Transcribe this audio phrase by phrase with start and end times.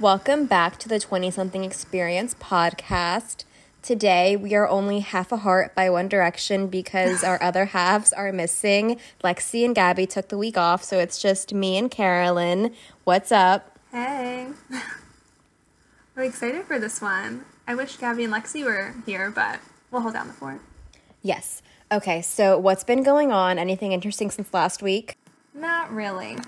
[0.00, 3.44] Welcome back to the 20 something experience podcast.
[3.82, 8.32] Today we are only half a heart by One Direction because our other halves are
[8.32, 8.98] missing.
[9.22, 12.74] Lexi and Gabby took the week off, so it's just me and Carolyn.
[13.04, 13.78] What's up?
[13.90, 14.48] Hey.
[16.16, 17.44] I'm excited for this one.
[17.66, 20.60] I wish Gabby and Lexi were here, but we'll hold down the fort.
[21.22, 21.62] Yes.
[21.92, 23.58] Okay, so what's been going on?
[23.58, 25.16] Anything interesting since last week?
[25.54, 26.38] Not really.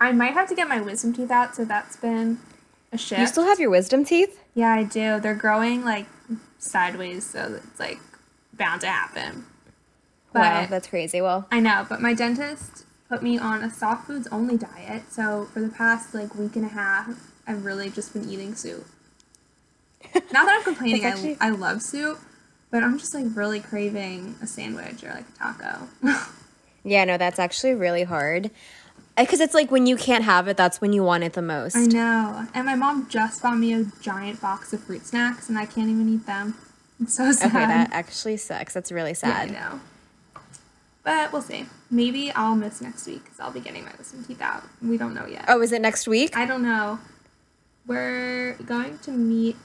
[0.00, 2.38] I might have to get my wisdom teeth out, so that's been
[2.90, 3.20] a shift.
[3.20, 4.40] You still have your wisdom teeth?
[4.54, 5.20] Yeah, I do.
[5.20, 6.06] They're growing like
[6.58, 7.98] sideways, so it's like
[8.54, 9.44] bound to happen.
[10.34, 11.20] wow, that's crazy.
[11.20, 15.12] Well, I know, but my dentist put me on a soft foods only diet.
[15.12, 17.08] So for the past like week and a half,
[17.46, 18.86] I've really just been eating soup.
[20.14, 21.04] Not that I'm complaining.
[21.04, 22.18] actually- I I love soup,
[22.70, 25.88] but I'm just like really craving a sandwich or like a taco.
[26.84, 28.50] yeah, no, that's actually really hard.
[29.16, 31.42] Eh, because it's like when you can't have it, that's when you want it the
[31.42, 31.76] most.
[31.76, 32.46] I know.
[32.54, 35.88] And my mom just bought me a giant box of fruit snacks, and I can't
[35.88, 36.54] even eat them.
[37.00, 37.48] It's so sad.
[37.48, 38.74] Okay, that actually sucks.
[38.74, 39.48] That's really yeah, sad.
[39.48, 39.80] I know.
[41.02, 41.66] But we'll see.
[41.90, 44.64] Maybe I'll miss next week because I'll be getting my wisdom teeth out.
[44.82, 45.44] We don't know yet.
[45.46, 46.36] Oh, is it next week?
[46.36, 46.98] I don't know.
[47.86, 49.56] We're going to meet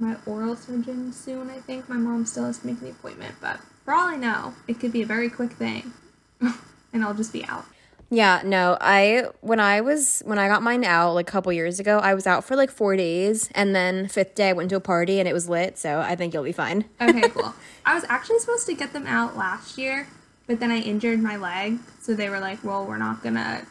[0.00, 1.88] my oral surgeon soon, I think.
[1.88, 4.92] My mom still has to make the appointment, but for all I know, it could
[4.92, 5.92] be a very quick thing.
[6.40, 7.64] and I'll just be out.
[8.12, 8.76] Yeah, no.
[8.80, 12.14] I when I was when I got mine out like a couple years ago, I
[12.14, 15.20] was out for like four days, and then fifth day I went to a party
[15.20, 15.78] and it was lit.
[15.78, 16.86] So I think you'll be fine.
[17.00, 17.54] Okay, cool.
[17.86, 20.08] I was actually supposed to get them out last year,
[20.48, 23.64] but then I injured my leg, so they were like, "Well, we're not gonna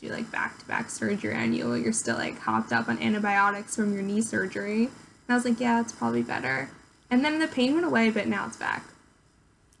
[0.00, 1.72] do like back to back surgery on you.
[1.74, 4.90] You're still like hopped up on antibiotics from your knee surgery."
[5.28, 6.70] And I was like, "Yeah, it's probably better."
[7.10, 8.84] And then the pain went away, but now it's back.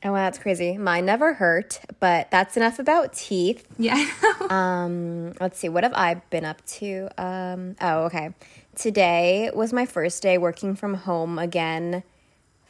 [0.04, 0.76] Oh, wow, that's crazy.
[0.76, 3.66] Mine never hurt, but that's enough about teeth.
[3.78, 4.48] Yeah, I know.
[4.56, 7.08] Um, let's see, what have I been up to?
[7.18, 8.30] Um, oh, okay.
[8.76, 12.04] Today was my first day working from home again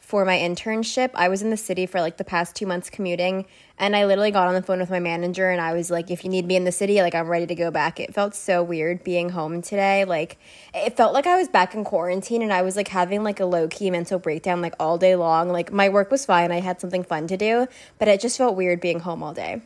[0.07, 1.11] for my internship.
[1.15, 3.45] I was in the city for like the past two months commuting,
[3.77, 6.23] and I literally got on the phone with my manager and I was like, if
[6.23, 7.99] you need me in the city, like I'm ready to go back.
[7.99, 10.05] It felt so weird being home today.
[10.05, 10.37] Like,
[10.73, 13.45] it felt like I was back in quarantine and I was like having like a
[13.45, 15.49] low key mental breakdown like all day long.
[15.49, 17.67] Like, my work was fine, I had something fun to do,
[17.99, 19.61] but it just felt weird being home all day.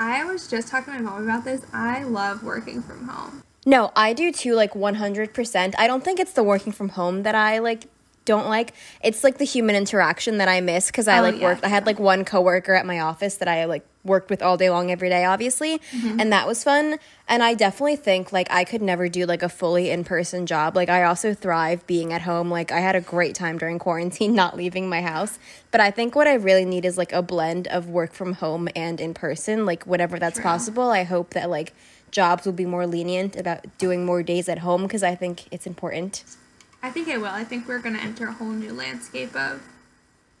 [0.00, 1.66] I was just talking to my mom about this.
[1.74, 3.42] I love working from home.
[3.66, 5.74] No, I do too, like 100%.
[5.76, 7.88] I don't think it's the working from home that I like
[8.26, 8.74] don't like.
[9.02, 11.44] It's like the human interaction that I miss because I Oh, like yeah.
[11.48, 11.64] worked.
[11.64, 14.68] I had like one coworker at my office that I like worked with all day
[14.70, 16.20] long every day, obviously, Mm-hmm.
[16.20, 16.98] and that was fun.
[17.26, 20.76] And I definitely think like I could never do like a fully in person job.
[20.76, 22.50] Like I also thrive being at home.
[22.50, 25.38] Like I had a great time during quarantine, not leaving my house.
[25.70, 28.68] But I think what I really need is like a blend of work from home
[28.76, 29.64] and in person.
[29.66, 30.44] Like whenever that's True.
[30.44, 31.72] possible, I hope that like
[32.12, 35.66] jobs will be more lenient about doing more days at home because I think it's
[35.66, 36.24] important.
[36.86, 37.26] I think I will.
[37.26, 39.60] I think we're going to enter a whole new landscape of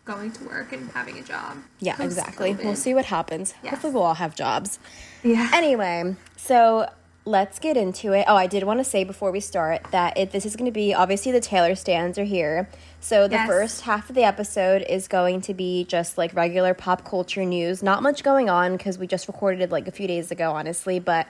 [0.04, 1.56] going to work and having a job.
[1.80, 2.52] Yeah, exactly.
[2.52, 2.64] Post-COVID.
[2.64, 3.54] We'll see what happens.
[3.64, 3.72] Yes.
[3.72, 4.78] Hopefully, we'll all have jobs.
[5.24, 5.50] Yeah.
[5.52, 6.88] Anyway, so
[7.24, 8.24] let's get into it.
[8.28, 10.72] Oh, I did want to say before we start that it, this is going to
[10.72, 12.68] be obviously the Taylor stans are here.
[13.00, 13.48] So the Yes.
[13.48, 17.82] first half of the episode is going to be just like regular pop culture news.
[17.82, 21.00] Not much going on because we just recorded it like a few days ago, honestly,
[21.00, 21.26] but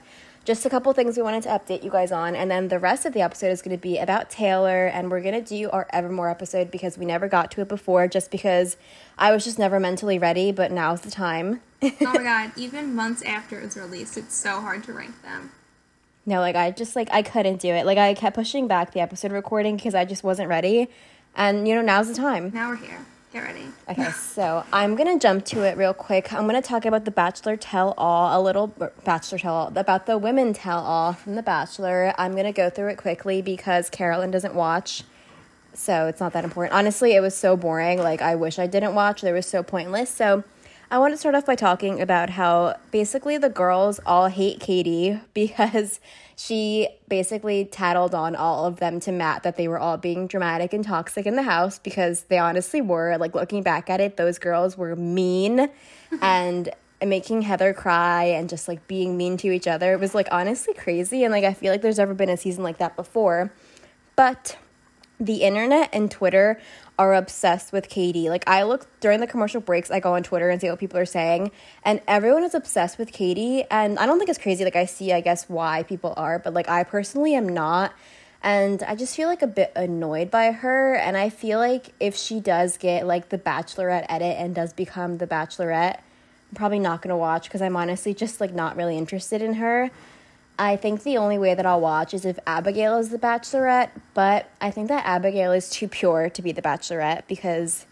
[0.47, 2.37] just a couple things we wanted to update you guys on.
[2.37, 5.21] And then the rest of the episode is going to be about Taylor, and we're
[5.21, 8.77] going to do our Evermore episode because we never got to it before, just because
[9.19, 11.61] I was just never mentally ready, but now's the time.
[11.83, 15.51] oh my god, even months after it was released, it's so hard to rank them.
[16.25, 17.85] No, like I just like I couldn't do it.
[17.85, 20.89] Like I kept pushing back the episode recording because I just wasn't ready.
[21.35, 22.53] And you know, now's the time.
[22.55, 23.05] Now we're here.
[23.33, 23.67] Get ready.
[23.89, 26.33] Okay, so I'm gonna jump to it real quick.
[26.33, 30.07] I'm gonna talk about the Bachelor Tell All, a little or Bachelor Tell All, about
[30.07, 32.15] the Women Tell All from The Bachelor.
[32.19, 35.03] I'm gonna go through it quickly because Carolyn doesn't watch,
[35.75, 36.73] so it's not that important.
[36.73, 37.99] Honestly, it was so boring.
[37.99, 39.23] Like I wish I didn't watch.
[39.23, 40.09] They were so pointless.
[40.09, 40.45] So
[40.89, 45.21] I want to start off by talking about how basically the girls all hate Katie
[45.35, 45.99] because
[46.37, 50.75] she basically tattled on all of them to Matt that they were all being dramatic
[50.75, 53.17] and toxic in the house because they honestly were.
[53.17, 55.71] Like looking back at it, those girls were mean
[56.21, 56.69] and
[57.05, 59.95] making Heather cry and just like being mean to each other.
[59.95, 62.63] It was like honestly crazy and like I feel like there's never been a season
[62.63, 63.51] like that before.
[64.15, 64.59] But
[65.19, 66.61] the internet and Twitter
[66.99, 68.29] are obsessed with Katie.
[68.29, 70.99] Like I look during the commercial breaks, I go on Twitter and see what people
[70.99, 71.51] are saying,
[71.85, 73.65] and everyone is obsessed with Katie.
[73.71, 74.65] And I don't think it's crazy.
[74.65, 77.93] Like I see, I guess why people are, but like I personally am not.
[78.43, 80.95] And I just feel like a bit annoyed by her.
[80.95, 85.19] And I feel like if she does get like the Bachelorette edit and does become
[85.19, 85.99] the Bachelorette,
[86.51, 89.91] I'm probably not gonna watch because I'm honestly just like not really interested in her.
[90.59, 94.51] I think the only way that I'll watch is if Abigail is the Bachelorette, but
[94.61, 97.87] I think that Abigail is too pure to be the Bachelorette because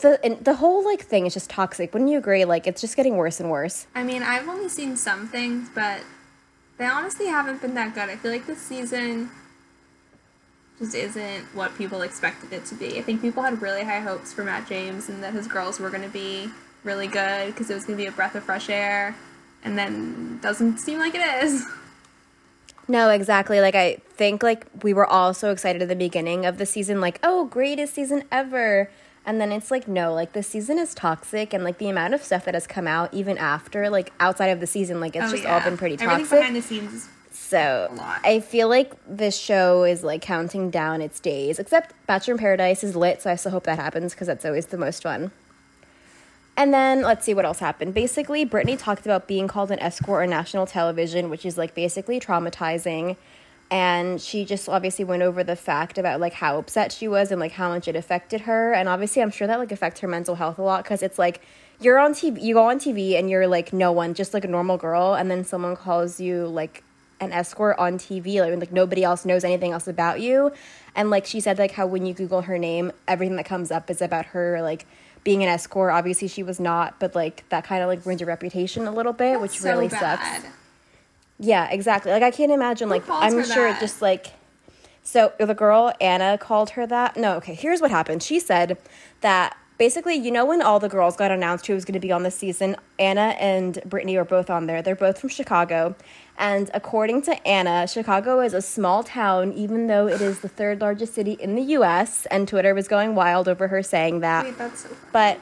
[0.00, 1.92] the the whole like thing is just toxic.
[1.92, 2.44] Wouldn't you agree?
[2.44, 3.86] Like it's just getting worse and worse.
[3.94, 6.00] I mean, I've only seen some things, but
[6.78, 8.08] they honestly haven't been that good.
[8.08, 9.30] I feel like this season
[10.78, 12.98] just isn't what people expected it to be.
[12.98, 15.90] I think people had really high hopes for Matt James and that his girls were
[15.90, 16.50] going to be
[16.82, 19.14] really good because it was going to be a breath of fresh air,
[19.62, 21.64] and then doesn't seem like it is.
[22.92, 23.60] No, exactly.
[23.62, 27.00] Like I think like we were all so excited at the beginning of the season,
[27.00, 28.90] like, oh, greatest season ever.
[29.24, 32.22] And then it's like, no, like the season is toxic and like the amount of
[32.22, 35.30] stuff that has come out even after, like outside of the season, like it's Oh,
[35.30, 35.54] just yeah.
[35.54, 36.38] all been pretty Everything toxic.
[36.40, 37.88] behind the scenes So.
[38.24, 41.58] I feel like this show is like counting down its days.
[41.58, 44.66] Except Bachelor in Paradise is lit, so I still hope that happens because that's always
[44.66, 45.30] the most fun.
[46.56, 47.94] And then let's see what else happened.
[47.94, 52.20] Basically, Brittany talked about being called an escort on national television, which is like basically
[52.20, 53.16] traumatizing.
[53.70, 57.40] And she just obviously went over the fact about like how upset she was and
[57.40, 58.74] like how much it affected her.
[58.74, 61.40] And obviously, I'm sure that like affects her mental health a lot because it's like
[61.80, 64.48] you're on TV, you go on TV and you're like no one, just like a
[64.48, 66.84] normal girl, and then someone calls you like
[67.18, 70.52] an escort on TV, like, like nobody else knows anything else about you.
[70.94, 73.88] And like she said, like how when you Google her name, everything that comes up
[73.90, 74.86] is about her like
[75.24, 75.92] being an escort.
[75.92, 79.12] Obviously, she was not, but like that kind of like ruins your reputation a little
[79.12, 80.20] bit, which so really bad.
[80.20, 80.46] sucks.
[81.38, 82.12] Yeah, exactly.
[82.12, 82.88] Like I can't imagine.
[82.88, 83.80] Like I'm sure that?
[83.80, 84.32] just like
[85.02, 87.16] so oh, the girl Anna called her that.
[87.16, 87.54] No, okay.
[87.54, 88.22] Here's what happened.
[88.22, 88.78] She said
[89.20, 92.12] that basically, you know, when all the girls got announced who was going to be
[92.12, 94.82] on this season, Anna and Brittany were both on there.
[94.82, 95.96] They're both from Chicago,
[96.38, 100.80] and according to Anna, Chicago is a small town, even though it is the third
[100.80, 102.26] largest city in the U.S.
[102.26, 104.44] And Twitter was going wild over her saying that.
[104.44, 104.88] Wait, so.
[105.12, 105.38] But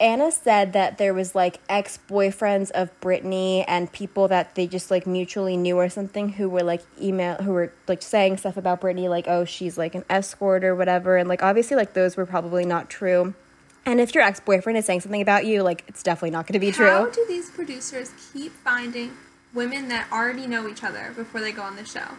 [0.00, 4.90] Anna said that there was like ex boyfriends of Brittany and people that they just
[4.90, 8.80] like mutually knew or something who were like email who were like saying stuff about
[8.80, 12.24] Brittany like oh she's like an escort or whatever and like obviously like those were
[12.24, 13.34] probably not true.
[13.84, 16.54] And if your ex boyfriend is saying something about you, like it's definitely not going
[16.54, 16.86] to be true.
[16.86, 19.12] How do these producers keep finding
[19.54, 22.16] women that already know each other before they go on the show?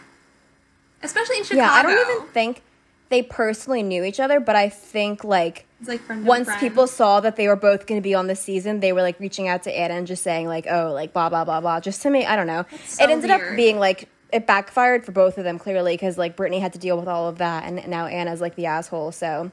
[1.02, 1.62] Especially in Chicago.
[1.62, 2.62] yeah, I don't even think
[3.08, 7.48] they personally knew each other, but I think like like once people saw that they
[7.48, 9.94] were both going to be on the season, they were like reaching out to Anna
[9.94, 12.24] and just saying like, "Oh, like blah blah blah blah," just to me.
[12.24, 12.64] I don't know.
[12.86, 13.50] so it ended weird.
[13.50, 16.78] up being like it backfired for both of them clearly because like Brittany had to
[16.78, 19.12] deal with all of that, and now Anna's like the asshole.
[19.12, 19.50] So,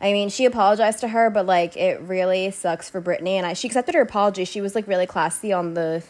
[0.00, 3.54] I mean, she apologized to her, but like it really sucks for Brittany, and I
[3.54, 4.44] she accepted her apology.
[4.44, 6.04] She was like really classy on the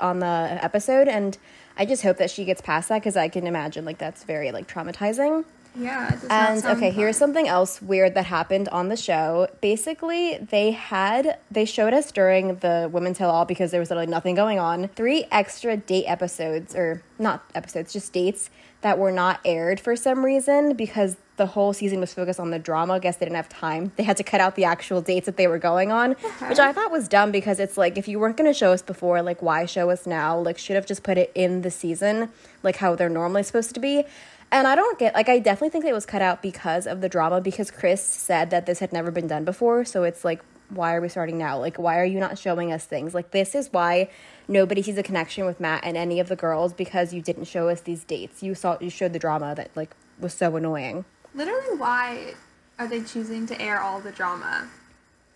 [0.00, 1.36] on the episode, and
[1.76, 4.52] I just hope that she gets past that because I can imagine like that's very
[4.52, 5.44] like traumatizing.
[5.78, 6.92] Yeah, it does not And okay, fun.
[6.92, 9.46] here's something else weird that happened on the show.
[9.60, 14.06] Basically, they had they showed us during the Women's Tell All because there was literally
[14.10, 14.88] nothing going on.
[14.88, 18.48] Three extra date episodes, or not episodes, just dates
[18.80, 22.58] that were not aired for some reason because the whole season was focused on the
[22.58, 22.94] drama.
[22.94, 23.92] I guess they didn't have time.
[23.96, 26.12] They had to cut out the actual dates that they were going on,
[26.48, 28.82] which I thought was dumb because it's like if you weren't going to show us
[28.82, 30.38] before, like why show us now?
[30.38, 32.30] Like should have just put it in the season,
[32.62, 34.04] like how they're normally supposed to be.
[34.50, 37.08] And I don't get like I definitely think it was cut out because of the
[37.08, 40.94] drama because Chris said that this had never been done before, so it's like why
[40.94, 41.58] are we starting now?
[41.58, 43.14] Like why are you not showing us things?
[43.14, 44.08] Like this is why
[44.48, 47.68] nobody sees a connection with Matt and any of the girls because you didn't show
[47.68, 48.42] us these dates.
[48.42, 51.04] You saw you showed the drama that like was so annoying.
[51.36, 52.34] Literally, why
[52.78, 54.68] are they choosing to air all the drama?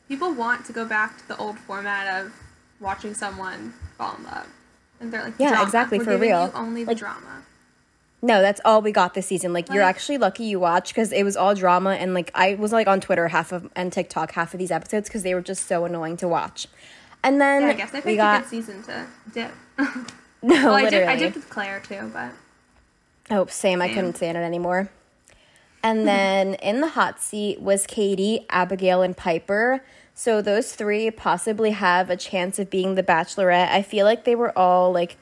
[0.08, 2.32] People want to go back to the old format of
[2.80, 4.46] watching someone fall in love,
[5.00, 5.64] and they're like, Yeah, drama.
[5.64, 6.50] exactly, We're for real.
[6.54, 7.42] Only the Like- drama.
[8.22, 9.54] No, that's all we got this season.
[9.54, 12.70] Like, you're actually lucky you watched because it was all drama and like I was
[12.70, 15.66] like on Twitter half of and TikTok half of these episodes because they were just
[15.66, 16.66] so annoying to watch.
[17.24, 19.50] And then Yeah, I guess we picked got a good season to dip.
[19.78, 19.86] no
[20.42, 20.90] well, I literally.
[20.90, 22.32] dipped, I dipped with Clare too, but
[23.30, 23.80] Oh, same.
[23.80, 23.94] I Same.
[23.94, 24.90] couldn't stand it anymore.
[25.82, 26.06] And hmm.
[26.06, 29.82] then in the hot seat was Katie, Abigail, and Piper.
[30.14, 33.70] So those three possibly have a chance of being the Bachelorette.
[33.70, 35.16] I feel like they were all like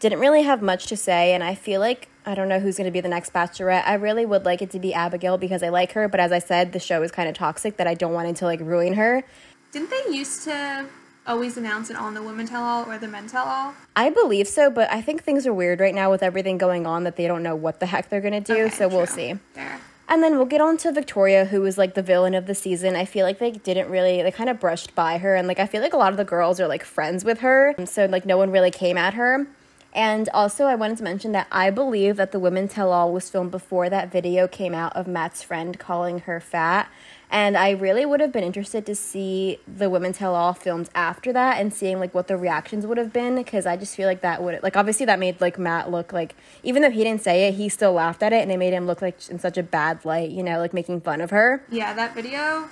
[0.00, 2.86] didn't really have much to say, and I feel like I don't know who's going
[2.86, 3.86] to be the next Bachelorette.
[3.86, 6.38] I really would like it to be Abigail because I like her, but as I
[6.38, 8.94] said, the show is kind of toxic that I don't want it to like ruin
[8.94, 9.24] her.
[9.72, 10.86] didn't they used to
[11.26, 13.74] always announce it on the Women Tell All or the Men Tell All?
[13.96, 17.04] I believe so, but I think things are weird right now with everything going on
[17.04, 19.34] that they don't know what the heck they're going to do, Okay, so we'll see.
[19.54, 19.80] Fair.
[20.06, 22.94] And then we'll get on to Victoria, who was like the villain of the season.
[22.94, 25.34] I feel like they didn't really, they kind of brushed by her.
[25.34, 27.74] And like, I feel like a lot of the girls are like friends with her.
[27.86, 29.46] So, like, no one really came at her.
[29.94, 33.30] And also, I wanted to mention that I believe that the Women Tell All was
[33.30, 36.90] filmed before that video came out of Matt's friend calling her fat.
[37.34, 41.32] And I really would have been interested to see the Women's Tell All filmed after
[41.32, 44.20] that and seeing like what the reactions would have been because I just feel like
[44.20, 47.48] that would like obviously that made like Matt look like even though he didn't say
[47.48, 49.64] it, he still laughed at it and it made him look like in such a
[49.64, 51.64] bad light, you know, like making fun of her.
[51.72, 52.68] Yeah, that video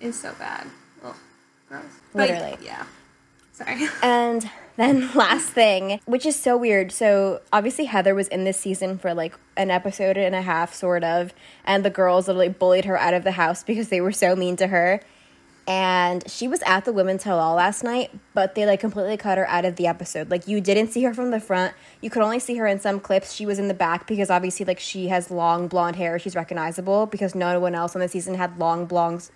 [0.00, 0.68] is so bad.
[1.04, 1.14] Ugh,
[1.68, 1.84] gross.
[2.14, 2.56] But, Literally.
[2.64, 2.86] yeah.
[3.52, 3.88] Sorry.
[4.02, 6.92] And then last thing, which is so weird.
[6.92, 11.04] So obviously Heather was in this season for like an episode and a half, sort
[11.04, 11.32] of,
[11.64, 14.56] and the girls literally bullied her out of the house because they were so mean
[14.56, 15.00] to her.
[15.64, 19.48] And she was at the women's All last night, but they like completely cut her
[19.48, 20.28] out of the episode.
[20.28, 21.72] Like you didn't see her from the front.
[22.00, 23.32] You could only see her in some clips.
[23.32, 26.18] She was in the back because obviously like she has long blonde hair.
[26.18, 29.30] She's recognizable because no one else on the season had long blonde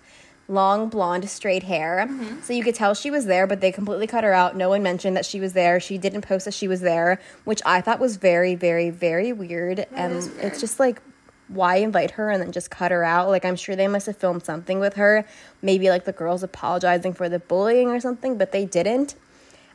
[0.47, 2.07] long blonde straight hair.
[2.09, 2.41] Mm-hmm.
[2.41, 4.55] So you could tell she was there, but they completely cut her out.
[4.55, 5.79] No one mentioned that she was there.
[5.79, 9.85] She didn't post that she was there, which I thought was very, very, very weird.
[9.91, 10.31] and weird.
[10.39, 11.01] it's just like,
[11.47, 13.29] why invite her and then just cut her out?
[13.29, 15.25] Like, I'm sure they must have filmed something with her.
[15.61, 19.15] Maybe like the girls apologizing for the bullying or something, but they didn't.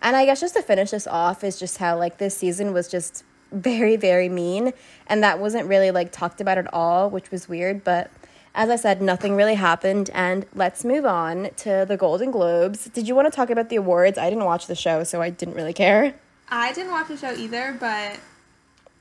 [0.00, 2.88] And I guess just to finish this off is just how like this season was
[2.88, 4.72] just very, very mean.
[5.06, 7.84] And that wasn't really like talked about at all, which was weird.
[7.84, 8.10] But
[8.54, 10.10] as I said, nothing really happened.
[10.12, 12.86] And let's move on to the Golden Globes.
[12.86, 14.18] Did you want to talk about the awards?
[14.18, 16.14] I didn't watch the show, so I didn't really care.
[16.48, 18.18] I didn't watch the show either, but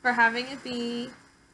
[0.02, 1.10] for having it be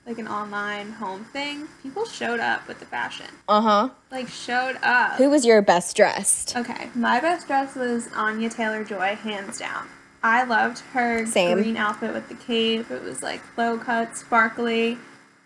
[0.05, 3.27] like an online home thing, people showed up with the fashion.
[3.47, 3.89] Uh huh.
[4.09, 5.15] Like showed up.
[5.15, 6.55] Who was your best dressed?
[6.55, 9.87] Okay, my best dress was Anya Taylor Joy, hands down.
[10.23, 11.57] I loved her Same.
[11.57, 12.89] green outfit with the cape.
[12.89, 14.97] It was like low cut, sparkly,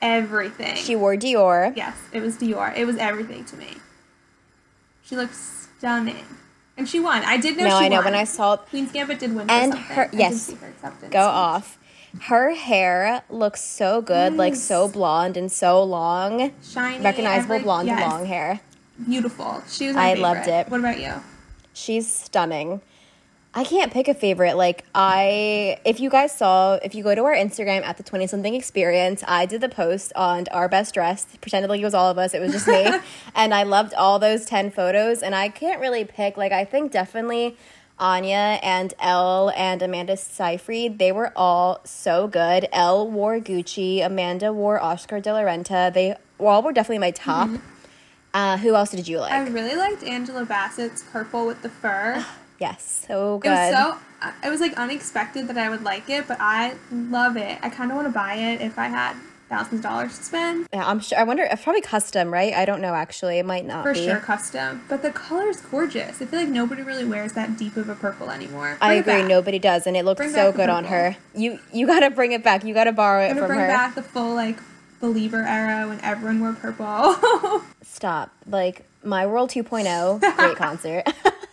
[0.02, 0.76] everything.
[0.76, 1.76] She wore Dior.
[1.76, 2.76] yes, it was Dior.
[2.76, 3.68] It was everything to me.
[5.04, 6.26] She looked stunning,
[6.78, 7.24] and she won.
[7.24, 7.66] I did know.
[7.66, 7.96] No, she I know.
[7.98, 8.06] won.
[8.06, 10.52] When I saw Queen's Gambit did win, And her- yes.
[10.52, 11.78] her go off.
[12.24, 16.52] Her hair looks so good, like so blonde and so long.
[16.62, 18.60] shiny, Recognizable every- blonde yes, long hair.
[19.08, 19.64] beautiful.
[19.70, 19.96] She was.
[19.96, 20.68] I loved it.
[20.70, 21.14] What about you?
[21.74, 22.82] She's stunning.
[23.54, 24.56] I can't pick a favorite.
[24.56, 28.28] Like I if you guys saw, if you go to our Instagram at the 20
[28.28, 32.10] something experience, I did the post on our best dressed, pretended like it was all
[32.10, 32.90] of us, it was just me.
[33.36, 36.92] and I loved all those 10 photos and I can't really pick like I think
[36.94, 37.58] definitely
[38.00, 42.68] Anya and Elle and Amanda Seyfried, they were all so good.
[42.72, 45.94] Elle wore Gucci, Amanda wore Oscar de la Renta.
[45.94, 47.50] They all were definitely my top.
[48.34, 49.32] Uh, who else did you like?
[49.32, 52.26] I really liked Angela Bassett's purple with the fur.
[52.62, 53.50] Yes, so It good.
[53.50, 53.98] was so.
[54.22, 57.58] uh, It was like unexpected that I would like it, but I love it.
[57.62, 59.16] I kind of want to buy it if I had
[59.50, 60.68] thousands of dollars to spend.
[60.72, 61.18] Yeah, I'm sure.
[61.20, 61.44] I wonder.
[61.44, 62.54] It's probably custom, right?
[62.54, 62.94] I don't know.
[62.94, 64.06] Actually, it might not For be.
[64.06, 64.86] sure, custom.
[64.88, 66.22] But the color is gorgeous.
[66.22, 68.78] I feel like nobody really wears that deep of a purple anymore.
[68.80, 69.28] I Bring it agree.
[69.30, 71.18] Nobody does, and it looks Bring so good on her.
[71.36, 72.64] You you gotta bring it back.
[72.64, 73.68] You gotta borrow it from bring her.
[73.68, 74.58] back the full like
[75.02, 77.62] believer era when everyone wore purple.
[77.84, 78.32] Stop.
[78.48, 81.04] Like My World 2.0, great concert.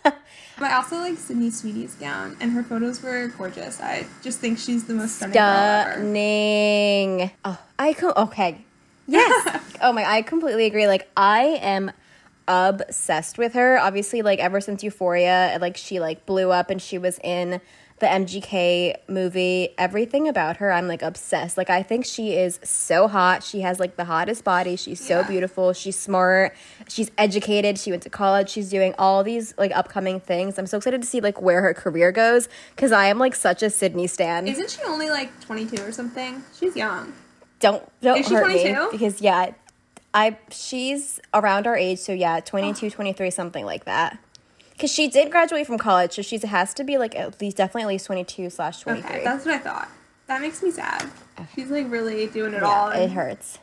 [0.59, 3.79] but I also like Sydney Sweeney's gown, and her photos were gorgeous.
[3.81, 5.93] I just think she's the most stunning girl ever.
[5.93, 7.31] Stunning.
[7.45, 8.65] Oh, I co- okay.
[9.07, 9.61] Yes.
[9.81, 10.87] oh my, I completely agree.
[10.87, 11.91] Like I am
[12.47, 13.79] obsessed with her.
[13.79, 17.61] Obviously, like ever since Euphoria, like she like blew up and she was in
[17.99, 19.69] the MGK movie.
[19.77, 21.57] Everything about her, I'm like obsessed.
[21.57, 23.43] Like I think she is so hot.
[23.43, 24.75] She has like the hottest body.
[24.75, 25.27] She's so Yeah.
[25.27, 25.73] beautiful.
[25.73, 26.55] She's smart.
[26.87, 27.77] She's educated.
[27.77, 28.49] She went to college.
[28.49, 30.57] She's doing all these like upcoming things.
[30.57, 33.61] I'm so excited to see like where her career goes because I am like such
[33.63, 34.47] a Sydney stan.
[34.47, 36.43] Isn't she only like 22 or something?
[36.57, 37.13] She's young.
[37.59, 39.51] don't don't hurt me because yeah
[40.13, 44.17] i she's around our age so yeah 22 23 something like that
[44.79, 47.83] because she did graduate from college so she has to be like at least definitely
[47.83, 49.89] at least 22 slash 23 Okay, that's what I thought.
[50.27, 51.09] That makes me sad.
[51.53, 52.89] She's like really doing it yeah, all.
[52.89, 53.59] it hurts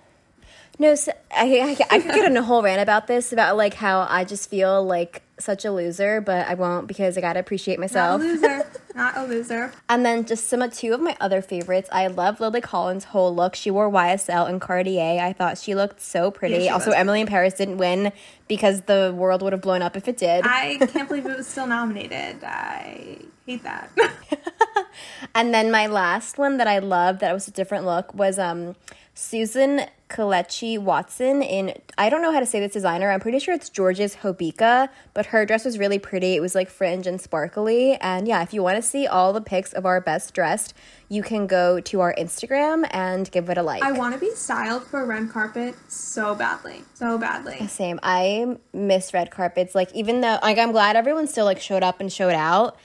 [0.78, 3.75] no so, I, I, I could get on a whole rant about this about like
[3.75, 7.78] how i just feel like such a loser but i won't because i gotta appreciate
[7.78, 8.21] myself.
[8.21, 8.66] Not a loser.
[8.97, 9.73] Not a loser.
[9.90, 11.88] And then just some of two of my other favorites.
[11.93, 13.55] I love Lily Collins' whole look.
[13.55, 15.23] She wore YSL and Cartier.
[15.23, 16.64] I thought she looked so pretty.
[16.64, 18.11] Yeah, also, was Emily in Paris didn't win
[18.49, 20.47] because the world would have blown up if it did.
[20.47, 22.43] I can't believe it was still nominated.
[22.43, 23.90] I hate that.
[25.34, 28.76] and then my last one that I loved that was a different look was um
[29.14, 33.10] Susan Kelechi Watson in I don't know how to say this designer.
[33.10, 36.36] I'm pretty sure it's Georges Hobeika, but her dress was really pretty.
[36.36, 37.94] It was like fringe and sparkly.
[37.94, 40.74] And yeah, if you want to see all the pics of our best dressed,
[41.08, 43.82] you can go to our Instagram and give it a like.
[43.82, 46.84] I want to be styled for a red carpet so badly.
[46.94, 47.66] So badly.
[47.66, 47.98] Same.
[48.02, 49.74] I miss red carpets.
[49.74, 52.76] Like even though like I'm glad everyone still like showed up and showed out,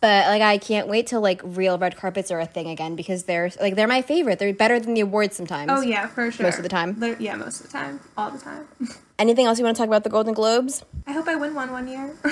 [0.00, 3.24] But like I can't wait till like real red carpets are a thing again because
[3.24, 4.38] they're like they're my favorite.
[4.38, 5.70] They're better than the awards sometimes.
[5.72, 6.46] Oh yeah, for sure.
[6.46, 6.98] Most of the time.
[7.00, 8.68] Lit- yeah, most of the time, all the time.
[9.18, 10.84] Anything else you want to talk about the Golden Globes?
[11.06, 12.14] I hope I win one one year.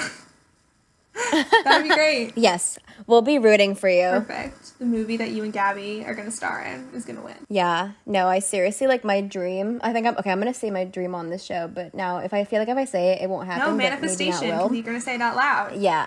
[1.65, 2.33] That'd be great.
[2.37, 4.11] Yes, we'll be rooting for you.
[4.11, 4.79] Perfect.
[4.79, 7.35] The movie that you and Gabby are gonna star in is gonna win.
[7.49, 9.81] Yeah, no, I seriously like my dream.
[9.83, 10.31] I think I'm okay.
[10.31, 12.77] I'm gonna say my dream on this show, but now if I feel like if
[12.77, 13.71] I say it, it won't happen.
[13.71, 14.49] No manifestation.
[14.49, 15.77] You're gonna say it out loud.
[15.77, 16.07] Yeah,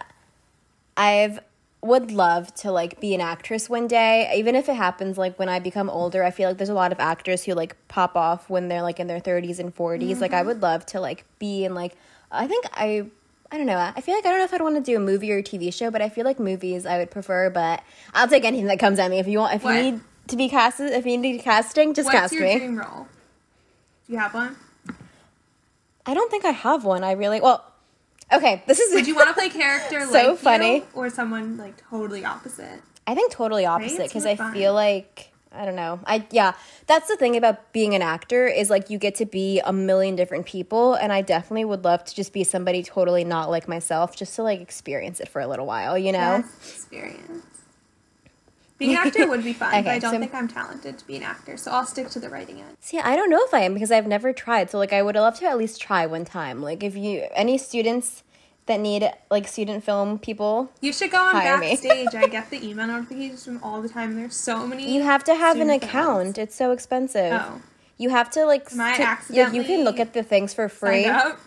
[0.95, 1.39] I've
[1.81, 5.47] would love to like be an actress one day, even if it happens like when
[5.49, 6.23] I become older.
[6.23, 8.99] I feel like there's a lot of actors who like pop off when they're like
[8.99, 10.19] in their 30s and 40s.
[10.19, 10.47] Like I mm-hmm.
[10.47, 11.95] would love to like be in like
[12.31, 13.05] I think I.
[13.51, 13.79] I don't know.
[13.79, 15.41] I feel like I don't know if I'd want to do a movie or a
[15.41, 17.49] TV show, but I feel like movies I would prefer.
[17.49, 17.81] But
[18.13, 19.17] I'll take anything that comes at me.
[19.17, 19.73] If you want, if What?
[19.73, 22.59] you need to be casted, if you need casting, just What's cast your me.
[22.59, 23.07] dream role?
[24.05, 24.55] Do you have one?
[26.05, 27.03] I don't think I have one.
[27.03, 27.65] I really well.
[28.31, 28.93] Okay, this is.
[28.93, 30.83] Would you want to play character So like you funny.
[30.93, 32.81] or someone like totally opposite?
[33.07, 35.99] I think totally opposite because more I feel like I don't know.
[36.05, 36.53] I yeah,
[36.85, 40.15] that's the thing about being an actor is like you get to be a million
[40.15, 44.15] different people, and I definitely would love to just be somebody totally not like myself,
[44.15, 46.43] just to like experience it for a little while, you know.
[46.43, 47.45] Yes, experience.
[48.79, 51.17] Being an actor would be fun, but I don't so- think I'm talented to be
[51.17, 52.77] an actor, so I'll stick to the writing end.
[52.79, 54.71] See, I don't know if I am because I've never tried.
[54.71, 56.61] So like, I would love to at least try one time.
[56.61, 58.23] Like, if you any students
[58.67, 62.15] that need like student film people, You should go on backstage.
[62.15, 64.15] I get the email notifications from all the time.
[64.15, 64.93] There's so many.
[64.93, 66.23] you have to have an account.
[66.23, 66.37] films.
[66.37, 67.33] It's so expensive.
[67.33, 67.61] Oh.
[67.97, 71.05] You have to like I to- yeah, you can look at the things for free.
[71.05, 71.37] Up.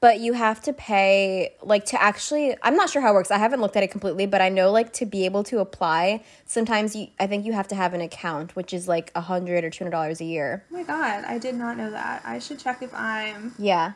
[0.00, 3.30] But you have to pay like to actually i'm not sure how it works.
[3.30, 6.22] I haven't looked at it completely but i know like to be able to apply
[6.46, 9.64] sometimes you i think you have to have an account which is like a hundred
[9.64, 10.64] or two hundred dollars a year.
[10.70, 12.22] Oh my god, I did not know that.
[12.24, 13.92] I should check if I'm yeah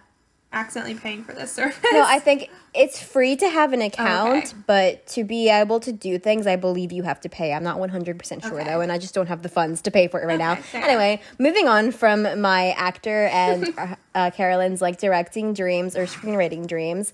[0.56, 1.76] accidentally paying for this service.
[1.92, 4.56] no i think it's free to have an account Okay.
[4.66, 7.78] but to be able to do things i believe you have to pay i'm not
[7.78, 8.64] 100% sure Okay.
[8.64, 10.82] though and i just don't have the funds to pay for it right now fair
[10.82, 16.66] anyway moving on from my actor and uh, uh, carolyn's like directing dreams or screenwriting
[16.66, 17.12] dreams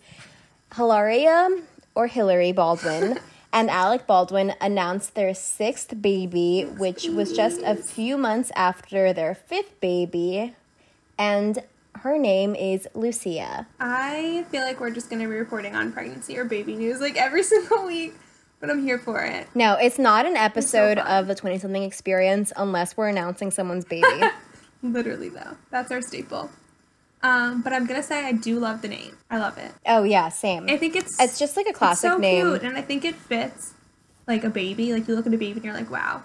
[0.76, 1.48] Hilaria
[1.94, 3.18] or Hillary Baldwin
[3.52, 9.34] and Alec Baldwin announced their sixth baby, which was just a few months after their
[9.34, 10.54] fifth baby.
[11.18, 11.62] And
[11.96, 13.66] her name is Lucia.
[13.80, 17.42] I feel like we're just gonna be reporting on pregnancy or baby news like every
[17.52, 18.14] single week,
[18.60, 19.46] but I'm here for it.
[19.54, 21.06] No, it's not an episode fun.
[21.06, 24.06] of the 20 something experience unless we're announcing someone's baby.
[24.82, 26.50] Literally though, that's our staple.
[27.22, 29.16] Um, but I'm gonna say I do love the name.
[29.30, 29.70] I love it.
[29.86, 30.66] oh, yeah, same.
[30.68, 32.46] I think it's It's just like a classic so name.
[32.46, 33.74] cute, and I think it fits
[34.26, 34.92] like a baby.
[34.92, 36.22] Like you look at a baby and you're like, wow,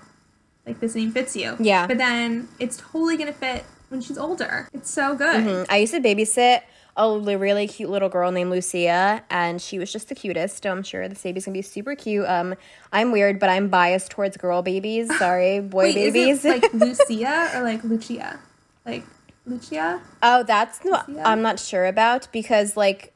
[0.66, 1.56] like this name fits you.
[1.60, 1.86] Yeah.
[1.86, 4.67] But then it's totally gonna fit when she's older.
[4.73, 5.43] It's so good.
[5.45, 5.65] Mhm.
[5.69, 6.62] I used to babysit
[7.00, 10.63] a really cute little girl named Lucia, and she was just the cutest.
[10.63, 12.28] So I'm sure this baby's gonna be super cute.
[12.28, 12.56] Um,
[12.91, 15.15] I'm weird, but I'm biased towards girl babies.
[15.19, 16.39] Sorry, boy Wait, babies.
[16.39, 18.39] is it like Lucia or like Lucia?
[18.86, 19.04] Like
[19.45, 20.02] Lucia?
[20.23, 21.21] oh, that's Lucia?
[21.23, 23.13] I'm not sure about because like,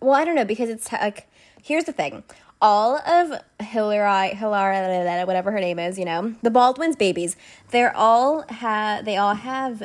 [0.00, 1.28] well, I don't know because it's like
[1.62, 2.24] here's the thing.
[2.60, 7.36] All of Hillary, Hillary, whatever her name is, you know, the Baldwin's babies,
[7.70, 9.82] they're all have they all have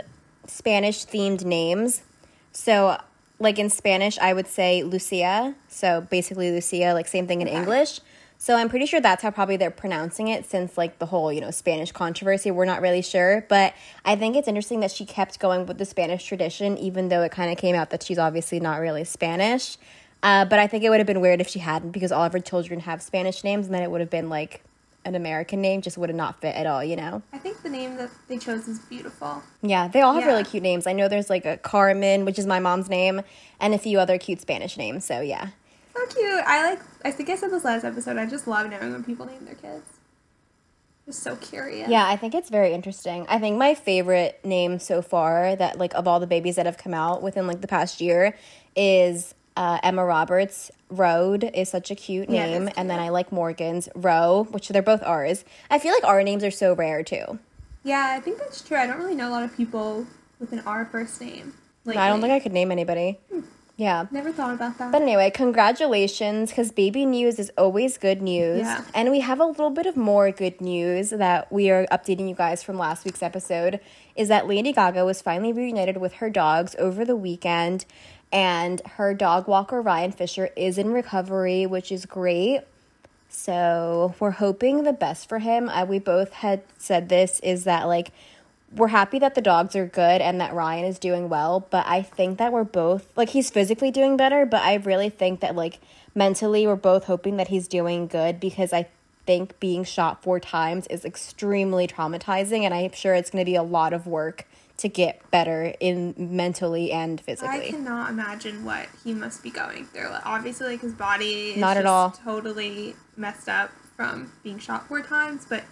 [0.47, 2.01] Spanish themed names.
[2.51, 2.97] So,
[3.39, 5.55] like in Spanish, I would say Lucia.
[5.67, 7.57] So basically, Lucia, like same thing in Okay.
[7.57, 7.99] English.
[8.39, 11.41] So I'm pretty sure that's how probably they're pronouncing it since like the whole, you
[11.41, 12.51] know, Spanish controversy.
[12.51, 13.73] We're not really sure, but
[14.05, 17.31] I think it's interesting that she kept going with the Spanish tradition, even though it
[17.31, 19.77] kind of came out that she's obviously not really Spanish.
[20.21, 22.33] Uh, but I think it would have been weird if she hadn't because all of
[22.33, 24.63] her children have Spanish names, and then it would have been like
[25.07, 27.21] an American name, just would have not fit at all, you know?
[27.33, 29.41] I think the name that they chose is beautiful.
[29.61, 30.29] Yeah, they all have Yeah.
[30.31, 30.85] really cute names.
[30.85, 33.21] I know there's like a Carmen, which is my mom's name,
[33.59, 35.05] and a few other cute Spanish names.
[35.05, 35.47] So yeah.
[35.95, 36.43] So cute.
[36.45, 36.79] I like.
[37.05, 38.17] I think I said this last episode.
[38.17, 39.85] I just love knowing when people name their kids.
[41.05, 41.87] Just so curious.
[41.89, 43.25] Yeah, I think it's very interesting.
[43.29, 46.77] I think my favorite name so far that like of all the babies that have
[46.77, 48.35] come out within like the past year
[48.75, 50.71] is uh, Emma Roberts.
[50.89, 52.99] Road is such a cute name, and then.
[52.99, 55.43] I like Morgan's Roe, which they're both R's.
[55.69, 57.39] I feel like R names are so rare too.
[57.83, 58.77] Yeah, I think that's true.
[58.77, 60.07] I don't really know a lot of people
[60.39, 61.53] with an R first name.
[61.83, 62.01] Lately.
[62.01, 63.19] I don't think I could name anybody.
[63.77, 64.07] Yeah.
[64.09, 64.91] Never thought about that.
[64.91, 68.61] But anyway, congratulations, because baby news is always good news.
[68.61, 68.83] Yeah.
[68.93, 72.35] And we have a little bit of more good news that we are updating you
[72.35, 73.79] guys from last week's episode
[74.15, 77.85] is that Lady Gaga was finally reunited with her dogs over the weekend.
[78.31, 82.61] And her dog walker, Ryan Fischer, is in recovery, which is great.
[83.29, 85.69] So we're hoping the best for him.
[85.69, 88.11] Uh, we both had said this is that like
[88.75, 92.01] we're happy that the dogs are good and that Ryan is doing well, but I
[92.01, 95.79] think that we're both like he's physically doing better, but I really think that like
[96.13, 98.87] mentally we're both hoping that he's doing good because I
[99.25, 103.55] think being shot four times is extremely traumatizing and I'm sure it's going to be
[103.55, 107.67] a lot of work to get better in mentally and physically.
[107.67, 110.09] I cannot imagine what he must be going through.
[110.23, 112.11] Obviously, like his body is Not at just all.
[112.11, 115.63] totally messed up from being shot four times, but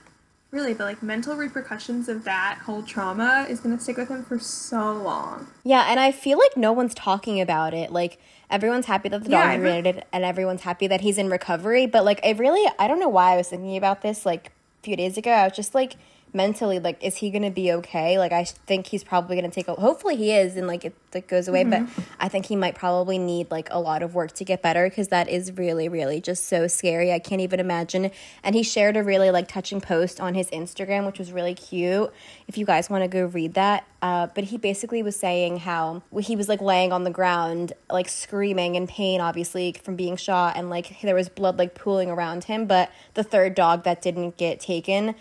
[0.50, 4.40] really the like mental repercussions of that whole trauma is gonna stick with him for
[4.40, 5.48] so long.
[5.64, 7.92] Yeah, and I feel like no one's talking about it.
[7.92, 11.30] Like everyone's happy that the dog I is re- and everyone's happy that he's in
[11.30, 14.48] recovery, but like I really I don't know why I was thinking about this like
[14.48, 15.30] a few days ago.
[15.32, 15.96] I was just like
[16.36, 18.20] mentally like is he to be okay?
[18.20, 21.28] Like I think he's probably to take a hopefully he is and like it like
[21.28, 21.84] goes away, but
[22.20, 25.08] I think he might probably need like a lot of work to get better cuz
[25.08, 27.12] that is really really just so scary.
[27.12, 28.12] I can't even imagine.
[28.44, 32.12] And he shared a really like touching post on his Instagram which was really cute.
[32.48, 36.04] If you guys want to go read that, uh, but he basically was saying how
[36.22, 40.56] he was like laying on the ground, like screaming in pain, obviously from being shot,
[40.56, 42.68] and like there was blood like pooling around him.
[42.68, 45.16] But the third dog that didn't get taken,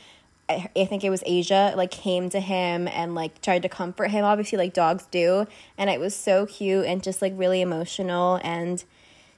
[0.48, 4.11] I, I think it was Asia, like came to him and like tried to comfort
[4.11, 4.24] him.
[4.24, 5.46] Obviously, like dogs do,
[5.78, 8.85] and it was so cute and just like really emotional and.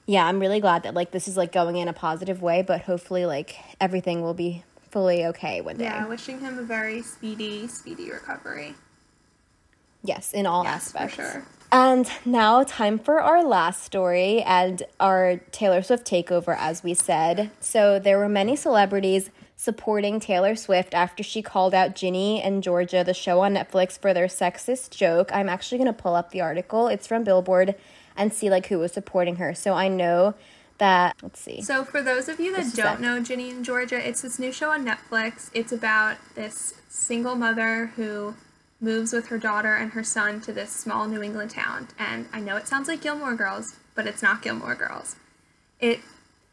[0.09, 2.79] Yeah, I'm really glad that like this is like going in a positive way, but
[2.79, 5.83] hopefully like everything will be fully okay one day.
[5.83, 8.75] Yeah, wishing him a very speedy, speedy recovery.
[10.03, 11.15] Yes, in all Yes, for aspects.
[11.15, 11.45] sure.
[11.73, 17.51] And now, time for our last story and our Taylor Swift takeover, as we said.
[17.59, 23.03] So, there were many celebrities supporting Taylor Swift after she called out Ginny and Georgia,
[23.03, 25.29] the show on Netflix, for their sexist joke.
[25.33, 27.75] I'm actually going to pull up the article, it's from Billboard,
[28.15, 29.53] and see like who was supporting her.
[29.55, 30.35] So, I know
[30.77, 31.61] that, let's see.
[31.61, 34.51] So, for those of you that don't that- know Ginny and Georgia, it's this new
[34.51, 35.49] show on Netflix.
[35.53, 38.35] It's about this single mother who
[38.79, 41.87] moves with her daughter and her son to this small New England town.
[41.97, 45.15] And I know it sounds like Gilmore Girls, but it's not Gilmore Girls.
[45.79, 45.99] It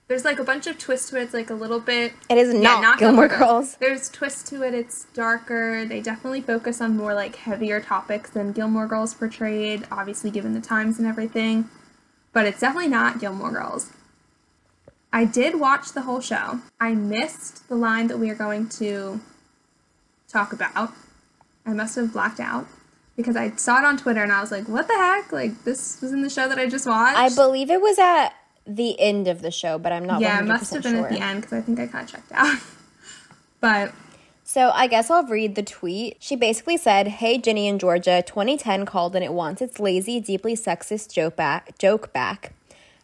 [0.09, 1.23] there's like a bunch of twists to it.
[1.23, 2.13] It's like a little bit.
[2.29, 3.77] It is not Gilmore Girls.
[3.77, 4.75] There's twists to it.
[4.75, 5.85] It's darker.
[5.87, 9.87] They definitely focus on more like heavier topics than Gilmore Girls portrayed.
[9.91, 11.71] Obviously, given the times and everything,
[12.33, 13.93] but it's definitely not Gilmore Girls.
[15.13, 16.61] I did watch the whole show.
[16.81, 19.21] I missed the line that we are going to
[20.29, 20.93] talk about.
[21.65, 22.67] I must have blacked out
[23.17, 25.33] because I saw it on Twitter and I was like, "What the heck?
[25.33, 28.35] Like this was in the show that I just watched." I believe it was at
[28.67, 31.07] the end of the show, but I'm not yeah, 100% it must have been sure.
[31.07, 32.59] at the end because I think I kind of checked out.
[33.61, 33.93] but
[34.45, 36.17] So I guess I'll read the tweet.
[36.21, 40.57] She basically said, "Hey Ginny and Georgia, 2010 called and it wants its lazy, deeply
[40.57, 41.77] sexist joke back.
[41.79, 42.53] Joke back.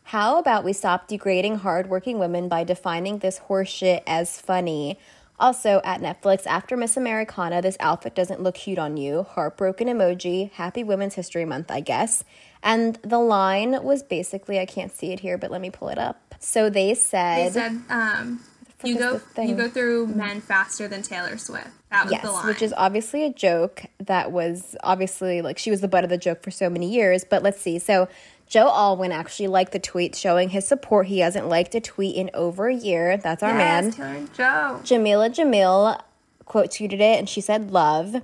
[0.04, 4.98] How about we stop degrading hardworking women by defining this horseshit as funny?"
[5.40, 9.22] Also at Netflix, after Miss Americana, this outfit doesn't look cute on you.
[9.22, 10.52] Heartbroken emoji.
[10.52, 12.24] Happy Women's History Month, I guess.
[12.62, 15.98] And the line was basically, I can't see it here, but let me pull it
[15.98, 16.34] up.
[16.40, 18.40] So they they said, said um,
[18.84, 21.68] you go the you go through men faster than Taylor Swift.
[21.90, 22.46] That was Yes, the line.
[22.46, 26.18] which is obviously a joke that was obviously like she was the butt of the
[26.18, 27.24] joke for so many years.
[27.28, 27.78] But let's see.
[27.78, 28.08] So
[28.46, 31.06] Joe Alwyn actually liked the tweet showing his support.
[31.06, 33.16] He hasn't liked a tweet in over a year.
[33.16, 33.92] That's our yes, man.
[33.92, 34.80] Taylor and Joe.
[34.84, 36.00] Jamila Jamil
[36.46, 38.22] quote tweeted it and she said love.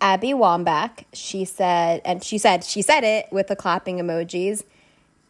[0.00, 4.64] Abby Wambach, she said, and she said, she said it with the clapping emojis.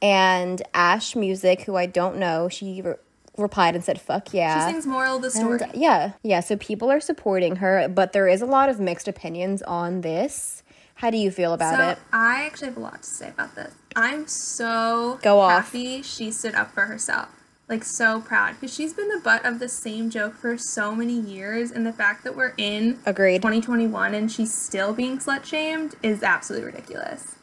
[0.01, 2.95] And Ashe Music, who I don't know, she re-
[3.37, 4.67] replied and said, fuck yeah.
[4.67, 5.61] She sings moral of the story.
[5.63, 6.41] And, yeah, yeah.
[6.41, 10.63] So people are supporting her, but there is a lot of mixed opinions on this.
[10.95, 11.99] How do you feel about so it?
[12.13, 13.73] I actually have a lot to say about this.
[13.97, 15.67] I'm so Go off.
[15.67, 17.29] happy she stood up for herself.
[17.69, 21.13] Like so proud because she's been the butt of the same joke for so many
[21.21, 23.43] years, and the fact that we're in Agreed.
[23.43, 27.37] 2021 and she's still being slut shamed is absolutely ridiculous.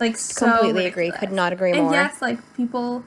[0.00, 1.04] Like so Completely agree.
[1.06, 1.20] ridiculous.
[1.20, 1.80] Could not agree more.
[1.80, 1.94] and more.
[1.94, 3.04] yes, like people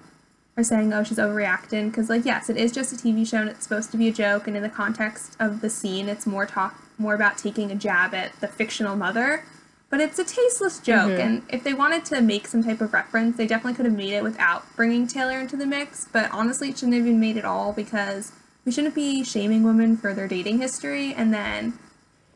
[0.55, 3.49] are saying, "Oh, she's overreacting," because like yes, it is just a TV show and
[3.49, 6.45] it's supposed to be a joke, and in the context of the scene, it's more
[6.45, 9.45] talk more about taking a jab at the fictional mother.
[9.89, 11.19] But it's a tasteless joke, Mm-hmm.
[11.21, 14.13] and if they wanted to make some type of reference, they definitely could have made
[14.13, 16.05] it without bringing Taylor into the mix.
[16.11, 18.31] But honestly, it shouldn't have been made at all because
[18.65, 21.79] we shouldn't be shaming women for their dating history and then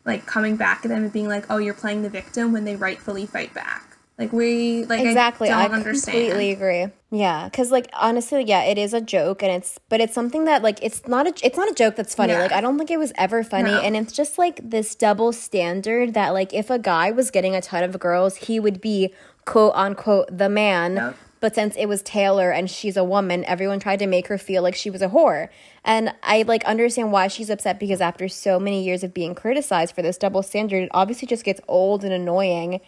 [0.04, 2.76] like coming back at them and being like, "Oh, you're playing the victim," when they
[2.76, 3.92] rightfully fight back.
[4.17, 5.49] Like we like exactly.
[5.49, 6.88] I I, completely agree.
[7.10, 10.62] Yeah, because like honestly, yeah, it is a joke, and it's but it's something that
[10.62, 12.34] like it's not a it's not a joke that's funny.
[12.34, 12.41] Yeah.
[12.41, 13.80] Like I don't think it was ever funny, No.
[13.82, 17.62] and it's just like this double standard that like if a guy was getting a
[17.62, 19.13] ton of girls, he would be
[19.45, 21.15] quote unquote the man.
[21.39, 24.63] But since it was Taylor and she's a woman, everyone tried to make her feel
[24.63, 25.49] like she was a whore.
[25.84, 29.93] And I like understand why she's upset because after so many years of being criticized
[29.93, 32.80] for this double standard, it obviously just gets old and annoying.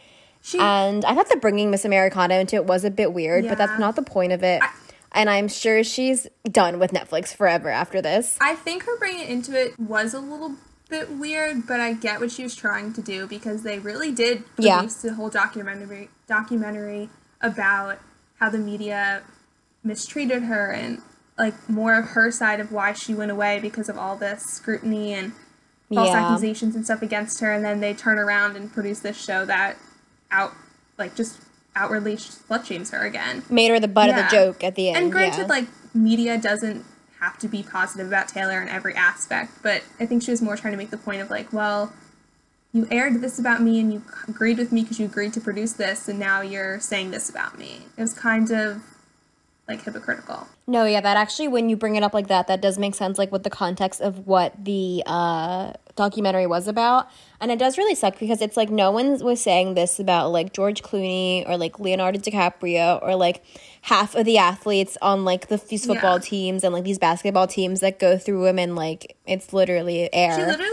[0.45, 3.57] She, And I thought that bringing Miss Americana into it was a bit weird, but
[3.57, 4.61] that's not the point of it.
[5.11, 8.37] and I'm sure she's done with Netflix forever after this.
[8.39, 10.53] I think her bringing it into it was a little
[10.87, 14.43] bit weird, but I get what she was trying to do because they really did
[14.59, 14.77] Yeah.
[14.77, 17.09] release the whole documentary documentary
[17.41, 17.97] about
[18.39, 19.23] how the media
[19.83, 21.01] mistreated her and
[21.39, 25.13] like more of her side of why she went away because of all this scrutiny
[25.13, 25.33] and
[25.93, 26.17] false Yeah.
[26.17, 29.75] accusations and stuff against her and then they turn around and produce this show that
[30.35, 30.53] out
[30.97, 31.41] like just
[31.75, 33.43] outwardly slut shames her again.
[33.49, 34.97] Made her the butt of the joke at the end.
[34.97, 35.47] And granted, yeah.
[35.47, 36.85] like media doesn't
[37.19, 40.55] have to be positive about Taylor in every aspect, but I think she was more
[40.55, 41.93] trying to make the point of like, well,
[42.73, 45.73] you aired this about me and you agreed with me because you agreed to produce
[45.73, 47.83] this, and now you're saying this about me.
[47.97, 48.83] It was kind of
[49.67, 50.47] like hypocritical.
[50.67, 53.17] No, yeah, that actually, when you bring it up like that, that does make sense,
[53.17, 57.09] like with the context of what the uh, documentary was about.
[57.39, 60.53] And it does really suck because it's like no one was saying this about like
[60.53, 63.43] George Clooney or like Leonardo DiCaprio or like
[63.85, 66.23] half of the athletes on like the, these football Yeah.
[66.23, 68.73] teams and like these basketball teams that go through women.
[68.75, 70.35] Like it's literally air.
[70.39, 70.71] She literally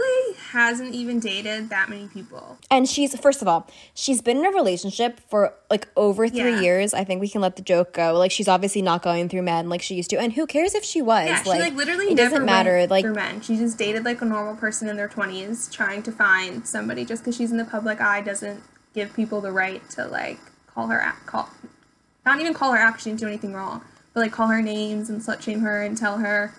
[0.49, 2.57] hasn't even dated that many people.
[2.71, 6.61] And she's first of all, she's been in a relationship for like over three Yeah.
[6.61, 6.95] years.
[6.95, 8.13] I think we can let the joke go.
[8.17, 10.19] Like she's obviously not going through men like she used to.
[10.19, 11.27] And who cares if she was?
[11.27, 12.87] Yeah, she like literally it doesn't matter.
[12.87, 13.41] Like through men.
[13.41, 17.05] She just dated like a normal person in their twenties, trying to find somebody.
[17.05, 18.63] Just because she's in the public eye doesn't
[18.95, 21.47] give people the right to like call her out, call,
[22.25, 23.81] not even call her out 'cause she didn't do anything wrong,
[24.13, 26.53] but like call her names and slut shame her and tell her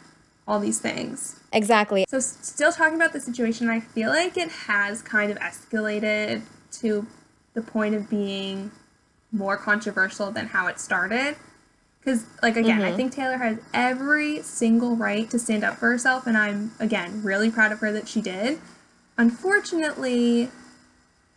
[0.47, 1.37] all these things.
[1.53, 2.05] exactly.
[2.09, 6.43] So still talking about the situation, I feel like it has kind of escalated
[6.81, 7.07] to
[7.55, 8.73] the point of being
[9.33, 11.37] more controversial than how it started.
[12.01, 12.97] Because, like, again, I mm-hmm.
[12.97, 17.51] think Taylor has every single right to stand up for herself, and I'm, again, really
[17.51, 18.59] proud of her that she did.
[19.17, 20.51] Unfortunately,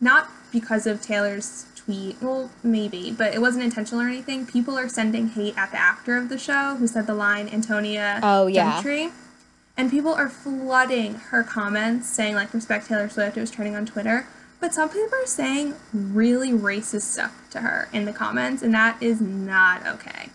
[0.02, 4.46] not because of Taylor's tweet, well, maybe, but it wasn't intentional or anything.
[4.46, 8.20] People are sending hate at the actor of the show who said the line, Antonia
[8.22, 8.74] Oh, yeah.
[8.74, 9.10] Gentry.
[9.78, 13.38] And people are flooding her comments saying, like, respect Taylor Swift.
[13.38, 14.28] It was trending on Twitter.
[14.60, 19.02] But some people are saying really racist stuff to her in the comments, and that
[19.02, 20.30] is not okay.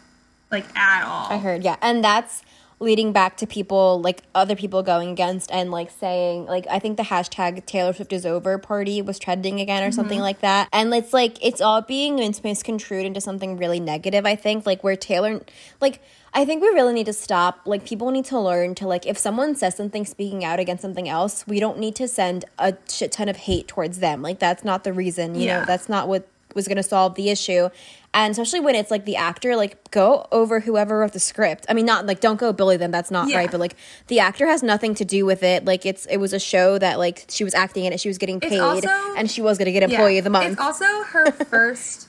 [0.50, 1.30] Like, at all.
[1.30, 1.76] I heard, yeah.
[1.82, 2.42] And that's
[2.82, 6.96] leading back to people like other people going against and like saying like I think
[6.96, 9.94] the hashtag Taylor Swift is over party was trending again or mm-hmm.
[9.94, 10.68] something like that.
[10.72, 14.66] And it's like it's all being mis- misconstrued into something really negative, I think.
[14.66, 15.40] Like where Taylor
[15.80, 16.02] like
[16.34, 17.60] I think we really need to stop.
[17.66, 21.08] Like people need to learn to like if someone says something speaking out against something
[21.08, 24.22] else, we don't need to send a shit ton of hate towards them.
[24.22, 27.30] Like that's not the reason, you know, that's not what was going to solve the
[27.30, 27.68] issue.
[28.14, 31.64] And especially when it's like the actor, like go over whoever wrote the script.
[31.68, 32.90] I mean, not like don't go bully them.
[32.90, 33.38] That's not Yeah.
[33.38, 33.50] right.
[33.50, 33.74] But like
[34.08, 35.64] the actor has nothing to do with it.
[35.64, 38.00] Like it's it was a show that like she was acting in it.
[38.00, 40.52] She was getting paid, also- and she was going to get employee of the month.
[40.52, 42.08] It's also her first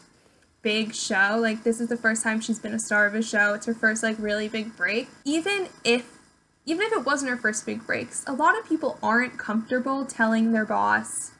[0.61, 1.37] big show.
[1.39, 3.53] Like this is the first time she's been a star of a show.
[3.53, 5.07] It's her first like really big break.
[5.23, 6.17] Even if
[6.65, 10.53] even if it wasn't her first big breaks, a lot of people aren't comfortable telling
[10.53, 11.31] their boss,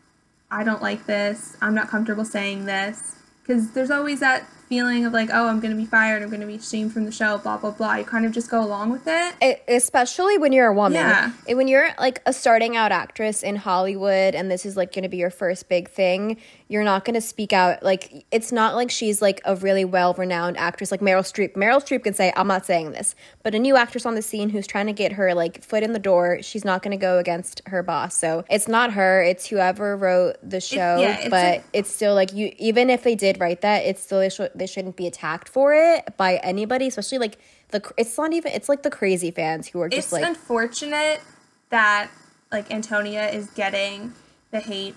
[0.53, 1.57] "I don't like this.
[1.61, 5.71] I'm not comfortable saying this." Because there's always that feeling of like, "Oh, I'm going
[5.71, 6.23] to be fired.
[6.23, 7.95] I'm going to be shamed from the show." Blah blah blah.
[7.95, 9.35] You kind of just go along with it.
[9.43, 10.93] E- especially when you're a woman.
[10.93, 11.31] Yeah.
[11.49, 15.09] When you're like a starting out actress in Hollywood and this is like going to
[15.09, 16.37] be your first big thing,
[16.73, 17.83] you're not going to speak out.
[17.83, 21.53] Like, it's not like she's like a really well renowned actress like Meryl Streep.
[21.53, 23.13] Meryl Streep can say, I'm not saying this.
[23.43, 25.93] But a new actress on the scene who's trying to get her like foot in
[25.93, 28.15] the door, she's not going to go against her boss.
[28.15, 30.97] So it's not her, it's whoever wrote the show.
[30.99, 34.01] yeah, it's but a- it's still like you, even if they did write that, it's
[34.01, 37.37] still, they, sh- they shouldn't be attacked for it by anybody, especially like
[37.69, 41.21] the, it's not even, it's like the crazy fans who are just it's like, unfortunate
[41.69, 42.09] that
[42.51, 44.13] like Antonia is getting
[44.49, 44.95] the hate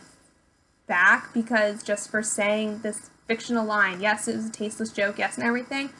[0.86, 5.36] back because just for saying this fictional line, yes, it was a tasteless joke, yes,
[5.36, 5.90] and everything,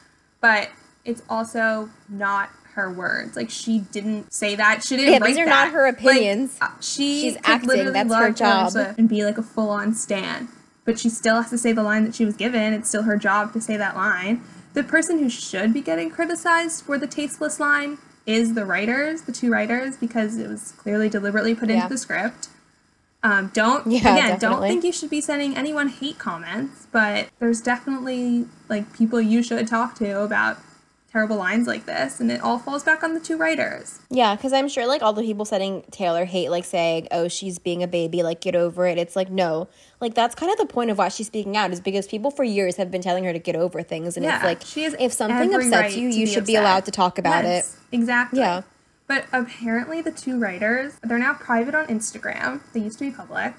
[0.41, 0.69] but
[1.05, 3.35] it's also not her words.
[3.35, 4.83] Like she didn't say that.
[4.83, 5.13] She didn't.
[5.13, 5.65] Yeah, these are that.
[5.65, 6.57] not her Like, opinions.
[6.61, 8.73] uh, she She's acting, that's her job.
[8.97, 10.47] And be like a full on stan,
[10.85, 12.73] but she still has to say the line that she was given.
[12.73, 14.41] It's still her job to say that line.
[14.73, 17.97] The person who should be getting criticized for the tasteless line
[18.27, 21.77] is the writers, the two writers, because it was clearly deliberately put Yeah.
[21.77, 22.49] into the script.
[23.23, 27.61] Um, don't Yeah, again, don't think you should be sending anyone hate comments, but there's
[27.61, 30.59] definitely like people you should talk to about
[31.11, 33.99] terrible lines like this, and it all falls back on the two writers.
[34.09, 37.57] Yeah, because I'm sure like all the people setting Taylor hate, like saying, "Oh, she's
[37.57, 38.99] being a baby," like get over it.
[38.99, 39.67] It's like no,
[39.99, 42.43] like that's kind of the point of why she's speaking out is because people for
[42.43, 44.95] years have been telling her to get over things, and Yeah, it's like she has
[44.99, 48.39] if something upsets right you, you should be allowed to talk about Yes, Exactly.
[48.39, 48.61] Yeah.
[49.07, 52.61] But apparently, the two writers they're now private on Instagram.
[52.73, 53.53] They used to be public,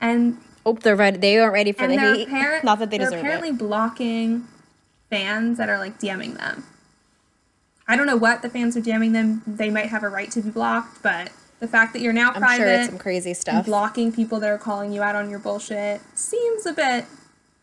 [0.00, 0.38] and it.
[0.64, 1.18] Oh, they're ready.
[1.18, 2.28] They aren't ready for the they're hate.
[2.28, 4.46] apparent, Not that they they're deserve apparently blocking
[5.10, 6.64] fans that are like DMing them.
[7.88, 9.42] I don't know what the fans are DMing them.
[9.46, 12.40] They might have a right to be blocked, but the fact that you're now I'm
[12.40, 13.66] private, sure it's some crazy stuff.
[13.66, 17.06] blocking people that are calling you out on your bullshit seems a bit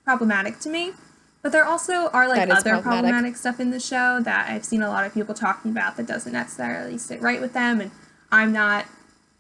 [0.04, 0.94] problematic to me.
[1.42, 2.84] But there also are like other problematic.
[2.84, 6.06] problematic stuff in the show that I've seen a lot of people talking about that
[6.06, 7.92] doesn't necessarily sit right with them, and
[8.32, 8.86] I'm not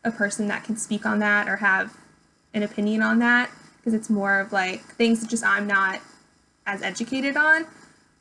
[0.03, 1.97] a person that can speak on that or have
[2.53, 5.99] an opinion on that because it's more of like things that just I'm not
[6.65, 7.65] as educated on.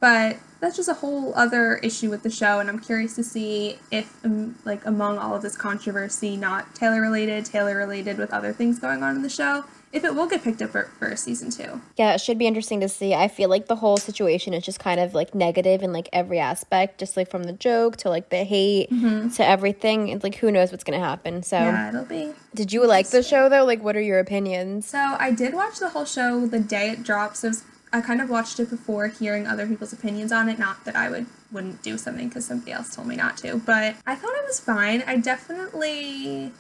[0.01, 3.79] But that's just a whole other issue with the show, and I'm curious to see
[3.91, 8.53] if, um, like, among all of this controversy, not Taylor related, Taylor related with other
[8.53, 11.51] things going on in the show, if it will get picked up for, for season
[11.51, 11.81] two.
[11.97, 13.15] Yeah, it should be interesting to see.
[13.15, 16.39] I feel like the whole situation is just kind of like negative in like every
[16.39, 19.29] aspect, just like from the joke to like the hate mm-hmm.
[19.31, 20.09] to everything.
[20.09, 21.43] It's like who knows what's gonna happen.
[21.43, 22.33] So, Yeah, it'll be.
[22.55, 23.65] did you like the show though?
[23.65, 24.87] Like, what are your opinions?
[24.87, 27.39] So I did watch the whole show the day it dropped.
[27.39, 27.53] So
[27.93, 30.59] I kind of watched it before hearing other people's opinions on it.
[30.59, 33.97] Not that I would wouldn't do something because somebody else told me not to, but
[34.07, 35.03] I thought it was fine.
[35.07, 36.53] I definitely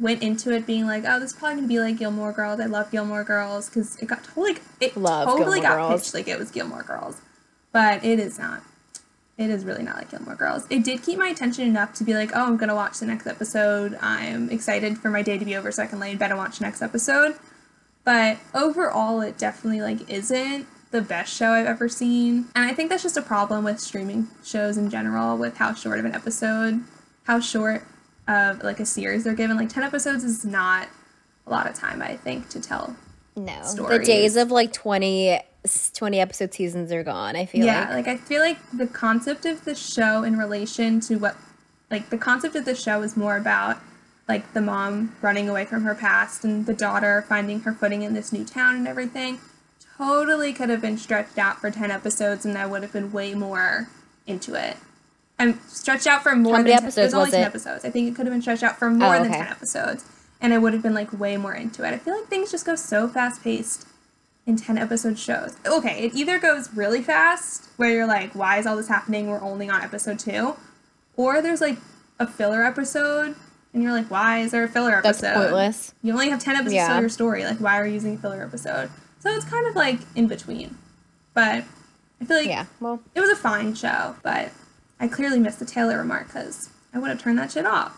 [0.00, 2.58] went into it being like, oh, this is probably gonna be like Gilmore Girls.
[2.58, 6.02] I love Gilmore Girls because it got totally it Love totally Gilmore got Girls.
[6.02, 7.20] pitched like it was Gilmore Girls,
[7.70, 8.62] but it is not.
[9.36, 10.66] It is really not like Gilmore Girls.
[10.70, 13.26] It did keep my attention enough to be like, oh, I'm gonna watch the next
[13.26, 13.96] episode.
[14.00, 16.38] I'm excited for my day to be over so I can lay in bed and
[16.38, 17.36] watch the next episode.
[18.04, 22.88] But overall, it definitely like isn't the best show I've ever seen, and I think
[22.90, 26.82] that's just a problem with streaming shows in general, with how short of an episode,
[27.24, 27.84] how short
[28.30, 29.56] of like a series they're given.
[29.56, 30.88] Like ten episodes is not
[31.46, 32.96] a lot of time, I think, to tell.
[33.36, 35.38] No, the days of like 20,
[35.94, 37.36] 20 episode seasons are gone.
[37.36, 41.00] I feel Yeah, like like I feel like the concept of the show in relation
[41.00, 41.36] to what,
[41.90, 43.78] like the concept of the show is more about
[44.28, 48.14] like the mom running away from her past and the daughter finding her footing in
[48.14, 49.40] this new town and everything.
[49.96, 53.34] Totally could have been stretched out for ten episodes, and I would have been way
[53.34, 53.88] more
[54.26, 54.76] into it.
[55.40, 57.42] I'm stretched out for more How many than 10 episodes it was only was ten
[57.42, 57.46] it?
[57.46, 57.84] episodes.
[57.84, 59.38] I think it could have been stretched out for oh, more Oh, than okay.
[59.42, 60.04] ten episodes,
[60.40, 61.88] and I would have been like way more into it.
[61.94, 63.86] I feel like things just go so fast paced
[64.46, 65.56] in 10 episode shows.
[65.66, 69.28] Okay, it either goes really fast, where you're like, why is all this happening?
[69.28, 70.56] We're only on episode two.
[71.16, 71.78] Or there's like
[72.18, 73.34] a filler episode,
[73.72, 75.22] and you're like, why is there a filler episode?
[75.22, 75.94] that's pointless.
[76.02, 76.88] You only have 10 episodes Yeah.
[76.88, 77.44] tell your story.
[77.44, 78.90] Like, why are you using a filler episode?
[79.20, 80.76] So it's kind of like in between.
[81.34, 81.64] But
[82.20, 84.50] I feel like Yeah, well, it was a fine show, but
[85.00, 87.96] I clearly missed the Taylor remark because I would have turned that shit off.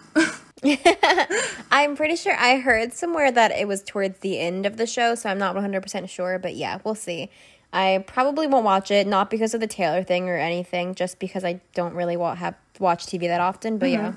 [1.73, 5.17] I'm pretty sure I heard somewhere that it was towards the end of the show,
[5.17, 7.29] so I'm not 100% sure, but yeah, we'll see.
[7.73, 11.43] I probably won't watch it, not because of the Taylor thing or anything, just because
[11.43, 14.05] I don't really wa- have watch TV that often, but mm-hmm.
[14.05, 14.13] yeah.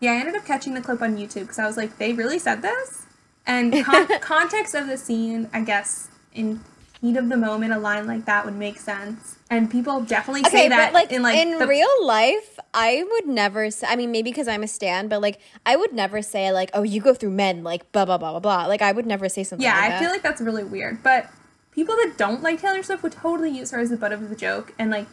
[0.00, 2.38] Yeah, I ended up catching the clip on YouTube because I was like, they really
[2.38, 3.06] said this?
[3.46, 6.60] And con- context of the scene, I guess, in
[7.02, 9.36] heat of the moment, a line like that would make sense.
[9.50, 13.04] And people definitely say Okay, that but like in like in the- real life, I
[13.10, 13.70] would never.
[13.70, 16.70] Say, I mean, maybe because I'm a stan, but like I would never say like,
[16.72, 18.64] "Oh, you go through men," like blah blah blah blah blah.
[18.66, 19.62] Like I would never say something.
[19.62, 20.00] Yeah, like I that.
[20.00, 21.02] feel like that's really weird.
[21.02, 21.28] But
[21.72, 24.36] people that don't like Taylor Swift would totally use her as the butt of the
[24.36, 25.06] joke, and like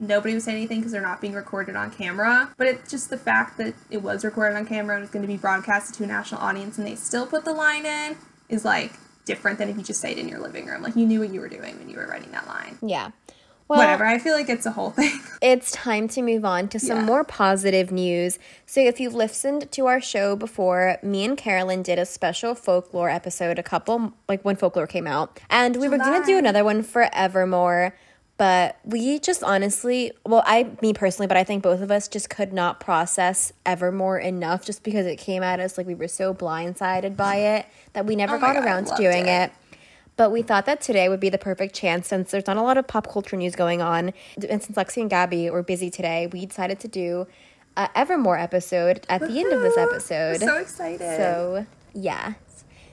[0.00, 2.50] nobody would say anything because they're not being recorded on camera.
[2.58, 5.26] But it's just the fact that it was recorded on camera and it's going to
[5.28, 8.16] be broadcasted to a national audience, and they still put the line in
[8.50, 8.92] is like
[9.28, 10.82] different than if you just say it in your living room.
[10.82, 12.76] Like you knew what you were doing when you were writing that line.
[12.82, 13.10] yeah.
[13.68, 14.06] Well, Whatever.
[14.06, 15.20] I feel like it's a whole thing.
[15.42, 17.04] It's time to move on to some Yeah.
[17.04, 18.38] more positive news.
[18.64, 23.10] So, if you've listened to our show before, me and Carolyn did a special folklore
[23.10, 25.38] episode a couple, like when folklore came out.
[25.50, 27.94] And we were going to do another one for Evermore.
[28.38, 32.30] But we just honestly, well, I, me personally, but I think both of us just
[32.30, 36.32] could not process Evermore enough just because it came at us like we were so
[36.32, 37.56] blindsided by mm-hmm.
[37.56, 39.50] it that we never Oh got God, around to doing it.
[39.50, 39.78] it.
[40.16, 42.78] But we thought that today would be the perfect chance since there's not a lot
[42.78, 44.12] of pop culture news going on.
[44.48, 47.26] And since Lexi and Gabby were busy today, we decided to do
[47.76, 50.42] a Evermore episode at the end of this episode.
[50.42, 51.16] I'm so excited.
[51.16, 52.34] So, yeah.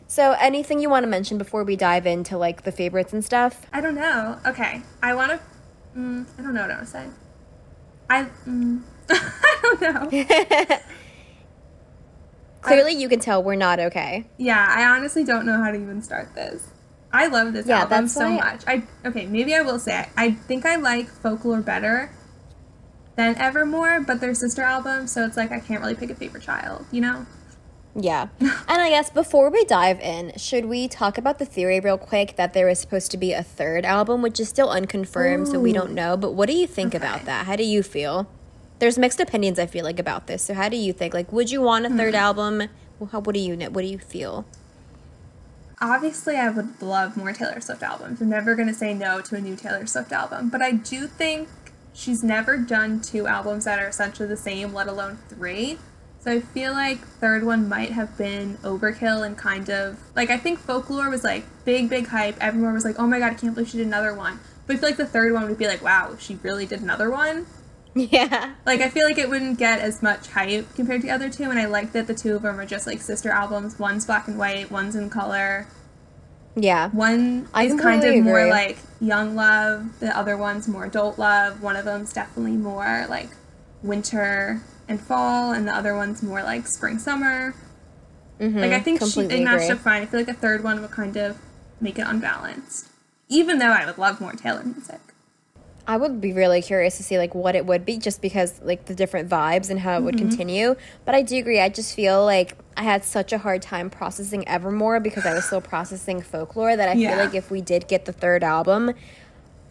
[0.07, 3.65] So, anything you want to mention before we dive into like the favorites and stuff?
[3.73, 4.37] I don't know.
[4.45, 5.39] Okay, I want to.
[5.97, 7.05] Mm, I don't know what I want to say.
[8.09, 8.23] I.
[8.47, 10.77] Mm, I don't know.
[12.61, 14.25] Clearly, you can tell we're not okay.
[14.37, 16.67] Yeah, I honestly don't know how to even start this.
[17.13, 18.62] I love this Yeah, album so why- much.
[18.67, 22.12] I okay, maybe I will say I think I like folklore better
[23.15, 26.43] than Evermore, but they're sister albums, so it's like I can't really pick a favorite
[26.43, 27.25] child, you know?
[27.98, 28.27] Yeah.
[28.39, 32.35] and I guess before we dive in, should we talk about the theory real quick
[32.35, 35.71] that there is supposed to be a third album, which is still unconfirmed, so we
[35.71, 36.17] don't know.
[36.17, 36.98] But what do you think Okay.
[36.98, 37.46] about that?
[37.46, 38.27] How do you feel?
[38.79, 40.43] There's mixed opinions, I feel like, about this.
[40.43, 41.13] So how do you think?
[41.13, 42.19] Like, would you want a third Hmm.
[42.19, 42.58] album?
[43.00, 43.56] Well, How, what do you?
[43.58, 44.46] What do you feel?
[45.81, 48.21] Obviously, I would love more Taylor Swift albums.
[48.21, 51.06] I'm never going to say no to a new Taylor Swift album, but I do
[51.08, 51.50] think
[51.93, 55.77] she's never done two albums that are essentially the same, let alone three.
[56.26, 60.38] So I feel like third one might have been overkill and kind of like I
[60.38, 62.36] think folklore was like big big hype.
[62.42, 64.80] Everyone was like, "Oh my god, I can't believe she did another one." But I
[64.80, 67.46] feel like the third one would be like, "Wow, she really did another one."
[67.94, 68.56] Yeah.
[68.65, 71.44] Like I feel like it wouldn't get as much hype compared to the other two,
[71.44, 73.78] and I like that the two of them are just like sister albums.
[73.78, 75.67] One's black and white, one's in color.
[76.56, 76.90] Yeah.
[76.90, 80.00] One I is kind of more like young love.
[80.00, 81.62] The other one's more adult love.
[81.62, 83.30] One of them's definitely more like
[83.84, 87.56] winter and fall, and the other one's more like spring summer.
[88.40, 88.60] Mm-hmm.
[88.60, 90.02] Like I think she, they matched up fine.
[90.02, 91.38] I feel like the third one would kind of
[91.79, 92.90] make it unbalanced.
[93.29, 95.00] Even though I would love more Taylor music.
[95.88, 98.86] I would be really curious to see like what it would be just because like
[98.86, 100.75] the different vibes and how it would continue.
[101.06, 101.60] But I do agree.
[101.60, 105.46] I just feel like I had such a hard time processing Evermore because I was
[105.46, 107.10] still processing folklore that I Yeah.
[107.15, 108.94] feel like if we did get the third album,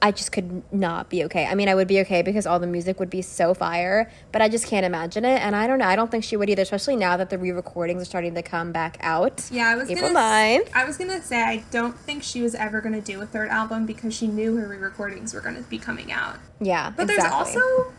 [0.04, 1.46] I just could not be okay.
[1.46, 4.42] I mean, I would be okay because all the music would be so fire, but
[4.42, 5.40] I just can't imagine it.
[5.40, 5.86] And I don't know.
[5.86, 8.70] I don't think she would either, especially now that the re-recordings are starting to come
[8.70, 9.48] back out.
[9.50, 10.20] Yeah, I was April gonna.
[10.20, 10.68] 9th.
[10.74, 13.86] I was gonna say I don't think she was ever gonna do a third album
[13.86, 16.36] because she knew her re-recordings were gonna be coming out.
[16.60, 17.54] Yeah, But exactly.
[17.54, 17.92] there's also,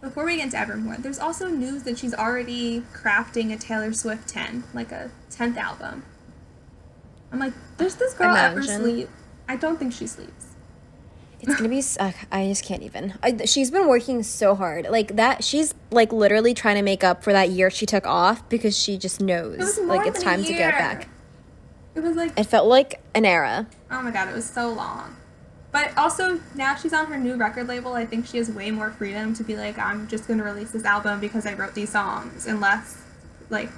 [0.00, 4.28] before we get into Evermore, there's also news that she's already crafting a Taylor Swift
[4.28, 6.04] 10, like a 10th album.
[7.32, 9.08] I'm like, there's this girl ever sleep?
[9.48, 10.44] I don't think she sleeps.
[11.40, 11.82] It's gonna be.
[12.00, 13.14] ugh, I just can't even.
[13.22, 15.44] I, she's been working so hard, like that.
[15.44, 18.98] She's like literally trying to make up for that year she took off because she
[18.98, 21.08] just knows more like it's time to get back.
[21.94, 23.66] It was like, It felt like an era.
[23.90, 25.16] oh my god, it was so long.
[25.70, 27.92] But also, now she's on her new record label.
[27.92, 30.84] I think she has way more freedom to be like, I'm just gonna release this
[30.84, 32.96] album because I wrote these songs, and less,
[33.50, 33.70] like,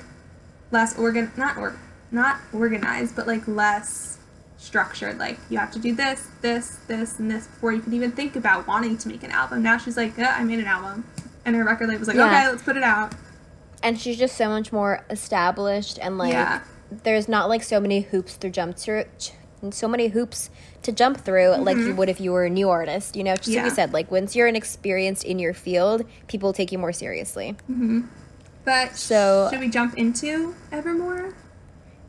[0.71, 1.77] less organ, not or,
[2.11, 4.19] not organized, but like less
[4.61, 5.19] structured.
[5.19, 8.37] Like you have to do this, this, this, and this before you can even think
[8.37, 9.63] about wanting to make an album.
[9.63, 11.05] Now she's like, yeah, I made an album,
[11.45, 12.27] and her record label's like, Yeah.
[12.27, 13.15] okay, let's put it out.
[13.83, 16.61] and she's just so much more established and like Yeah.
[16.91, 19.05] there's not like so many hoops to jump through
[19.71, 20.51] so many hoops
[20.83, 23.49] to jump through like you would if you were a new artist you know just
[23.49, 23.65] like Mm-hmm.
[23.67, 27.57] You said like once you're inexperienced in your field people take you more seriously
[28.67, 31.35] But So- should we jump into Evermore?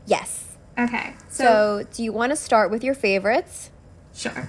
[0.06, 0.51] yes
[0.82, 1.44] Okay, so,
[1.82, 3.70] so do you want to start with your favorites
[4.14, 4.48] sure,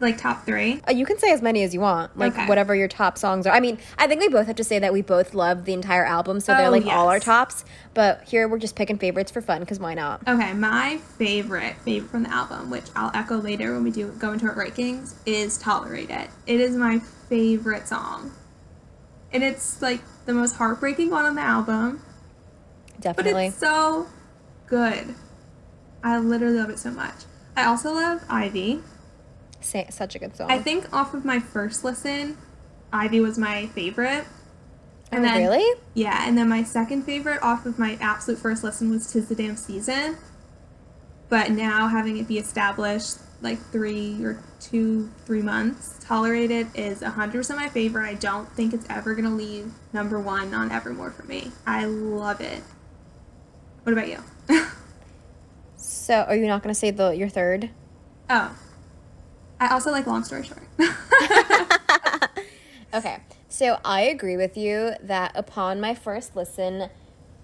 [0.00, 0.80] like top three.
[0.86, 2.46] Uh, you can say as many as you want, like Okay.
[2.46, 3.54] whatever your top songs are.
[3.54, 6.04] I mean, I think we both have to say that we both love the entire
[6.04, 7.64] album, so they're Oh, like all our tops.
[7.94, 10.20] But here we're just picking favorites for fun, because why not?
[10.28, 14.32] Okay, my favorite favorite from the album, which I'll echo later when we do go
[14.32, 16.98] into our rankings, is "Tolerate It." It is my
[17.28, 18.30] favorite song,
[19.32, 22.02] and it's like the most heartbreaking one on the album,
[23.00, 23.46] Definitely, but Definitely.
[23.46, 24.06] it's so
[24.66, 25.14] good.
[26.04, 27.14] I literally love it so much.
[27.56, 28.82] I also love Ivy.
[29.60, 30.50] Say, such a good song.
[30.50, 32.36] I think off of my first listen,
[32.92, 34.26] Ivy was my favorite.
[34.26, 35.80] oh, and then- really?
[35.94, 39.34] Yeah, and then my second favorite off of my absolute first listen was Tis the
[39.34, 40.18] Damn Season.
[41.30, 47.00] But now having it be established like three or two, three months, Tolerate It is
[47.00, 48.06] 100% my favorite.
[48.06, 51.50] I don't think it's ever going to leave number one on Evermore for me.
[51.66, 52.62] I love it.
[53.84, 54.18] What about you?
[56.04, 57.70] So, are you not going to say the your third?
[58.28, 58.54] oh.
[59.60, 60.62] I also like Long Story Short.
[62.94, 63.18] Okay.
[63.48, 66.90] So I agree with you that upon my first listen,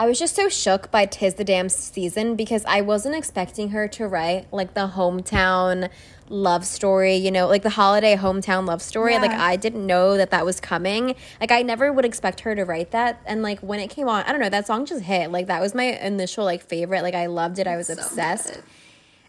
[0.01, 3.87] I was just so shook by Tis the Damn Season because I wasn't expecting her
[3.89, 5.91] to write like the hometown
[6.31, 9.19] love story, you know, like the holiday hometown love story.
[9.19, 11.17] Like I didn't know that that was coming.
[11.39, 13.21] Like I never would expect her to write that.
[13.27, 15.31] And like when it came on, I don't know, that song just hit.
[15.31, 17.03] Like that was my initial like favorite.
[17.03, 17.67] Like I loved it.
[17.67, 18.55] I was So obsessed.
[18.55, 18.63] good.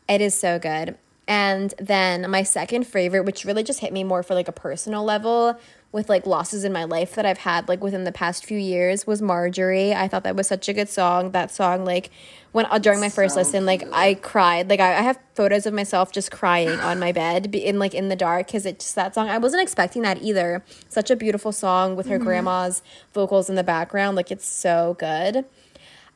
[0.07, 0.97] It is so good.
[1.27, 5.03] And then my second favorite, which really just hit me more for like a personal
[5.03, 5.59] level
[5.91, 9.05] with like losses in my life that I've had like within the past few years
[9.05, 9.93] was Marjorie.
[9.93, 11.31] I thought that was such a good song.
[11.31, 12.09] That song like
[12.53, 14.69] when uh, during my first So listen like I cried.
[14.69, 18.07] Like I, I have photos of myself just crying on my bed in like in
[18.07, 19.29] the dark cuz it's just that song.
[19.29, 20.63] I wasn't expecting that either.
[20.87, 22.81] Such a beautiful song with her grandma's
[23.13, 24.15] vocals in the background.
[24.15, 25.45] Like it's so good.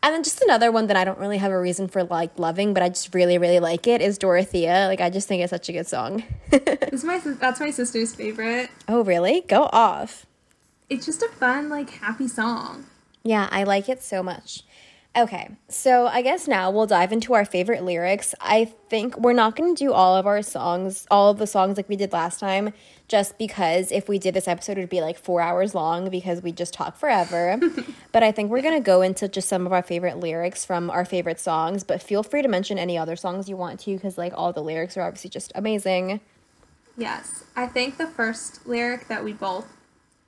[0.05, 2.75] And then just another one that I don't really have a reason for like loving,
[2.75, 4.85] but I just really, really like it is Dorothea.
[4.87, 6.23] Like I just think it's such a good song.
[6.51, 8.69] This my that's my sister's favorite.
[8.87, 9.41] oh, really?
[9.41, 10.27] Go off.
[10.91, 12.85] it's just a fun, like happy song.
[13.23, 14.63] Yeah, I like it so much.
[15.17, 18.35] Okay, so I guess now we'll dive into our favorite lyrics.
[18.39, 21.77] I think we're not going to do all of our songs, all of the songs
[21.77, 22.73] like we did last time,
[23.07, 26.41] just because if we did this episode, it would be like four hours long because
[26.41, 27.59] we just talk forever.
[28.11, 30.89] but I think we're going to go into just some of our favorite lyrics from
[30.89, 31.83] our favorite songs.
[31.83, 34.63] But feel free to mention any other songs you want to because like all the
[34.63, 36.19] lyrics are obviously just amazing.
[36.97, 39.67] Yes, I think the first lyric that we both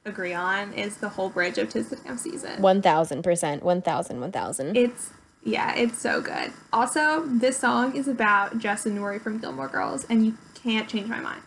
[0.06, 2.62] agree on is the whole bridge of Tis the Damn Season.
[2.62, 4.78] 1000%, 1000, 1000.
[4.78, 5.12] It's
[5.44, 6.52] yeah, it's so good.
[6.74, 11.08] Also, this song is about Jess and Rory from Gilmore Girls, and you can't change
[11.08, 11.42] my mind.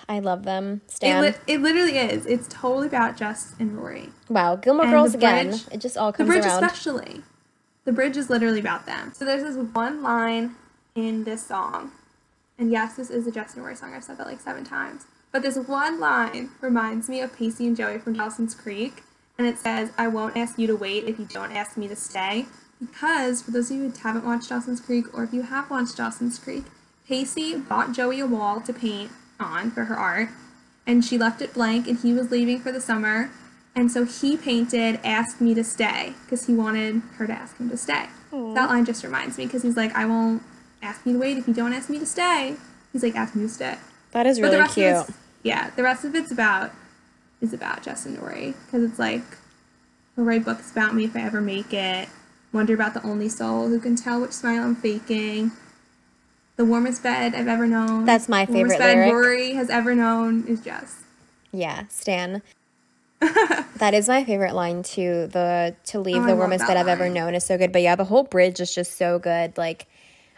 [0.08, 0.82] I love them.
[1.02, 2.26] It, li- it literally is.
[2.26, 4.10] It's totally about Jess and Rory.
[4.28, 5.48] wow, Gilmore And Girls again.
[5.50, 6.64] bridge- It just all comes The comes bridge, around.
[6.64, 7.22] especially.
[7.84, 9.12] The bridge is literally about them.
[9.14, 10.56] So there's this one line
[10.94, 11.92] in this song,
[12.58, 13.94] and yes, this is a Jess and Rory song.
[13.94, 15.04] I've said that like seven times.
[15.32, 19.02] But this one line reminds me of Pacey and Joey from Dawson's Creek,
[19.38, 21.96] and it says, "I won't ask you to wait if you don't ask me to
[21.96, 22.46] stay."
[22.80, 25.96] Because for those of you who haven't watched Dawson's Creek, or if you have watched
[25.96, 26.64] Dawson's Creek,
[27.08, 29.10] Pacey bought Joey a wall to paint
[29.40, 30.28] on for her art,
[30.86, 33.30] and she left it blank, and he was leaving for the summer,
[33.74, 37.68] and so he painted "Ask Me to Stay" because he wanted her to ask him
[37.70, 38.06] to stay.
[38.54, 40.42] That line just reminds me because he's like, "I won't
[40.82, 42.56] ask you to wait if you don't ask me to stay."
[42.92, 43.76] He's like, "Ask me to stay."
[44.12, 45.16] That is really cute.
[45.42, 46.72] yeah, the rest of it's about
[47.40, 49.22] is about Jess and Rory because it's like
[50.14, 52.08] he'll write books about me if I ever make it.
[52.52, 55.52] Wonder about the only soul who can tell which smile I'm faking.
[56.56, 58.04] The warmest bed I've ever known.
[58.06, 58.60] That's my favorite.
[58.60, 59.12] Warmest bed lyric.
[59.12, 61.02] Rory has ever known is Jess.
[61.52, 62.42] Yeah, Stan.
[63.20, 65.26] that is my favorite line too.
[65.28, 67.72] The to leave Oh, the warmest bed I've ever known is so good.
[67.72, 69.56] But yeah, the whole bridge is just so good.
[69.56, 69.86] Like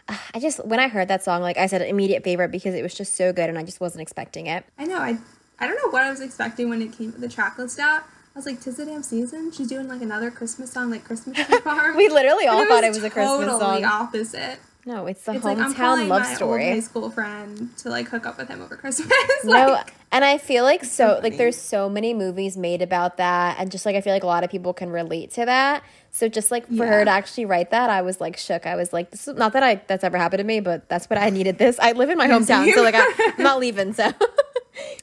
[0.07, 2.81] ah, I just when I heard that song, like I said, immediate favorite because it
[2.83, 4.65] was just so good and I just wasn't expecting it.
[4.77, 4.97] I know.
[4.99, 5.17] I
[5.59, 8.03] I don't know what I was expecting when it came the track list out.
[8.03, 11.37] I was like, "Tis the damn season." She's doing like another Christmas song, like Christmas
[11.63, 11.97] Farm.
[11.97, 13.85] We literally all And thought it was a Christmas totally song.
[13.85, 14.59] opposite.
[14.89, 16.81] No, it's the It's like I'm hometown calling love my old high story.
[16.81, 19.07] school friend to like hook up with him over Christmas.
[19.43, 23.57] No, and I feel like so so like there's so many movies made about that,
[23.59, 25.83] and just like I feel like a lot of people can relate to that.
[26.09, 28.65] So just like for her to actually write that, I was like shook.
[28.65, 31.07] I was like, this is not that I that's ever happened to me, but that's
[31.07, 31.59] what I needed.
[31.59, 33.93] This I live in my hometown, so like I, I'm not leaving.
[33.93, 34.11] So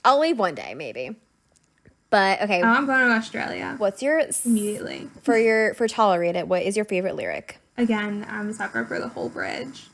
[0.04, 1.14] I'll leave one day maybe.
[2.10, 5.08] But okay, oh, I'm going to Australia what's your immediately.
[5.22, 6.48] for your for tolerate it?
[6.48, 7.60] What is your favorite lyric?
[7.78, 9.88] Again, I'm a sucker for the whole bridge.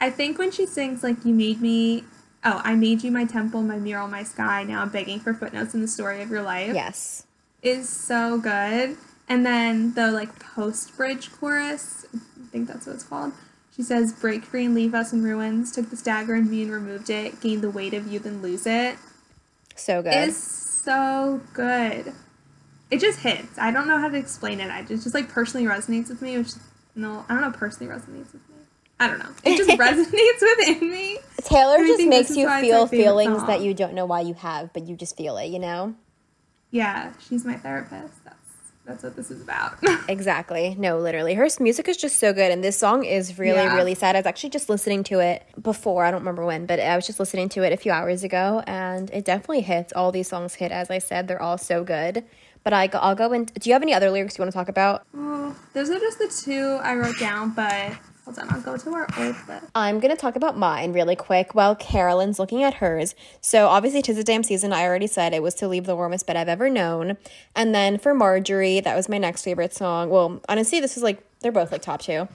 [0.00, 2.04] I think when she sings like "You made me,"
[2.44, 4.62] oh, I made you my temple, my mural, my sky.
[4.64, 6.74] Now I'm begging for footnotes in the story of your life.
[6.74, 7.26] Yes.
[7.62, 8.96] is so good.
[9.26, 13.32] And then the like post bridge chorus, I think that's what it's called.
[13.74, 15.72] She says, "Break free and leave us in ruins.
[15.72, 17.40] Took the dagger in me and removed it.
[17.40, 18.96] Gained the weight of you, then lose it."
[19.74, 20.28] So good.
[20.28, 22.12] Is so good.
[22.90, 23.58] It just hits.
[23.58, 24.70] I don't know how to explain it.
[24.70, 26.36] I just just like personally resonates with me.
[26.38, 26.52] Which
[26.94, 27.50] no, I don't know.
[27.50, 28.56] Personally resonates with me.
[29.00, 29.30] I don't know.
[29.44, 31.18] It just resonates within me.
[31.42, 33.46] Taylor I just makes you feel feelings song.
[33.48, 35.94] that you don't know why you have, but you just feel it, you know?
[36.70, 38.24] Yeah, she's my therapist.
[38.24, 38.36] That's
[38.86, 39.78] that's what this is about.
[40.08, 40.76] Exactly.
[40.78, 41.32] No, literally.
[41.34, 42.52] Her music is just so good.
[42.52, 43.74] And this song is really, Yeah.
[43.74, 44.14] really sad.
[44.14, 46.04] I was actually just listening to it before.
[46.04, 48.62] I don't remember when, but I was just listening to it a few hours ago.
[48.66, 49.92] And it definitely hits.
[49.94, 50.70] All these songs hit.
[50.70, 52.24] As I said, they're all so good.
[52.64, 53.44] But I, go- I'll go in.
[53.44, 55.06] Do you have any other lyrics you want to talk about?
[55.14, 57.92] Oh, those are just the two I wrote down, but
[58.24, 59.66] hold on, I'll go to our old list.
[59.74, 63.14] I'm going to talk about mine really quick while Carolyn's looking at hers.
[63.42, 66.26] So, obviously, Tis a Damn Season, I already said it was to leave the warmest
[66.26, 67.18] bed I've ever known.
[67.54, 70.08] And then for Marjorie, that was my next favorite song.
[70.08, 72.28] Well, honestly, this is like, they're both like top two.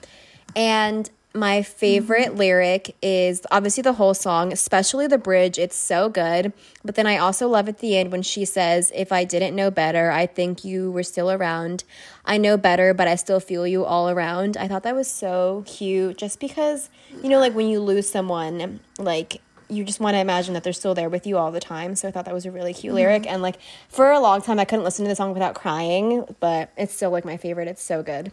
[0.54, 2.38] And my favorite mm-hmm.
[2.38, 5.58] lyric is obviously the whole song, especially the bridge.
[5.58, 6.52] It's so good.
[6.84, 9.70] But then I also love at the end when she says, If I didn't know
[9.70, 11.84] better, I think you were still around.
[12.24, 14.56] I know better, but I still feel you all around.
[14.56, 16.90] I thought that was so cute just because,
[17.22, 20.72] you know, like when you lose someone, like, you just want to imagine that they're
[20.72, 21.94] still there with you all the time.
[21.94, 22.96] So I thought that was a really cute mm-hmm.
[22.96, 23.26] lyric.
[23.28, 23.58] And like
[23.88, 27.10] for a long time, I couldn't listen to the song without crying, but it's still
[27.10, 27.68] like my favorite.
[27.68, 28.32] It's so good.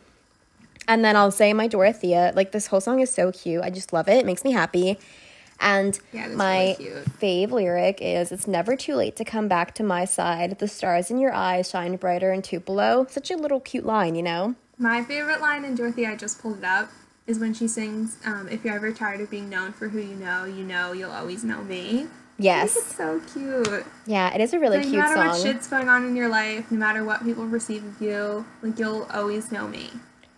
[0.87, 2.31] And then I'll say my Dorothea.
[2.35, 3.61] Like this whole song is so cute.
[3.63, 4.17] I just love it.
[4.17, 4.97] It makes me happy.
[5.59, 7.05] And Yeah, my really cute.
[7.19, 10.59] fave lyric is It's never too late to come back to my side.
[10.59, 13.07] The stars in your eyes shine brighter in Tupelo.
[13.09, 14.55] Such a little cute line, you know?
[14.77, 16.89] My favorite line in Dorothy, I just pulled it up,
[17.25, 20.15] is when she sings, um, If you're ever tired of being known for who you
[20.15, 22.05] know, you know you'll always know me.
[22.37, 22.77] Yes.
[22.77, 23.83] it's so cute.
[24.05, 25.15] Yeah, it is a really like, cute song.
[25.15, 27.99] no matter what shit's going on in your life, no matter what people receive of
[27.99, 29.89] you, like you'll always know me.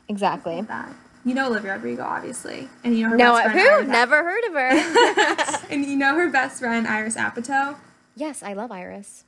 [0.10, 0.62] Exactly.
[0.62, 0.94] That.
[1.26, 2.68] You know Olivia Rodrigo, obviously.
[2.84, 3.92] And you know her No, best friend who?
[3.92, 5.68] Never heard of her.
[5.70, 7.76] and you know her best friend Iris Apatow.
[8.16, 9.24] yes, I love Iris.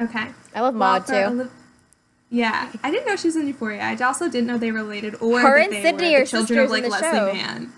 [0.00, 0.28] Okay.
[0.54, 1.40] I love Well, Maude for too.
[1.40, 1.50] Oli-
[2.30, 3.82] yeah, I didn't know she was in Euphoria.
[3.82, 6.26] I also didn't know they related or Her that and they Sydney were are the
[6.30, 7.32] children sisters of like Leslie show.
[7.34, 7.72] Mann.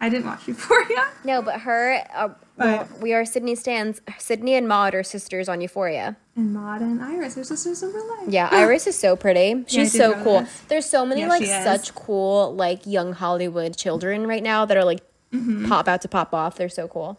[0.00, 1.08] I didn't watch Euphoria.
[1.24, 2.28] No, but her, uh,
[2.58, 4.00] well, we are Sydney stands.
[4.18, 6.16] Sydney and Maude are sisters on Euphoria.
[6.36, 8.28] And Maude and Iris are sisters in real life.
[8.28, 9.64] Yeah, Iris is so pretty.
[9.66, 10.40] She's did so cool.
[10.40, 10.60] this.
[10.68, 14.84] There's so many Yeah, like such cool like young Hollywood children right now that are
[14.84, 15.00] like
[15.30, 15.68] Mm-hmm.
[15.68, 16.56] pop out to pop off.
[16.56, 17.18] They're so cool.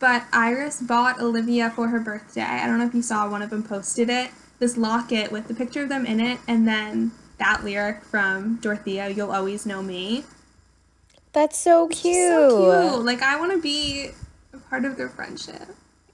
[0.00, 2.42] But Iris bought Olivia for her birthday.
[2.42, 4.30] I don't know if you saw one of them posted it.
[4.58, 9.10] This locket with the picture of them in it, and then that lyric from Dorothea,
[9.10, 10.24] "You'll always know me."
[11.32, 12.28] That's so cute.
[12.30, 13.04] So cute.
[13.04, 14.10] Like I want to be
[14.70, 15.62] part of their friendship.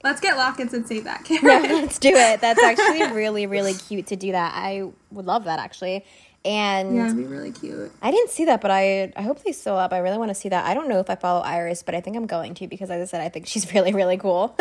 [0.03, 1.63] Let's get lockets and save that, Yeah, Karen.
[1.63, 2.41] let's do it.
[2.41, 4.53] That's actually really, really cute to do that.
[4.55, 6.05] I would love that actually.
[6.43, 7.91] And yeah, it'd be really cute.
[8.01, 9.93] I didn't see that, but I I hope they still up.
[9.93, 10.65] I really want to see that.
[10.65, 12.99] I don't know if I follow Iris, but I think I'm going to because, as
[12.99, 14.57] I said, I think she's really, really cool.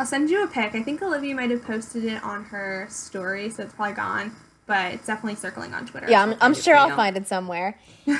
[0.00, 0.74] I'll send you a pic.
[0.74, 4.34] I think Olivia might have posted it on her story, so it's probably gone.
[4.66, 6.10] But it's definitely circling on Twitter.
[6.10, 6.96] yeah, I'm, I'm sure I'll you.
[6.96, 7.78] find it somewhere.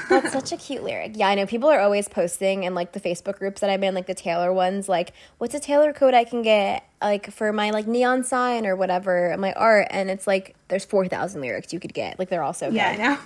[0.09, 1.17] That's such a cute lyric.
[1.17, 3.95] Yeah, I know people are always posting in like the Facebook groups that I'm in,
[3.95, 7.71] like the Taylor ones, like what's a Taylor code I can get like for my
[7.71, 11.81] like neon sign or whatever, my art, and it's like there's four thousand lyrics you
[11.81, 12.17] could get.
[12.17, 13.19] Like they're all so Yeah, I know.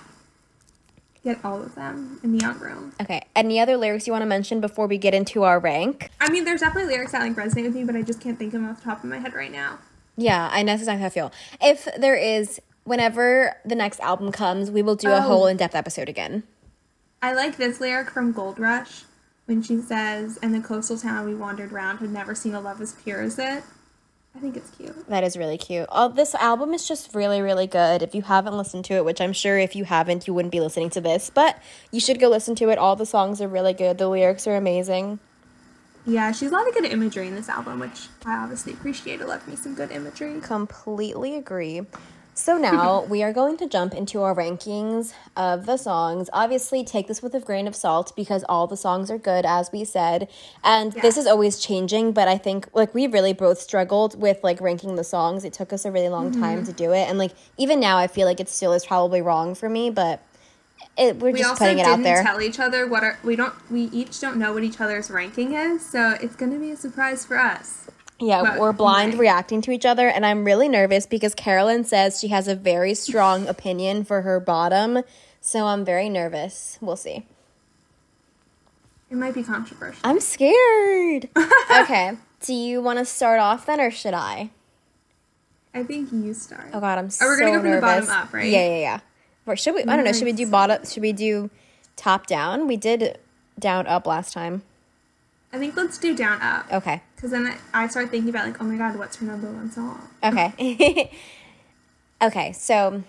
[1.23, 2.93] Get all of them in the young room.
[2.99, 3.21] Okay.
[3.35, 6.09] Any other lyrics you want to mention before we get into our rank?
[6.19, 8.55] I mean, there's definitely lyrics that like resonate with me, but I just can't think
[8.55, 9.77] of them off the top of my head right now.
[10.17, 11.31] Yeah, I know that's exactly how I feel.
[11.61, 15.21] If there is, whenever the next album comes, we will do a Oh.
[15.21, 16.43] whole in depth episode again.
[17.21, 19.03] I like this lyric from Gold Rush
[19.45, 22.81] when she says, "In the coastal town we wandered round, had never seen a love
[22.81, 23.63] as pure as it."
[24.33, 25.07] I think it's cute.
[25.09, 25.87] That is really cute.
[25.91, 28.01] Oh, this album is just really, really good.
[28.01, 30.61] If you haven't listened to it, which I'm sure if you haven't, you wouldn't be
[30.61, 31.57] listening to this, but
[31.91, 32.77] you should go listen to it.
[32.77, 33.97] All the songs are really good.
[33.97, 35.19] The lyrics are amazing.
[36.05, 39.21] Yeah, she's a lot of good imagery in this album, which I obviously appreciate.
[39.21, 40.39] I love me some good imagery.
[40.41, 41.81] Completely agree.
[42.41, 46.27] So now we are going to jump into our rankings of the songs.
[46.33, 49.71] Obviously, take this with a grain of salt because all the songs are good, as
[49.71, 50.27] we said.
[50.63, 54.59] And this is always changing, but I think like we really both struggled with like
[54.59, 55.45] ranking the songs.
[55.45, 56.41] It took us a really long mm-hmm.
[56.41, 57.07] time to do it.
[57.07, 60.23] And like even now, I feel like it still is probably wrong for me, but
[60.97, 62.23] it, we're We just also putting it didn't out there.
[62.23, 65.53] tell each other what our we don't we each don't know what each other's ranking
[65.53, 67.80] is, so it's gonna be a surprise for us.
[68.21, 69.21] Yeah, But- we're blind right.
[69.21, 72.93] reacting to each other, and I'm really nervous because Carolyn says she has a very
[72.93, 74.99] strong opinion for her bottom,
[75.41, 76.77] so I'm very nervous.
[76.81, 77.25] We'll see.
[79.09, 79.99] It might be controversial.
[80.03, 81.29] I'm scared.
[81.81, 84.51] okay, do you want to start off then, or should I?
[85.73, 86.69] I think you start.
[86.73, 88.47] Oh God, I'm so Oh, we're gonna go from the bottom up, right?
[88.47, 88.99] Yeah, yeah, yeah.
[89.47, 89.81] Or should we?
[89.83, 90.11] I don't know.
[90.13, 90.85] Should we do bottom?
[90.85, 91.49] Should we do
[91.95, 92.67] top down?
[92.67, 93.17] We did
[93.59, 94.63] down up last time.
[95.53, 96.71] I think let's do down up.
[96.71, 97.01] Okay.
[97.15, 100.07] Because then I, start thinking about like, oh my god, what's her number one song?
[100.23, 101.11] Okay.
[102.21, 103.03] okay, so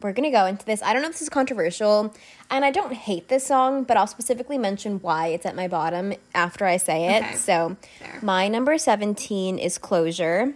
[0.00, 0.82] we're gonna go into this.
[0.82, 2.14] I don't know if this is controversial,
[2.50, 6.14] and I don't hate this song, but I'll specifically mention why it's at my bottom
[6.34, 7.22] after I say it.
[7.22, 7.34] Okay.
[7.36, 8.18] So, Fair.
[8.22, 10.54] my number 17 is Closure.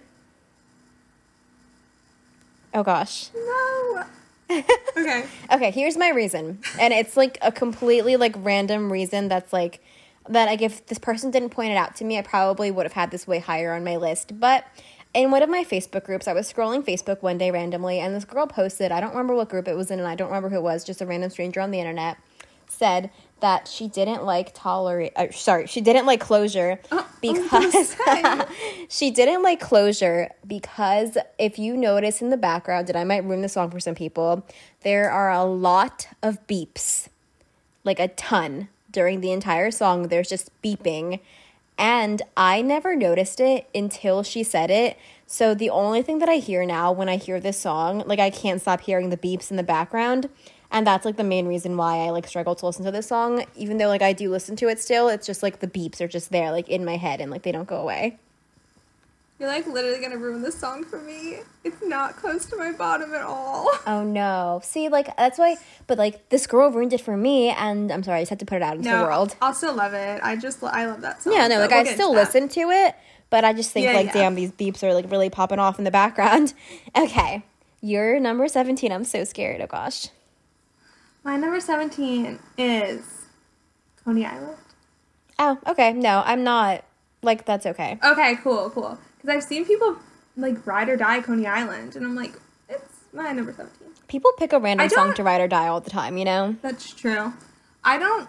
[2.72, 3.30] Oh gosh.
[3.34, 4.04] No.
[4.96, 5.26] okay.
[5.52, 6.60] Okay, here's my reason.
[6.78, 9.80] And it's like a completely like random reason that's like
[10.30, 12.92] that like if this person didn't point it out to me, I probably would have
[12.92, 14.38] had this way higher on my list.
[14.38, 14.64] But
[15.14, 18.24] in one of my Facebook groups, I was scrolling Facebook one day randomly and this
[18.24, 20.56] girl posted, I don't remember what group it was in and I don't remember who
[20.56, 22.18] it was, just a random stranger on the internet,
[22.68, 23.10] said
[23.40, 28.36] that she didn't like tolerate uh, sorry, she didn't like closure Oh, I was gonna
[28.36, 28.56] because
[28.88, 33.42] she didn't like closure because if you notice in the background, and I might ruin
[33.42, 34.46] the song for some people,
[34.82, 37.08] there are a lot of beeps,
[37.84, 40.08] like a ton during the entire song.
[40.08, 41.20] There's just beeping.
[41.78, 44.96] And I never noticed it until she said it.
[45.26, 48.30] So the only thing that I hear now when I hear this song, like I
[48.30, 50.30] can't stop hearing the beeps in the background.
[50.70, 53.44] And that's like the main reason why I like struggle to listen to this song.
[53.54, 56.08] Even though like I do listen to it still, it's just like the beeps are
[56.08, 58.18] just there, like in my head and like they don't go away.
[59.38, 61.40] You're like literally gonna ruin this song for me.
[61.62, 63.70] It's not close to my bottom at all.
[63.86, 64.60] Oh no.
[64.64, 65.56] See, like that's why
[65.86, 68.46] but like this girl ruined it for me and I'm sorry, I just had to
[68.46, 69.36] put it out into the world.
[69.42, 70.20] I'll still love it.
[70.22, 71.34] I just I love that song.
[71.34, 72.94] Yeah, no, like we'll I still listen to it,
[73.30, 74.12] but I just think Yeah, like yeah.
[74.14, 76.54] damn these beeps are like really popping off in the background.
[76.96, 77.44] Okay.
[77.82, 78.90] You're number 17.
[78.90, 79.60] I'm so scared.
[79.60, 80.08] Oh gosh.
[81.22, 83.26] My number seventeen is
[84.04, 84.56] Coney Island.
[85.38, 85.92] Oh, okay.
[85.92, 86.84] No, I'm not
[87.22, 87.98] like that's okay.
[88.02, 88.98] Okay, cool, cool.
[89.26, 89.96] Because I've seen people
[90.36, 92.34] like ride or die Coney Island, and I'm like,
[92.68, 93.88] it's my number seventeen.
[94.06, 96.54] People pick a random song to ride or die all the time, you know?
[96.62, 97.32] That's true.
[97.82, 98.28] I don't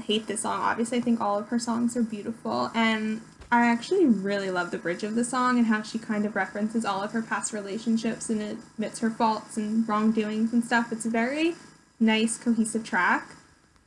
[0.00, 0.60] hate this song.
[0.60, 4.78] Obviously, I think all of her songs are beautiful, and I actually really love the
[4.78, 8.30] bridge of the song and how she kind of references all of her past relationships
[8.30, 10.92] and admits her faults and wrongdoings and stuff.
[10.92, 11.56] It's a very
[11.98, 13.34] nice, cohesive track.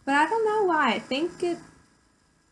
[0.04, 0.94] But I don't know why.
[0.94, 1.60] I think it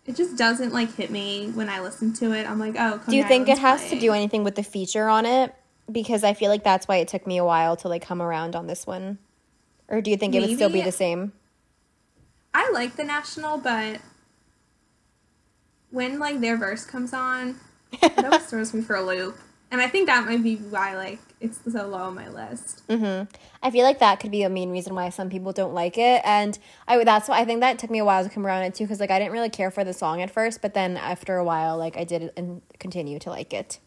[0.08, 2.49] it just doesn't like hit me when I listen to it.
[2.49, 3.01] I'm like, oh.
[3.10, 3.95] do you think it has playing.
[3.95, 5.53] to do anything with the feature on it?
[5.91, 8.55] Because I feel like that's why it took me a while to like come around
[8.55, 9.18] on this one.
[9.89, 10.45] Or do you think Maybe.
[10.45, 11.34] it would still be the same?
[12.53, 13.99] I like the national, but
[15.91, 17.58] when like their verse comes on,
[17.91, 19.38] it always throws me for a loop.
[19.72, 22.88] And I think that might be why like it's so low on my list.
[22.88, 23.32] Mm-hmm.
[23.62, 26.22] I feel like that could be a main reason why some people don't like it,
[26.24, 26.58] and
[26.88, 28.86] I that's why I think that took me a while to come around it too,
[28.86, 31.44] because like I didn't really care for the song at first, but then after a
[31.44, 33.80] while, like I did and continue to like it.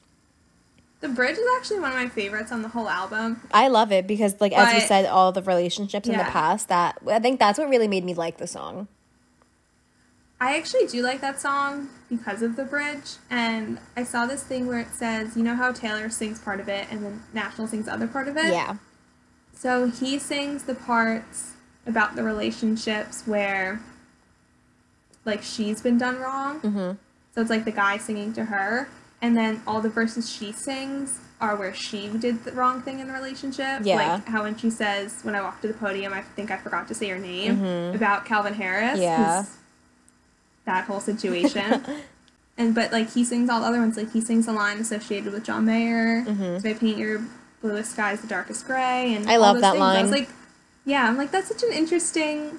[1.01, 3.40] The bridge is actually one of my favorites on the whole album.
[3.53, 6.12] I love it because, like but, as you said, all the relationships yeah.
[6.12, 6.68] in the past.
[6.68, 8.86] That I think that's what really made me like the song.
[10.41, 13.16] I actually do like that song because of the bridge.
[13.28, 16.68] And I saw this thing where it says, you know how Taylor sings part of
[16.68, 18.47] it and then National sings the other part of it?
[18.47, 18.76] Yeah.
[19.53, 21.53] So he sings the parts
[21.86, 23.82] about the relationships where,
[25.26, 26.61] like, she's been done wrong.
[26.61, 26.93] Mm-hmm.
[27.34, 28.88] So it's like the guy singing to her.
[29.20, 33.09] And then all the verses she sings are where she did the wrong thing in
[33.09, 33.82] the relationship.
[33.82, 34.14] Yeah.
[34.14, 36.88] Like how when she says, when I walked to the podium, I think I forgot
[36.88, 37.95] to say her name mm-hmm.
[37.95, 38.99] about Calvin Harris.
[38.99, 39.45] Yeah
[40.70, 41.84] that whole situation.
[42.56, 43.96] and but like he sings all the other ones.
[43.96, 46.24] Like he sings a line associated with John Mayer.
[46.24, 46.58] Mm-hmm.
[46.58, 47.20] They paint your
[47.60, 49.80] bluest skies the darkest gray, and I love that things.
[49.80, 49.96] line.
[49.96, 50.28] I was like,
[50.84, 52.58] yeah, I'm like that's such an interesting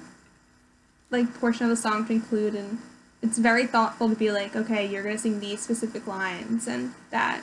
[1.10, 2.78] like portion of the song to include, and
[3.22, 7.42] it's very thoughtful to be like, okay, you're gonna sing these specific lines, and that.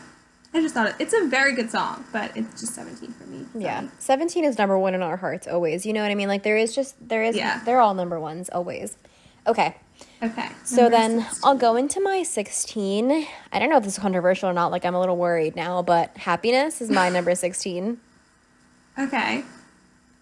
[0.52, 3.46] I just thought it, it's a very good song, but it's just 17 for me.
[3.54, 3.60] So.
[3.60, 3.88] Yeah.
[4.00, 5.86] 17 is number one in our hearts always.
[5.86, 6.28] You know what I mean?
[6.28, 7.62] Like there is just, there is, yeah.
[7.66, 8.98] they're all number ones always.
[9.46, 9.76] Okay.
[10.22, 10.50] Okay.
[10.66, 11.42] So then 16.
[11.44, 13.26] I'll go into my 16.
[13.54, 14.72] I don't know if this is controversial or not.
[14.72, 17.98] Like, I'm a little worried now, but happiness is my number 16.
[18.98, 19.44] Okay.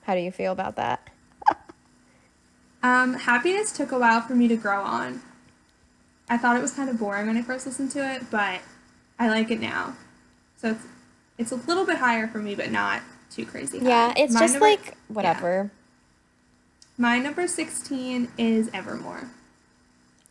[0.03, 1.09] How do you feel about that?
[2.83, 5.21] um, happiness took a while for me to grow on.
[6.29, 8.59] I thought it was kind of boring when I first listened to it, but
[9.17, 9.95] I like it now.
[10.57, 10.83] So it's
[11.37, 13.79] it's a little bit higher for me, but not too crazy.
[13.79, 13.87] High.
[13.87, 15.71] Yeah, it's my just number, like whatever.
[15.71, 15.77] Yeah.
[16.97, 19.29] My number 16 is Evermore.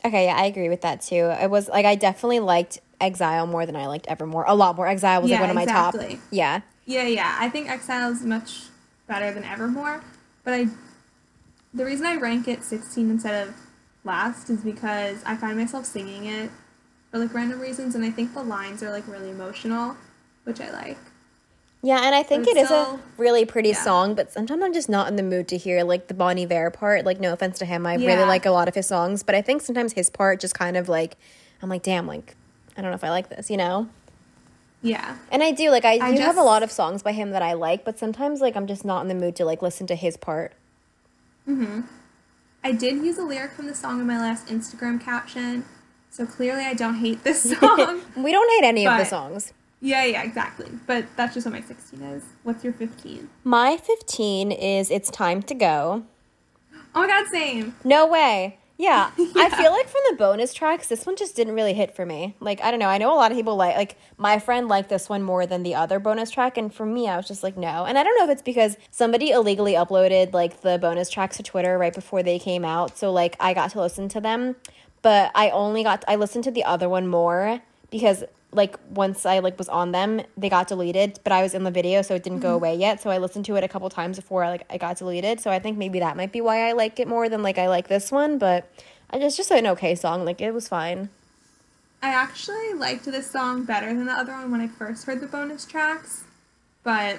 [0.07, 1.35] Okay, yeah, I agree with that too.
[1.43, 4.45] It was like I definitely liked Exile more than I liked Evermore.
[4.47, 4.87] A lot more.
[4.87, 6.07] Exile was yeah, like one of exactly.
[6.07, 6.21] my top.
[6.31, 6.61] Yeah.
[6.85, 7.37] Yeah, yeah.
[7.41, 8.67] I think Exile is much
[9.09, 10.05] better than Evermore,
[10.45, 10.67] but I
[11.75, 13.55] the reason I rank it 16 instead of
[14.05, 16.51] last is because I find myself singing it
[17.11, 19.97] for like random reasons and I think the lines are like really emotional,
[20.45, 20.99] which I like.
[21.87, 23.81] Yeah, and I think it is a really pretty yeah.
[23.81, 26.73] song, but sometimes I'm just not in the mood to hear like the Bon Iver
[26.73, 27.05] part.
[27.05, 28.09] Like, no offense to him, I yeah.
[28.09, 30.77] really like a lot of his songs, but I think sometimes his part just kind
[30.77, 31.17] of like,
[31.63, 32.35] I'm like, damn, like,
[32.77, 33.89] I don't know if I like this, you know?
[34.83, 35.17] Yeah.
[35.31, 37.31] And I do like I, I do just, have a lot of songs by him
[37.31, 39.87] that I like, but sometimes like I'm just not in the mood to like listen
[39.87, 40.55] to his part.
[41.49, 41.85] Mhm.
[42.65, 45.65] I did use a lyric from the song in my last Instagram caption,
[46.11, 48.03] so clearly I don't hate this song.
[48.17, 49.53] we don't hate any of the songs.
[49.87, 50.69] Yeah, yeah, exactly.
[50.85, 52.25] But that's just what my 16 is.
[52.43, 53.31] What's your 15?
[53.45, 56.03] My 15 is It's Time to Go.
[56.93, 57.73] Oh my god, same.
[57.85, 58.59] No way.
[58.79, 59.13] Yeah.
[59.17, 59.27] yeah.
[59.37, 62.35] I feel like from the bonus tracks, this one just didn't really hit for me.
[62.41, 62.89] Like, I don't know.
[62.89, 65.63] I know a lot of people like, like, my friend liked this one more than
[65.63, 66.59] the other bonus track.
[66.59, 67.85] And for me, I was just like, no.
[67.85, 71.45] And I don't know if it's because somebody illegally uploaded, like, the bonus tracks to
[71.45, 72.99] Twitter right before they came out.
[72.99, 74.57] So, like, I got to listen to them.
[75.03, 77.61] But I only got, I listened to the other one more
[77.91, 78.25] because
[78.57, 81.71] like once I like was on them, they got deleted, but I was in the
[81.71, 82.49] video so it didn't mm-hmm.
[82.49, 83.01] go away yet.
[83.01, 85.41] So I listened to it a couple times before I, like I got deleted.
[85.41, 87.69] So I think maybe that might be why I like it more than like I
[87.69, 88.69] like this one, but
[89.13, 90.25] it's just an okay song.
[90.25, 91.11] Like it was fine.
[92.03, 95.27] I actually liked this song better than the other one when I first heard the
[95.27, 96.25] bonus tracks,
[96.83, 97.19] but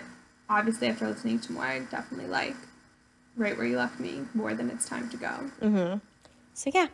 [0.50, 2.56] obviously after listening to more, I definitely like
[3.36, 5.52] Right Where You Left Me more than It's Time to Go.
[5.62, 6.02] Mhm.
[6.54, 6.88] So yeah.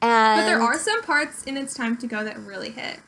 [0.00, 3.00] And but there are some parts in It's Time to Go that really hit.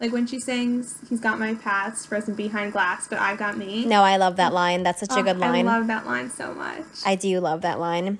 [0.00, 3.86] Like when she sings, "He's got my past frozen behind glass, but I've got me."
[3.86, 4.82] No, I love that line.
[4.82, 5.66] That's such oh, a good line.
[5.66, 6.84] I love that line so much.
[7.04, 8.18] I do love that line.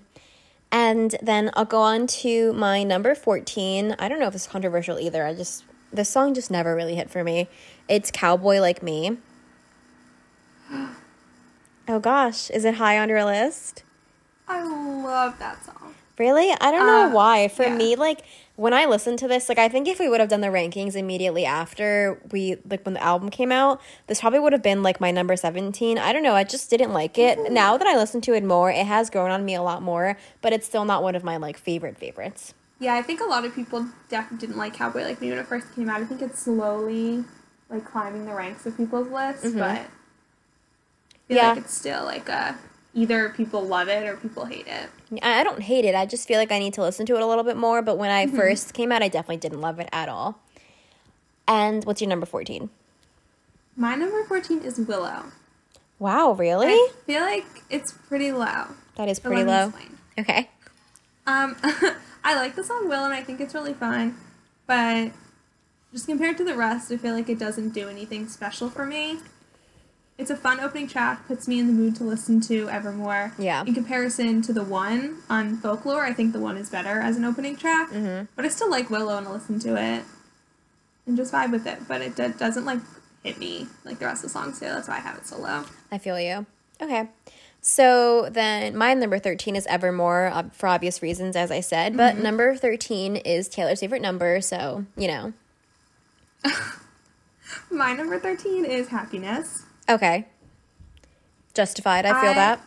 [0.72, 3.95] And then I'll go on to my number 14.
[3.99, 5.24] I don't know if it's controversial either.
[5.27, 7.49] I just this song just never really hit for me.
[7.89, 9.18] It's Cowboy Like Me.
[11.89, 13.85] oh gosh, is it high on your list?
[14.49, 15.95] I love that song.
[16.18, 16.53] Really?
[16.61, 17.49] I don't know uh, why.
[17.49, 17.77] For yeah.
[17.77, 18.22] me, like
[18.57, 20.96] when I listened to this, like I think if we would have done the rankings
[20.96, 25.00] immediately after we like when the album came out, this probably would have been like
[25.00, 25.98] my number 17.
[25.98, 27.52] I don't know, I just didn't like it.
[27.52, 30.16] Now that I listen to it more, it has grown on me a lot more,
[30.40, 32.54] but it's still not one of my like favorite favorites.
[32.78, 35.46] Yeah, I think a lot of people definitely didn't like Cowboy Like Me when it
[35.46, 36.00] first came out.
[36.00, 37.24] I think it's slowly
[37.70, 39.59] like climbing the ranks of people's lists, Mhm.
[39.59, 39.86] but I
[41.28, 41.48] feel Yeah.
[41.50, 42.57] like it's still like a
[42.97, 45.22] either people love it or people hate it.
[45.22, 45.94] I don't hate it.
[45.94, 47.82] I just feel like I need to listen to it a little bit more.
[47.82, 50.40] But when I first came out, I definitely didn't love it at all.
[51.47, 52.70] And what's your number 14?
[53.76, 55.24] My number fourteen is Willow.
[55.99, 56.66] Wow, really?
[56.68, 58.64] I feel like it's pretty low.
[58.97, 59.66] that is pretty low.
[59.68, 59.99] explain.
[60.18, 60.51] Okay.
[61.26, 61.57] Um,
[62.24, 64.16] I like the song Willow and I think it's really fun,
[64.66, 65.12] but
[65.92, 69.18] just compared to the rest, I feel like it doesn't do anything special for me.
[70.18, 73.32] It's a fun opening track, puts me in the mood to listen to Evermore.
[73.38, 73.64] Yeah.
[73.66, 77.24] In comparison to the one on Folklore, I think the one is better as an
[77.24, 78.24] opening track, Mm-hmm.
[78.34, 80.04] but I still like Willow and I listen to it
[81.06, 82.78] and just vibe with it, but it do- doesn't like
[83.22, 84.64] hit me like the rest of the songs do.
[84.66, 85.64] That's why I have it so low.
[85.92, 86.46] I feel you.
[86.80, 87.08] Okay.
[87.60, 91.96] So then my number 13 is Evermore uh, for obvious reasons, as I said.
[91.96, 94.40] But number 13 is Taylor's favorite number.
[94.40, 95.32] So, you know.
[97.70, 99.64] My number 13 is Happiness.
[99.89, 100.26] Okay.
[101.55, 102.07] Justified.
[102.07, 102.61] I feel I- that.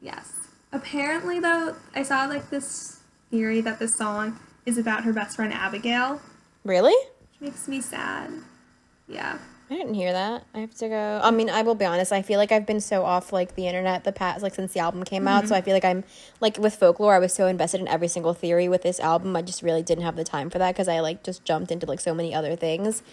[0.00, 0.36] Yes.
[0.72, 5.52] Apparently, though, I saw like this theory that this song is about her best friend
[5.52, 6.20] Abigail,
[6.64, 6.94] Really?
[7.38, 8.30] which makes me sad.
[9.08, 9.38] Yeah.
[9.70, 10.44] I didn't hear that.
[10.52, 11.20] I have to go.
[11.22, 12.12] I mean, I will be honest.
[12.12, 14.80] I feel like I've been so off like the internet the past like since the
[14.80, 15.42] album came out.
[15.42, 15.54] So mm-hmm.
[15.54, 16.02] I feel like I'm
[16.40, 17.14] like with folklore.
[17.14, 19.36] I was so invested in every single theory with this album.
[19.36, 21.86] I just really didn't have the time for that because I like just jumped into
[21.86, 23.04] like so many other things.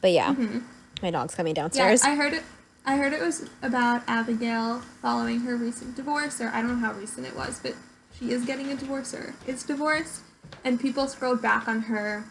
[0.00, 0.60] But yeah, mm-hmm.
[1.02, 2.00] my dog's coming downstairs.
[2.02, 2.18] Yeah, downstairs.
[2.18, 2.42] I heard it.
[2.86, 6.92] I heard it was about Abigail following her recent divorce, or I don't know how
[6.92, 7.74] recent it was, but
[8.16, 10.20] she is getting a divorce or is divorced.
[10.64, 12.24] And people scrolled back on her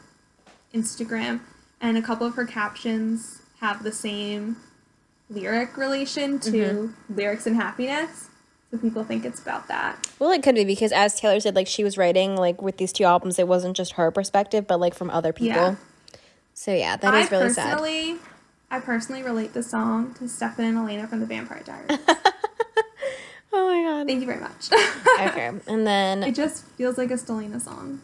[0.73, 1.41] Instagram,
[1.81, 4.55] and a couple of her captions have the same
[5.29, 7.15] lyric relation to mm-hmm.
[7.15, 8.29] lyrics and happiness.
[8.71, 10.09] So people think it's about that.
[10.19, 12.93] well, it could be because as Taylor said, like she was writing like with these
[12.93, 15.47] two albums, it wasn't just her perspective, but like from other people.
[15.55, 15.75] Yeah.
[16.53, 18.19] So yeah, that is I really sad.
[18.75, 21.97] I personally relate the song to Stefan and Elena from the Vampire Diaries.
[23.57, 24.05] Oh my god.
[24.07, 24.69] Thank you very much.
[25.29, 28.01] Okay, and then It just feels like a Stelena song.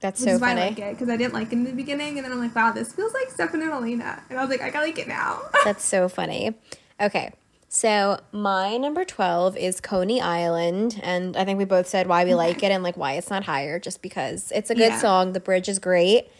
[0.00, 0.60] that's so why I funny.
[0.62, 2.72] like it, because I didn't like it in the beginning, and then I'm like, wow,
[2.72, 4.22] this feels like Stefan and Elena.
[4.30, 5.42] And I was like, I gotta like it now.
[5.64, 6.54] That's so funny.
[6.98, 7.34] Okay.
[7.68, 10.98] So my number 12 is Coney Island.
[11.02, 13.44] And I think we both said why we like it and like why it's not
[13.44, 14.98] higher, just because it's a good Yeah.
[15.00, 15.34] song.
[15.34, 16.30] The bridge is great.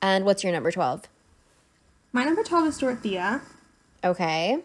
[0.00, 1.02] And what's your number 12?
[2.14, 3.42] My number 12 is Dorothea.
[4.04, 4.60] Okay.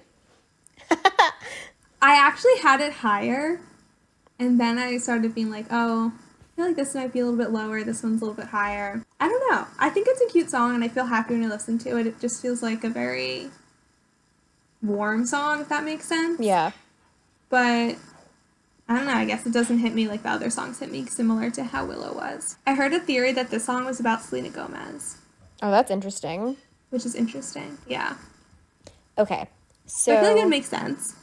[0.91, 3.59] I actually had it higher,
[4.37, 7.39] and then I started being like, oh, I feel like this might be a little
[7.39, 9.03] bit lower, this one's a little bit higher.
[9.19, 9.65] I don't know.
[9.79, 12.05] I think it's a cute song, and I feel happy when I listen to it.
[12.05, 13.49] It just feels like a very
[14.83, 16.39] warm song, if that makes sense.
[16.39, 16.71] Yeah.
[17.49, 17.95] But
[18.87, 21.07] I don't know, I guess it doesn't hit me like the other songs hit me,
[21.07, 22.57] similar to how Willow was.
[22.67, 25.17] I heard a theory that this song was about Selena Gomez,
[25.61, 26.55] Oh, that's interesting.
[26.89, 27.77] Which is interesting.
[27.87, 28.15] Yeah.
[29.17, 29.47] Okay.
[29.85, 31.15] So, I feel like it makes sense.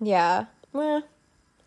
[0.00, 0.46] yeah.
[0.72, 1.02] Well,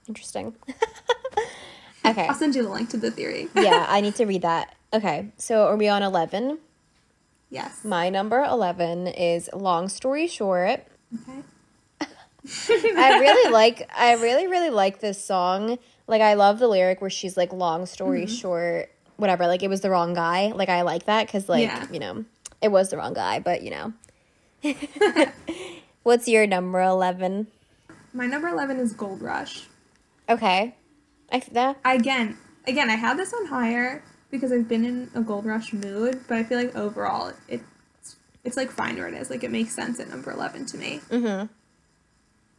[0.08, 0.56] interesting.
[2.06, 2.28] okay.
[2.28, 3.50] I'll send you the link to the theory.
[3.56, 4.76] yeah, I need to read that.
[4.94, 5.28] Okay.
[5.38, 6.60] So, are we on 11?
[7.50, 7.84] yes.
[7.86, 10.86] My number 11 is Long Story Short.
[11.14, 11.42] Okay.
[12.98, 15.78] I really like I really really like this song.
[16.08, 18.36] Like I love the lyric where she's like long story Mm-hmm.
[18.36, 20.52] short whatever like it was the wrong guy.
[20.56, 21.86] Like I like that cuz like, Yeah.
[21.92, 22.24] you know,
[22.62, 23.94] it was the wrong guy, but you know.
[26.04, 27.48] What's your number 11?
[28.14, 29.68] My number 11 is Gold Rush.
[30.30, 30.76] Okay.
[31.32, 35.46] I that Again, again, I had this on higher because I've been in a Gold
[35.46, 39.30] Rush mood, but I feel like overall it's it's like fine where it is.
[39.30, 41.02] Like it makes sense at number 11 to me.
[41.10, 41.50] Mhm.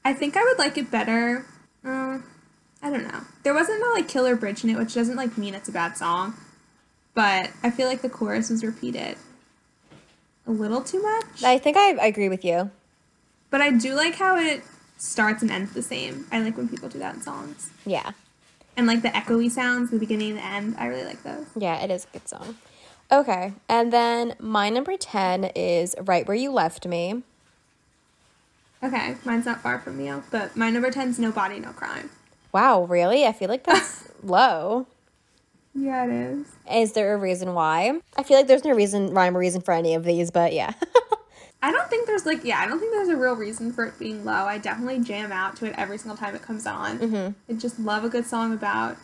[0.05, 1.47] I think I would like it better.
[1.85, 2.25] Um,
[2.83, 3.21] I don't know.
[3.43, 5.97] There wasn't no like killer bridge in it, which doesn't like mean it's a bad
[5.97, 6.35] song.
[7.15, 9.17] But I feel like the chorus was repeated
[10.49, 11.45] a little too much.
[11.45, 12.71] I think I, I agree with you.
[13.51, 14.63] but I do like how it
[14.97, 16.27] starts and ends the same.
[16.33, 17.71] I like when people do that in songs.
[17.87, 18.11] Yeah.
[18.77, 20.77] And like the echoey sounds, the beginning and the end.
[20.79, 21.47] I really like those.
[21.57, 22.57] Yeah, it is a good song.
[23.13, 23.53] Okay.
[23.69, 27.23] And then my number 10 is Right Where You Left Me.
[28.83, 32.11] Okay, mine's not far from you, but my number 10 is No Body, No Crime.
[32.53, 33.27] Wow, really?
[33.27, 34.87] I feel like that's low.
[35.75, 36.47] Yeah, it is.
[36.71, 38.01] Is there a reason why?
[38.17, 40.73] I feel like there's no reason, rhyme or reason for any of these, but yeah.
[41.63, 43.99] I don't think there's like, yeah, I don't think there's a real reason for it
[43.99, 44.33] being low.
[44.47, 46.99] I definitely jam out to it every single time it comes on.
[46.99, 47.35] Mhm.
[47.49, 48.97] I just love a good song about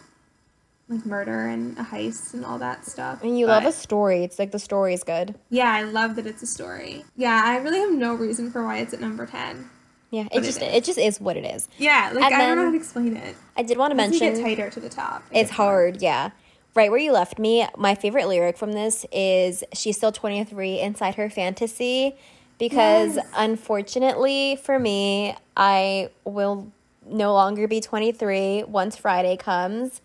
[0.89, 3.23] like murder and a heist and all that stuff.
[3.23, 4.23] and you love a story.
[4.23, 5.35] It's like the story is good.
[5.51, 7.05] Yeah, I love that it's a story.
[7.17, 9.71] Yeah, I really have no reason for why it's at number 10.
[10.11, 10.75] Yeah, it But it just is.
[10.75, 11.69] it, just is what it is.
[11.79, 13.35] Yeah, like And I don't know how to explain it.
[13.57, 15.25] I did want to mention get tighter to the top.
[15.33, 16.31] it it's hard, yeah.
[16.75, 21.14] Right where you left me, my favorite lyric from this is she's still 23 inside
[21.14, 22.16] her fantasy
[22.59, 23.27] because Yes.
[23.37, 26.72] unfortunately for me, I will
[27.07, 30.01] no longer be 23 once Friday comes.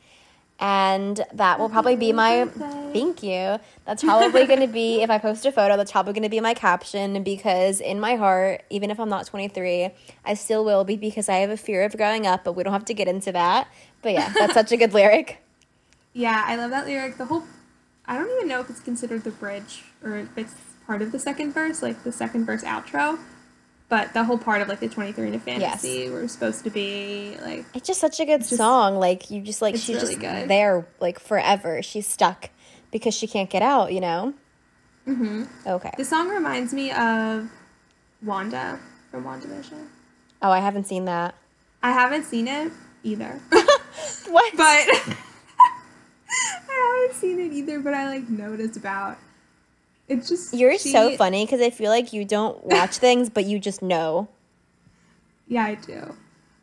[0.61, 2.45] And that will probably be my
[2.91, 3.59] thank you.
[3.85, 6.41] That's probably going to be if I post a photo, that's probably going to be
[6.41, 9.89] my caption because in my heart, even if I'm not 23,
[10.25, 12.73] I still will be because I have a fear of growing up, but we don't
[12.73, 13.69] have to get into that.
[14.01, 15.41] But yeah, that's such a good lyric.
[16.13, 17.17] Yeah, I love that lyric.
[17.17, 17.43] The whole
[18.05, 20.53] I don't even know if it's considered the bridge or if it's
[20.87, 23.19] part of the second verse, like the second verse outro.
[23.89, 27.37] But the whole part of like the 23 in a fantasy we're supposed to be
[27.41, 28.95] like It's just such a good Just- song.
[28.97, 30.47] Like you just like she's really just good.
[30.49, 31.81] there like forever.
[31.81, 32.49] She's stuck
[32.91, 34.33] because she can't get out, you know?
[35.07, 35.43] Mm-hmm.
[35.65, 35.91] Okay.
[35.97, 37.49] The song reminds me of
[38.23, 38.79] Wanda
[39.09, 39.87] from WandaVision.
[40.41, 41.33] Oh, I haven't seen that.
[41.81, 42.71] I haven't seen it
[43.03, 43.39] either.
[44.29, 44.55] What?
[44.55, 44.87] but
[47.01, 48.23] haven't seen it either, but I like
[48.59, 49.17] it's about.
[50.07, 53.59] It's just You're so funny because I feel like you don't watch things, but you
[53.59, 54.27] just know.
[55.47, 56.15] Yeah, I do.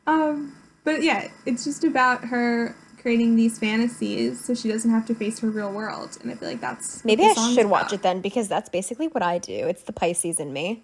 [0.07, 5.15] Um, but yeah, it's just about her creating these fantasies so she doesn't have to
[5.15, 8.21] face her real world, and I feel like that's Maybe I should watch it then
[8.21, 9.53] because that's basically what I do.
[9.53, 10.83] It's the Pisces in me.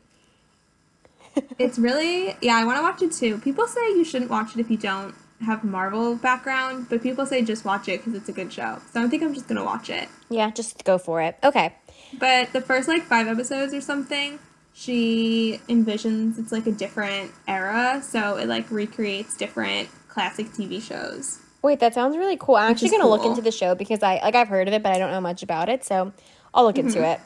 [1.59, 3.39] It's really yeah, I want to watch it too.
[3.39, 7.43] People say you shouldn't watch it if you don't have Marvel background, but people say
[7.43, 8.79] just watch it because it's a good show.
[8.93, 10.09] So I think I'm just gonna watch it.
[10.29, 11.37] Yeah, just go for it.
[11.43, 11.75] Okay.
[12.19, 14.39] But the first like five episodes or something,
[14.75, 21.39] she envisions it's like a different era, so it like recreates different classic TV shows.
[21.63, 22.57] Wait, that sounds really cool.
[22.57, 24.83] I'm Which actually gonna look into the show because I like I've heard of it,
[24.83, 25.85] but I don't know much about it.
[25.85, 26.13] So
[26.55, 27.21] I'll look into it.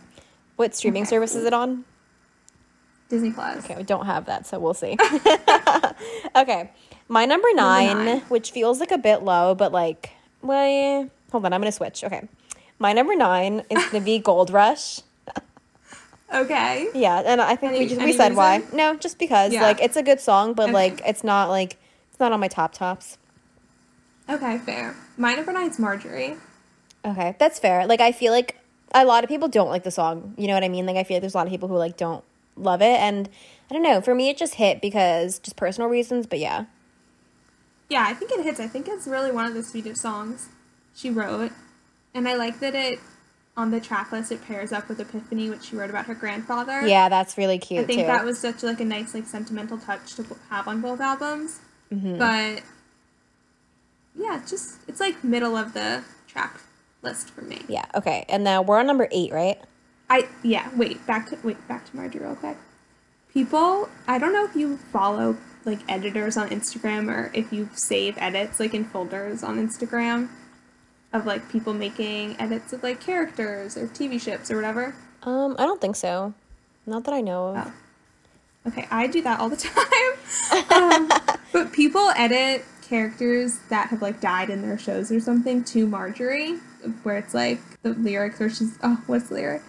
[0.57, 1.09] What streaming Mm-hmm.
[1.09, 1.85] Okay, service is it on?
[3.09, 3.65] Disney Plus.
[3.65, 4.97] Okay, we don't have that, so we'll see.
[6.37, 6.71] okay,
[7.09, 8.21] my number nine, nine.
[8.29, 10.11] which feels like a bit low, but like,
[10.43, 11.05] well, yeah.
[11.33, 12.03] hold on, I'm gonna switch.
[12.05, 12.29] Okay,
[12.79, 15.01] my number nine is gonna be Gold Rush.
[16.35, 16.89] Okay.
[16.93, 18.63] Yeah, and I think we just we any said why.
[18.73, 19.63] No, just because Yeah.
[19.63, 20.73] like it's a good song, but Okay.
[20.73, 21.77] like it's not like
[22.11, 23.17] it's not on my top tops.
[24.29, 24.97] Okay, fair.
[25.17, 26.37] My number nine's Marjorie.
[27.05, 27.87] Okay, that's fair.
[27.87, 28.57] Like I feel like
[28.93, 30.35] a lot of people don't like the song.
[30.37, 30.85] You know what I mean?
[30.85, 32.25] Like I feel like there's a lot of people who like don't
[32.57, 33.29] love it, and
[33.71, 34.01] I don't know.
[34.01, 36.27] For me, it just hit because just personal reasons.
[36.27, 36.65] But yeah,
[37.89, 38.61] Yeah, I think it hits.
[38.61, 40.49] I think it's really one of the sweetest songs
[40.95, 41.53] she wrote.
[42.15, 42.99] And I like that it,
[43.57, 46.87] on the track list, it pairs up with Epiphany, which she wrote about her grandfather.
[46.87, 48.07] yeah, that's really cute I think too.
[48.07, 51.61] that was such like a nice, like sentimental touch to have on both albums.
[51.93, 52.19] Mm-hmm.
[52.19, 52.63] But
[54.15, 56.61] yeah, it's just it's like middle of the track
[57.03, 57.63] list for me.
[57.69, 57.85] yeah.
[57.95, 59.61] Okay, and now we're on number eight, right?
[60.11, 60.69] I yeah.
[60.77, 62.57] Wait, back to wait back to Marjorie real quick.
[63.33, 68.17] People, I don't know if you follow like editors on Instagram or if you save
[68.19, 70.29] edits like in folders on Instagram
[71.13, 74.95] of like people making edits of like characters or TV ships or whatever.
[75.23, 76.35] Um, I don't think so.
[76.87, 77.57] Not that I know of.
[77.67, 77.73] Oh.
[78.69, 79.57] Okay, I do that all the
[80.71, 80.73] time.
[80.73, 81.09] um,
[81.53, 86.59] but people edit characters that have like died in their shows or something to Marjorie,
[87.03, 89.63] where it's like the lyrics where she's oh, what's the lyric?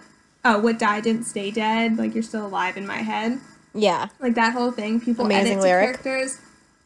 [0.44, 1.96] Oh, what died didn't stay dead.
[1.96, 3.38] Like you're still alive in my head.
[3.74, 5.00] Yeah, Like that whole thing.
[5.00, 6.02] People Amazing edit lyric.
[6.02, 6.38] characters.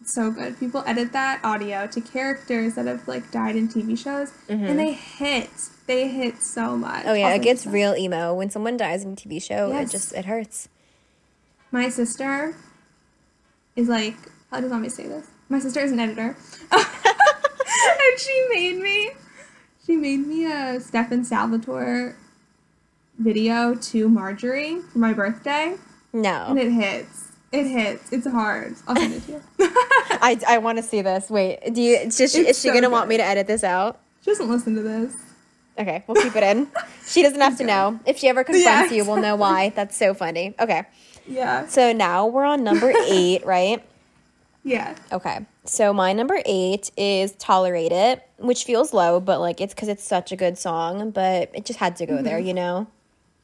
[0.05, 0.59] So good.
[0.59, 4.93] People edit that audio to characters that have like died in TV shows, and they
[4.95, 5.49] hit.
[5.87, 7.01] They hit so much.
[7.01, 7.09] Mm-hmm.
[7.09, 9.71] Oh yeah, it gets just- real emo when someone dies in a TV show.
[9.77, 10.69] It just it hurts.
[11.71, 12.55] My sister
[13.77, 14.17] is like,
[14.51, 15.27] how does mommy say this?
[15.49, 16.37] My sister is an editor.
[16.73, 19.11] and she made me,
[19.87, 22.17] she made me a Stefan Salvatore
[23.19, 25.77] video to Marjorie for my birthday.
[26.13, 27.29] And it hits.
[27.53, 28.13] It hits.
[28.13, 28.77] It's hard.
[28.89, 29.43] I'll send it to you.
[29.59, 31.29] I, I want to see this.
[31.31, 31.97] Wait, do you?
[31.97, 34.01] Is she, is she so gonna want me to edit this out?
[34.23, 35.15] she doesn't listen to this.
[35.79, 36.69] Okay, we'll keep it in.
[37.07, 37.99] She doesn't have to know.
[38.07, 38.97] If she ever confronts Yeah.
[38.97, 39.69] you, we'll know why.
[39.75, 40.55] That's so funny.
[40.61, 40.85] Okay,
[41.27, 41.67] Yeah.
[41.67, 43.83] so now we're on number eight, right?
[44.65, 44.95] Yeah.
[45.11, 49.89] Okay, so my number eight is "Tolerate It," which feels low, but like it's because
[49.89, 51.11] it's such a good song.
[51.11, 52.87] But it just had to go there, you know.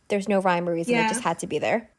[0.09, 0.95] There's no rhyme or reason.
[0.95, 1.09] It Mm-hmm.
[1.09, 1.91] Just had to be there.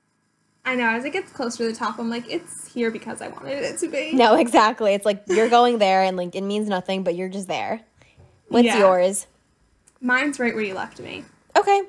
[0.65, 0.85] I know.
[0.89, 3.79] As it gets closer to the top, I'm like, it's here because I wanted it
[3.79, 4.13] to be.
[4.13, 4.93] No, exactly.
[4.93, 7.81] It's like you're going there, and like it means nothing, but you're just there.
[8.49, 8.79] What's Yeah.
[8.79, 9.27] yours?
[10.01, 11.23] Mine's right where you left me.
[11.57, 11.81] Okay.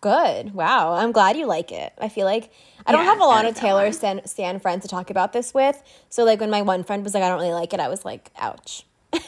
[0.00, 0.54] Good.
[0.54, 0.92] Wow.
[0.92, 1.92] I'm glad you like it.
[1.98, 2.52] I feel like
[2.86, 3.90] I don't have a lot of Taylor.
[3.92, 5.82] Stan, Stan friends to talk about this with.
[6.10, 8.04] So like when my one friend was like, I don't really like it, I was
[8.04, 8.84] like, ouch.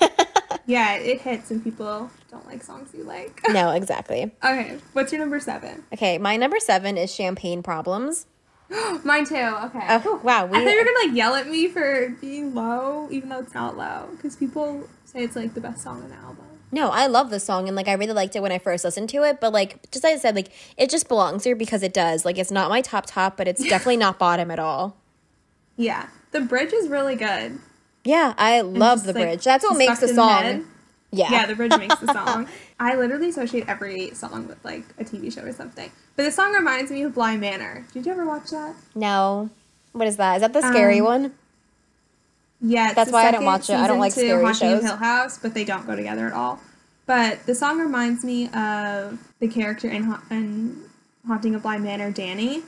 [0.67, 3.41] Yeah, it hits and people don't like songs you like.
[3.49, 4.31] no, exactly.
[4.45, 5.83] okay, what's your number seven?
[5.95, 8.27] Okay, my number seven is Champagne Problems.
[9.05, 9.35] Mine too.
[9.35, 9.87] Okay.
[9.89, 10.47] Oh, wow.
[10.47, 13.55] I thought you were gonna like yell at me for being low, even though it's
[13.55, 16.45] not low, because people say it's like the best song on the album.
[16.71, 19.09] No, I love the song and like I really liked it when I first listened
[19.11, 21.95] to it, but like just like I said, like it just belongs here because it
[21.95, 22.25] does.
[22.27, 24.97] Like it's not my top top, but it's definitely not bottom at all.
[25.77, 27.59] Yeah, the bridge is really good.
[28.05, 29.45] Yeah, I love just, the like, bridge.
[29.45, 30.43] That's what makes the song.
[30.43, 30.65] head.
[31.11, 31.31] yeah.
[31.31, 32.49] Yeah, the bridge makes the song.
[32.81, 35.91] I literally associate every song with like a TV show or something.
[36.17, 37.85] But this song reminds me of Bly Manor.
[37.93, 38.75] Did you ever watch that?
[38.95, 39.51] no.
[39.93, 40.37] What is that?
[40.37, 41.33] Is that the scary Um, one?
[42.61, 43.75] Yeah, That's why I don't watch it.
[43.75, 44.83] I don't like scary Haunting of shows.
[44.85, 46.61] Hill House, but they don't go together at all.
[47.07, 50.83] But the song reminds me of the character in, Ha- in
[51.27, 52.63] Haunting of Bly Manor, Dani.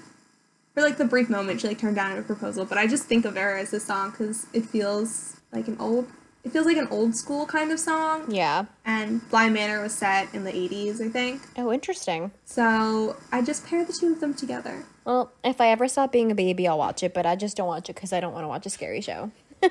[0.75, 3.25] For like the brief moment, she like turned down a proposal, but I just think
[3.25, 6.09] of her as this song because it feels like an old,
[6.45, 8.31] it feels like an old school kind of song.
[8.31, 8.65] Yeah.
[8.85, 11.43] And Bly Manor was set in the '80s, I think.
[11.57, 12.31] Oh, interesting.
[12.45, 14.85] So I just paired the two of them together.
[15.05, 17.67] Well, if I ever stop being a baby, I'll watch it, but I just don't
[17.67, 19.31] watch it because I don't want to watch a scary show.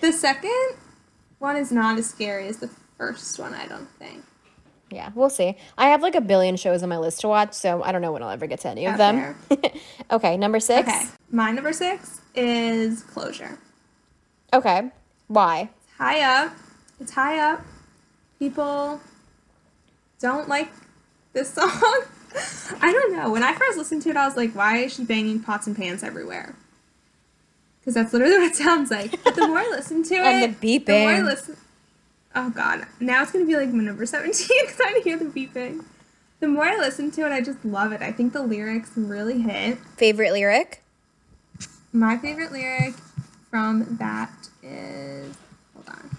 [0.00, 0.76] The second
[1.38, 4.24] one is not as scary as the first one, I don't think.
[4.90, 5.56] Yeah, we'll see.
[5.78, 8.12] I have like a billion shows on my list to watch, so I don't know
[8.12, 9.36] when I'll ever get to any of them.
[10.10, 10.88] okay, number six.
[10.88, 13.58] Okay, my number six is Closure.
[14.52, 14.90] Okay.
[15.28, 15.70] Why?
[16.00, 16.54] High up.
[16.98, 17.60] It's high up.
[18.38, 19.00] People
[20.18, 20.70] don't like
[21.34, 21.68] this song.
[22.80, 23.30] I don't know.
[23.30, 25.76] When I first listened to it, I was like, why is she banging pots and
[25.76, 26.54] pans everywhere?
[27.80, 29.22] Because that's literally what it sounds like.
[29.22, 31.24] But the more I listen to it, And the the more I beeping.
[31.26, 31.56] listen.
[32.34, 35.84] Oh god, now it's gonna be like my number seventeen because I hear the beeping.
[36.38, 38.00] The more I listen to it, I just love it.
[38.00, 39.76] I think the lyrics really hit.
[39.98, 40.82] Favorite lyric?
[41.92, 42.94] My favorite lyric
[43.50, 44.30] from that
[44.62, 45.36] is
[45.86, 46.16] hold on.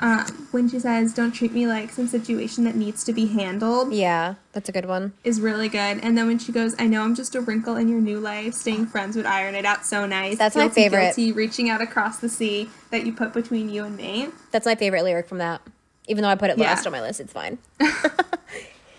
[0.00, 3.92] Um, when she says, "Don't treat me like some situation that needs to be handled,"
[3.92, 5.12] Yeah, that's a good one.
[5.24, 5.98] is really good.
[6.04, 8.54] And then when she goes, "I know I'm just a wrinkle in your new life.
[8.54, 11.16] Staying friends would iron it out so nice." That's my favorite.
[11.16, 14.28] Guilty, reaching out across the sea that you put between you and me.
[14.52, 15.62] That's my favorite lyric from that.
[16.06, 16.66] Even though I put it Yeah.
[16.66, 17.58] last on my list, it's fine.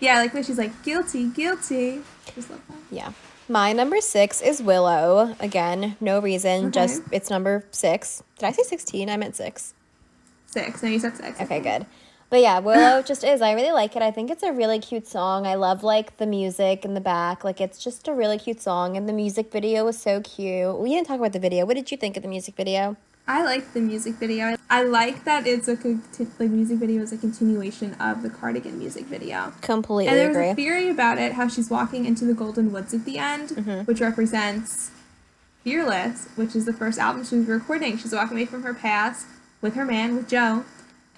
[0.01, 2.01] Yeah, like when she's like, "Guilty, guilty."
[2.33, 2.77] Just love that.
[2.89, 3.11] Yeah.
[3.51, 5.35] My number six is Willow.
[5.39, 6.71] Again, no reason, Okay.
[6.71, 8.21] just it's number six.
[8.37, 9.09] Did I say 16?
[9.09, 9.73] I meant six.
[10.45, 10.83] Six.
[10.83, 11.41] No, you said six.
[11.41, 11.87] Okay, good.
[12.29, 13.41] But yeah, Willow just is.
[13.41, 14.03] I really like it.
[14.03, 15.47] I think it's a really cute song.
[15.47, 17.43] I love like the music in the back.
[17.43, 20.77] Like it's just a really cute song and the music video was so cute.
[20.77, 21.65] We didn't talk about the video.
[21.65, 22.97] What did you think of the music video?
[23.29, 24.57] I like the music video.
[24.71, 25.73] I like that it's a
[26.39, 29.53] like music video is a continuation of the Cardigan music video.
[29.61, 30.49] Completely And there was agree.
[30.49, 33.81] a theory about it how she's walking into the Golden Woods at the end, Mm-hmm.
[33.81, 34.89] which represents
[35.63, 37.97] Fearless, which is the first album she was recording.
[37.99, 39.27] She's walking away from her past
[39.61, 40.63] with her man, with Joe,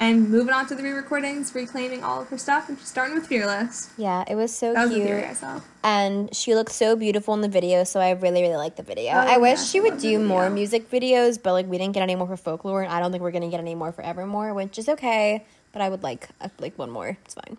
[0.02, 3.28] and moving on to the re-recordings, reclaiming all of her stuff, and she's starting with
[3.28, 3.91] Fearless.
[3.97, 5.04] yeah, it was so That was cute.
[5.04, 5.62] the theory I saw.
[5.84, 9.14] and she looked so beautiful in the video so i really really like the video
[9.14, 12.04] Oh, i wish she I would do more music videos but like we didn't get
[12.04, 14.54] any more for folklore and i don't think we're gonna get any more for evermore
[14.54, 17.58] which is okay but i would like uh, like one more it's fine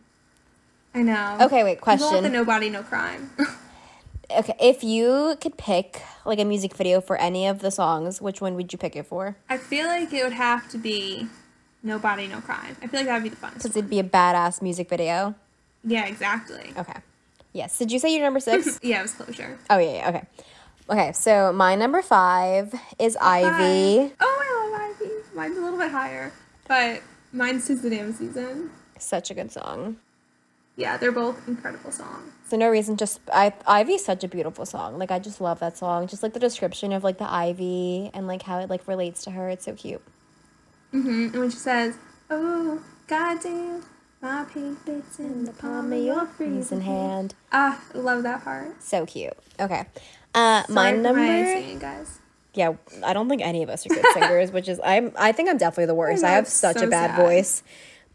[0.95, 1.39] I know.
[1.41, 2.23] okay wait Question.
[2.23, 3.31] the question No No Crime.
[4.39, 8.41] okay if you could pick like a music video for any of the songs which
[8.41, 11.27] one would you pick it for I feel like it would have to be
[11.83, 12.77] No Body, No Crime.
[12.83, 13.55] I feel like that would be the funnest.
[13.55, 15.35] because it'd be a badass music video
[15.85, 16.73] Yeah, exactly.
[16.77, 17.01] okay
[17.53, 19.59] yes did you say your number six Yeah, it was Closure.
[19.71, 20.23] oh yeah, yeah okay
[20.91, 24.13] okay so my number five is ivy.
[24.21, 25.13] Oh, I love Ivy.
[25.35, 26.33] Mine's a little bit higher,
[26.69, 27.03] but
[27.33, 28.71] mine's Tis the Damn Season.
[28.99, 29.97] such a good song
[30.77, 32.31] Yeah, they're both incredible songs.
[32.49, 34.99] So no reason, just I Ivy's such a beautiful song.
[34.99, 36.07] Like I just love that song.
[36.07, 39.31] Just like the description of like the ivy and like how it like relates to
[39.33, 39.49] her.
[39.49, 40.03] It's so cute.
[40.93, 41.97] Hmm And when she says,
[42.31, 43.83] "Oh, goddamn,
[44.21, 48.81] my pink fits in the palm of your freezing hand." Ah, I love that part.
[48.83, 49.33] So cute.
[49.59, 49.85] Okay.
[50.35, 52.19] Uh Sorry my number singing, guys.
[52.55, 55.49] Yeah, I don't think any of us are good singers, which is I'm I think
[55.49, 56.23] I'm definitely the worst.
[56.25, 57.17] I, have such so a bad sad.
[57.17, 57.63] voice.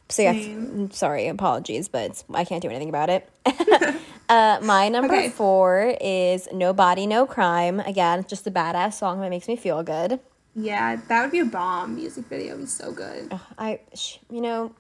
[0.10, 0.60] So yeah, Same.
[0.74, 3.28] I'm sorry, apologies, but I can't do anything about it.
[4.30, 5.30] uh, my number Okay.
[5.30, 9.84] four is "No Body, No Crime." Again, just a badass song that makes me feel
[9.84, 10.20] good.
[10.60, 12.56] Yeah, that would be a bomb music video.
[12.56, 13.28] It'd be so good.
[13.32, 14.74] Ugh, I, sh- you know,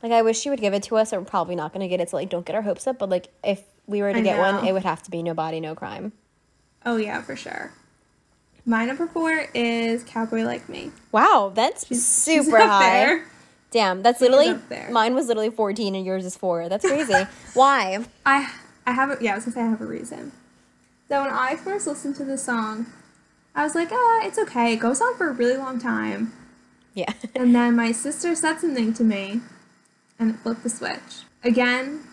[0.00, 1.12] like I wish she would give it to us.
[1.12, 3.00] I'm probably not going to get it, so like don't get our hopes up.
[3.00, 5.34] But like if we were to I get one, it would have to be No
[5.34, 6.12] Body, No Crime.
[6.86, 7.72] Oh yeah, for sure.
[8.64, 10.92] My number four is Cowboy Like Me.
[11.10, 12.90] Wow, that's She's super up high.
[12.90, 13.24] there.
[13.72, 14.56] Damn, that's literally
[14.90, 16.68] mine was literally 14 and yours is four.
[16.68, 17.26] That's crazy.
[17.54, 18.04] Why?
[18.24, 18.52] I
[18.86, 20.32] I have a yeah, I was gonna say I have a reason.
[21.08, 22.86] So when I first listened to the song,
[23.58, 24.74] I was like, ah, it's okay.
[24.74, 26.32] It goes on for a really long time.
[26.94, 27.12] Yeah.
[27.34, 29.40] And then my sister said something to me,
[30.16, 31.24] and it flipped the switch.
[31.42, 32.04] Again,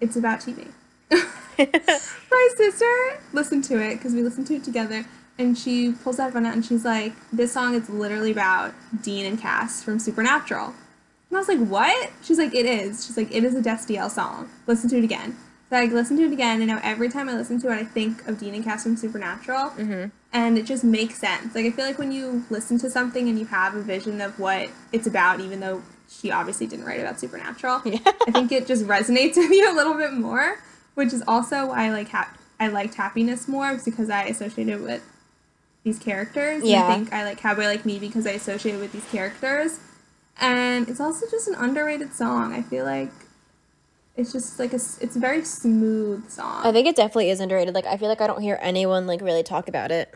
[0.00, 0.68] it's about TV.
[1.10, 5.04] my sister listened to it because we listened to it together,
[5.38, 9.26] and she pulls that phone out and she's like, "This song is literally about Dean
[9.26, 10.76] and Cas from Supernatural." And
[11.30, 12.10] And I was like, what?
[12.22, 13.04] She's like, it is.
[13.04, 14.48] She's like, it is a Destiel song.
[14.66, 15.36] Listen to it again.
[15.68, 17.84] So I listened to it again, and now every time I listen to it, I
[17.84, 19.70] think of Dean and Cas from Supernatural.
[19.70, 20.06] Mm-hmm.
[20.32, 21.54] And it just makes sense.
[21.56, 24.38] Like, I feel like when you listen to something and you have a vision of
[24.38, 27.98] what it's about, even though she obviously didn't write about Supernatural, Yeah.
[28.04, 30.58] I think it just resonates with you a little bit more,
[30.94, 35.02] which is also why I like hap- I liked Happiness more, because I associated with
[35.82, 36.62] these characters.
[36.64, 36.86] Yeah.
[36.86, 39.80] I think I like Cowboy Like Me because I associated with these characters.
[40.40, 42.52] And it's also just an underrated song.
[42.52, 43.10] I feel like
[44.16, 46.64] it's just like a, it's a very smooth song.
[46.64, 47.74] I think it definitely is underrated.
[47.74, 50.14] Like I feel like I don't hear anyone like really talk about it.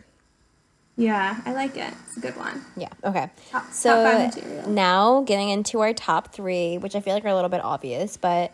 [0.96, 1.92] yeah, I like it.
[2.06, 2.64] It's a good one.
[2.76, 2.88] Yeah.
[3.04, 3.30] Okay.
[3.50, 4.68] Top- top So material.
[4.68, 8.16] now getting into our top three, which I feel like are a little bit obvious,
[8.16, 8.52] but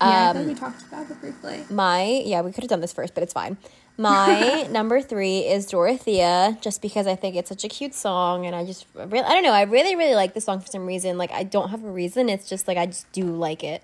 [0.00, 1.64] Yeah, I um, think we talked about it briefly.
[1.70, 3.56] my yeah, we could have done this first, but it's fine.
[3.98, 8.54] My number three is Dorothea, just because I think it's such a cute song, and
[8.54, 11.16] I just really I don't know, I really really like the song for some reason.
[11.16, 12.28] Like I don't have a reason.
[12.28, 13.82] It's just like I just do like it.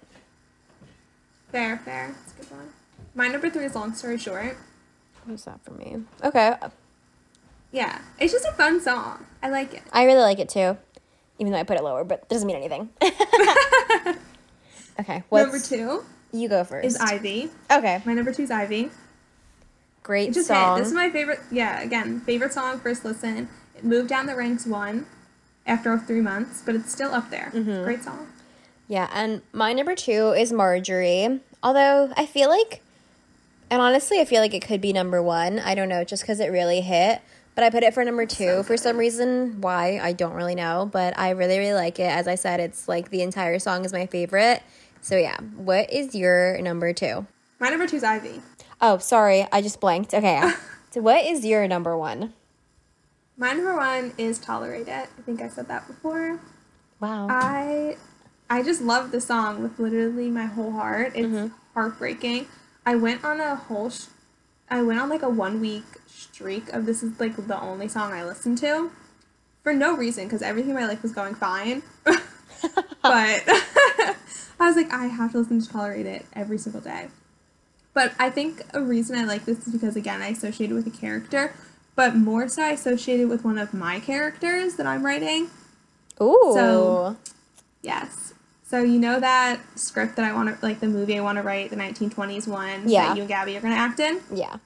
[1.52, 2.14] Fair, fair.
[2.24, 2.68] It's a good one.
[3.14, 4.56] My number three is Long Story Short.
[5.26, 5.98] What's that for me?
[6.24, 6.54] Okay,
[7.70, 9.24] Yeah, it's just a fun song.
[9.42, 9.82] I like it.
[9.92, 10.76] I really like it too,
[11.38, 12.88] even though I put it lower, but it doesn't mean anything.
[15.00, 16.86] okay, what's number two You go first.
[16.86, 17.50] is Ivy.
[17.70, 18.90] okay, My number two is Ivy.
[20.02, 20.76] great just song.
[20.76, 20.82] hit.
[20.84, 21.40] This is my favorite.
[21.50, 23.48] Yeah, again, favorite song first listen.
[23.76, 25.06] It moved down the ranks one
[25.66, 27.52] after three months, but it's still up there.
[27.54, 27.84] Mm-hmm.
[27.84, 28.26] Great song.
[28.92, 31.40] Yeah, and my number two is Marjorie.
[31.62, 32.82] Although I feel like,
[33.70, 35.58] and honestly, I feel like it could be number one.
[35.58, 37.22] I don't know, just because it really hit.
[37.54, 39.62] But I put it for number two so for some reason.
[39.62, 42.02] Why I don't really know, but I really really like it.
[42.02, 44.62] As I said, it's like the entire song is my favorite.
[45.00, 47.26] So yeah, what is your number two?
[47.60, 48.42] My number two is Ivy.
[48.78, 50.12] Oh, sorry, I just blanked.
[50.12, 50.42] Okay,
[50.90, 52.34] so what is your number one?
[53.38, 55.08] My number one is Tolerate It.
[55.18, 56.38] I think I said that before.
[57.00, 57.28] Wow.
[57.30, 57.96] I
[58.50, 61.12] I just love the song with literally my whole heart.
[61.14, 61.54] It's Mm-hmm.
[61.74, 62.46] heartbreaking.
[62.84, 64.06] I went on a whole sh-
[64.68, 68.12] I went on like a one week streak of this is like the only song
[68.12, 68.90] I listened to
[69.62, 71.82] for no reason because everything in my life was going fine.
[72.04, 72.22] but
[73.02, 74.14] I
[74.60, 77.08] was like I have to listen to Tolerate It every single day.
[77.94, 80.90] But I think a reason I like this is because again I associated with a
[80.90, 81.54] character,
[81.94, 85.48] but more so I associated with one of my characters that I'm writing.
[86.20, 86.52] Ooh.
[86.54, 87.16] so-
[87.82, 88.31] Yes.
[88.72, 91.42] So you know that script that I want to like the movie I want to
[91.42, 93.08] write, the 1920s one Yeah.
[93.08, 94.22] that you and Gabby are going to act in.
[94.32, 94.56] yeah,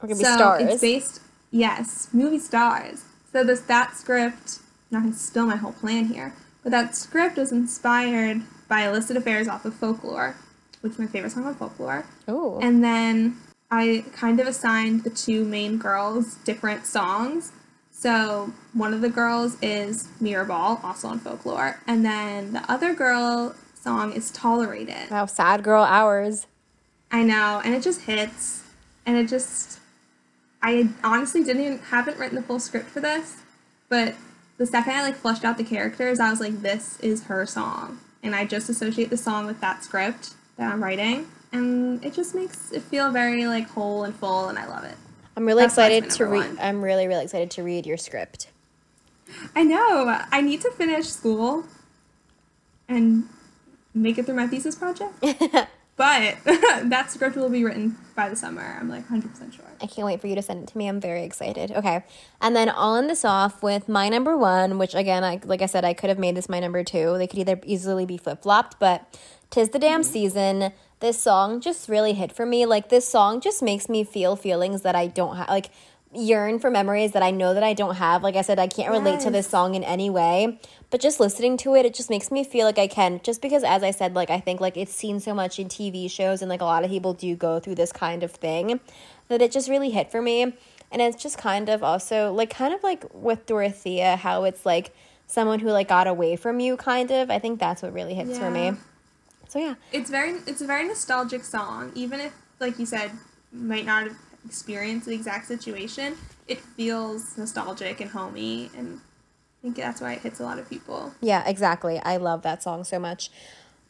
[0.00, 0.62] we're gonna be so stars.
[0.62, 1.20] it's based
[1.50, 3.02] yes, movie stars.
[3.32, 6.32] So this that script, I'm not going to spill my whole plan here,
[6.62, 10.36] but that script was inspired by illicit affairs off of folklore,
[10.82, 12.06] which is my favorite song on folklore.
[12.30, 12.60] Ooh.
[12.62, 13.36] And then
[13.72, 17.50] I kind of assigned the two main girls different songs.
[17.98, 23.54] So one of the girls is Mirrorball, also on folklore, and then the other girl
[23.74, 25.10] song is Tolerate It.
[25.10, 26.46] wow, sad girl hours.
[27.10, 28.64] I know, and it just hits,
[29.06, 29.80] and it just.
[30.62, 33.36] I honestly didn't even haven't written the full script for this,
[33.88, 34.14] but
[34.58, 37.98] the second I like fleshed out the characters, I was like, this is her song,
[38.22, 42.34] and I just associate the song with that script that I'm writing, and it just
[42.34, 44.96] makes it feel very like whole and full, and I love it.
[45.36, 46.58] I'm really That's excited to read.
[46.58, 48.48] I'm really really excited to read your script.
[49.54, 50.20] I know.
[50.30, 51.64] I need to finish school
[52.88, 53.28] and
[53.94, 55.14] make it through my thesis project,
[55.96, 58.76] but that script will be written by the summer.
[58.80, 59.64] I'm like 100% sure.
[59.80, 60.88] I can't wait for you to send it to me.
[60.88, 61.70] I'm very excited.
[61.72, 62.02] Okay.
[62.40, 65.66] And then I'll end this off with my number one, which again, I like I
[65.66, 67.18] said, I could have made this my number two.
[67.18, 69.18] They could either easily be flip flopped, but
[69.50, 70.10] tis the damn mm-hmm.
[70.10, 70.72] season.
[71.00, 72.64] This song just really hit for me.
[72.64, 75.70] Like this song just makes me feel feelings that I don't have like
[76.12, 78.22] yearn for memories that I know that I don't have.
[78.22, 80.58] Like I said, I can't relate to this song in any way.
[80.90, 83.20] But just listening to it, it just makes me feel like I can.
[83.22, 86.10] Just because as I said, like I think like it's seen so much in TV
[86.10, 88.80] shows and like a lot of people do go through this kind of thing
[89.28, 90.54] that it just really hit for me.
[90.90, 94.94] And it's just kind of also like kind of like with Dorothea, how it's like
[95.26, 97.30] someone who like got away from you kind of.
[97.30, 98.72] I think that's what really hits for me.
[99.48, 99.74] So yeah.
[99.92, 101.92] It's very it's a very nostalgic song.
[101.94, 103.12] Even if, like you said,
[103.52, 106.16] might not have experienced the exact situation,
[106.48, 109.00] it feels nostalgic and homey, and
[109.60, 111.14] I think that's why it hits a lot of people.
[111.20, 111.98] Yeah, exactly.
[111.98, 113.30] I love that song so much.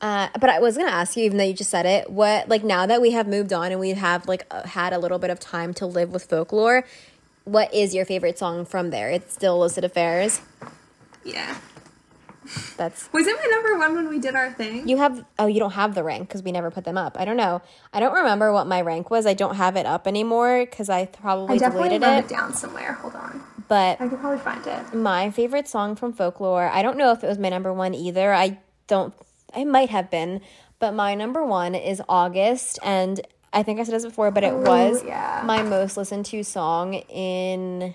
[0.00, 2.62] Uh, but I was gonna ask you, even though you just said it, what like
[2.62, 5.30] now that we have moved on and we have like uh, had a little bit
[5.30, 6.84] of time to live with folklore,
[7.44, 9.10] what is your favorite song from there?
[9.10, 10.42] It's still Illicit Affairs.
[11.24, 11.56] Yeah.
[12.76, 14.88] That's Was it my number one when we did our thing?
[14.88, 15.24] you have.
[15.38, 17.16] Oh, you don't have the rank because we never put them up.
[17.18, 17.62] I don't know.
[17.92, 19.26] I don't remember what my rank was.
[19.26, 22.24] I don't have it up anymore because I probably I definitely deleted wrote it.
[22.24, 22.92] it down somewhere.
[22.94, 23.42] Hold on.
[23.68, 24.94] But I could probably find it.
[24.94, 28.32] my favorite song from folklore i don't know if it was my number one either
[28.32, 29.12] i don't
[29.56, 30.40] it might have been,
[30.78, 33.20] but my number one is August, and
[33.52, 35.42] I think I said this before, but it was yeah.
[35.44, 37.94] my most listened to song in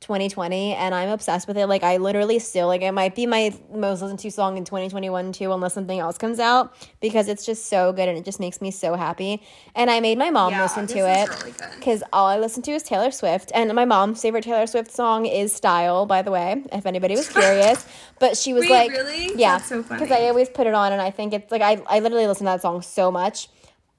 [0.00, 1.66] 2020 and I'm obsessed with it.
[1.66, 5.32] Like I literally still like it might be my most listened to song in 2021
[5.32, 8.60] too unless something else comes out because it's just so good and it just makes
[8.62, 9.42] me so happy.
[9.74, 11.52] And I made my mom Yeah, listen to it really
[11.82, 15.26] cuz all I listen to is Taylor Swift and my mom's favorite Taylor Swift song
[15.26, 17.84] is Style by the way, if anybody was curious.
[18.18, 19.32] but she was Wait, like really?
[19.36, 19.58] Yeah.
[19.58, 19.82] So.
[19.82, 22.46] Cuz I always put it on and I think it's like I I literally listen
[22.46, 23.48] to that song so much.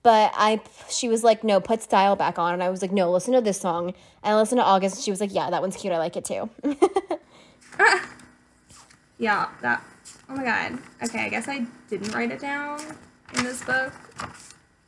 [0.04, 3.12] But I, she was like, no, put style back on, and I was like, no,
[3.12, 3.90] listen to this song.
[4.24, 5.94] And I listened to August, and she was like, yeah, that one's cute.
[5.94, 6.50] I like it too.
[9.22, 9.84] Yeah, that.
[10.30, 10.80] Oh my god.
[11.04, 12.80] Okay, I guess I didn't write it down
[13.38, 13.94] in this book.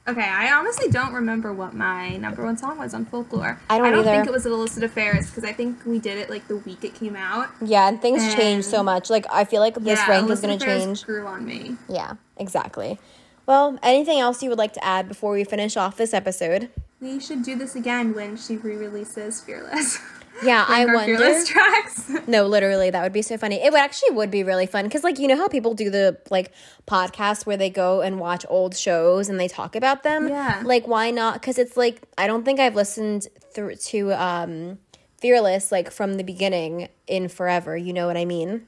[0.08, 3.60] Okay, I honestly don't remember what my number one song was on folklore.
[3.70, 4.10] I don't I don't either.
[4.10, 6.96] think it was illicit affairs because I think we did it like the week it
[6.96, 7.50] came out.
[7.62, 9.12] yeah, and things change so much.
[9.12, 11.06] Like I feel like this yeah, rank is going to change.
[11.06, 11.78] Grew on me.
[11.88, 13.00] Yeah, exactly.
[13.46, 16.70] Well, anything else you would like to add before we finish off this episode?
[17.02, 20.00] We should do this again when she re-releases Fearless.
[20.42, 21.18] Yeah, I wonder.
[21.18, 22.12] Fearless tracks.
[22.28, 23.58] No, literally, that would be so funny.
[23.62, 26.18] It would actually would be really fun because, like, you know how people do the
[26.30, 26.54] like
[26.88, 30.30] podcast where they go and watch old shows and they talk about them.
[30.30, 30.62] Yeah.
[30.64, 31.34] Like, why not?
[31.34, 34.80] Because it's like I don't think I've listened through to um,
[35.18, 37.76] Fearless like from the beginning in forever.
[37.76, 38.68] You know what I mean?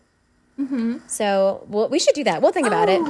[0.60, 0.98] Mm-hmm.
[1.08, 2.42] So well, we should do that.
[2.42, 3.02] We'll think about it.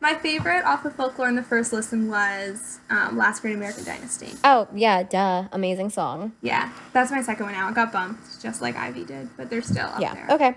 [0.00, 4.30] My favorite off of folklore in the first listen was um, Last Great American Dynasty.
[4.44, 5.48] Oh yeah, duh!
[5.50, 6.32] Amazing song.
[6.40, 7.68] Yeah, that's my second one now.
[7.68, 10.14] It got bumped just like Ivy did, but they're still up Yeah.
[10.14, 10.26] there.
[10.30, 10.54] Okay.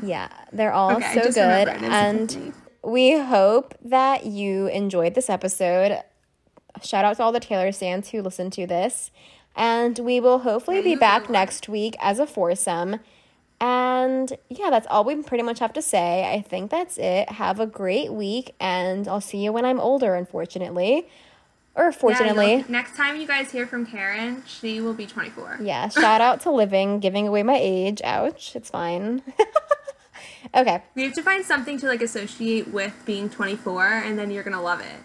[0.02, 1.76] yeah, they're all Okay, so good, remembered.
[1.76, 6.02] It was and we hope that you enjoyed this episode.
[6.82, 9.10] Shout out to all the Taylor stans who listened to this,
[9.54, 13.00] and we will hopefully be back next week as a foursome.
[13.60, 16.30] And yeah, that's all we pretty much have to say.
[16.32, 17.30] I think that's it.
[17.30, 21.08] Have a great week, and I'll see you when I'm older, unfortunately.
[21.74, 22.54] Or fortunately.
[22.54, 25.58] you'll- next time you guys hear from Karen, she will be 24.
[25.62, 28.00] Yeah, shout out to living, giving away my age.
[28.04, 29.22] Ouch, it's fine.
[30.54, 34.42] okay, We have to find something to like associate with being 24, and then you're
[34.42, 35.00] gonna love it.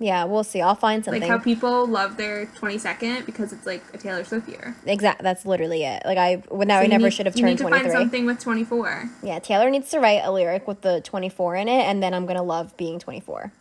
[0.00, 0.60] Yeah, we'll see.
[0.60, 1.20] I'll find something.
[1.20, 4.74] Like how people love their 22nd because it's like a Taylor Swift year.
[4.86, 5.22] Exactly.
[5.22, 6.02] That's literally it.
[6.04, 7.92] Like I, well, now So I never need- should have You need turned to find
[7.92, 9.10] something with 24.
[9.22, 12.14] Yeah, Taylor needs to write a lyric with the twenty four in it, and then
[12.14, 13.52] I'm gonna love being twenty four.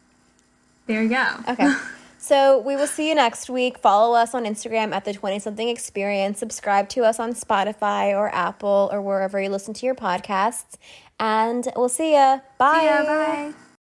[0.88, 1.26] There you go.
[1.50, 1.72] Okay.
[2.22, 3.78] So we will see you next week.
[3.78, 6.38] Follow us on Instagram at the 20 something experience.
[6.38, 10.76] Subscribe to us on Spotify or Apple or wherever you listen to your podcasts.
[11.18, 12.40] And we'll see ya.
[12.58, 12.80] Bye.
[12.82, 13.54] See ya, bye.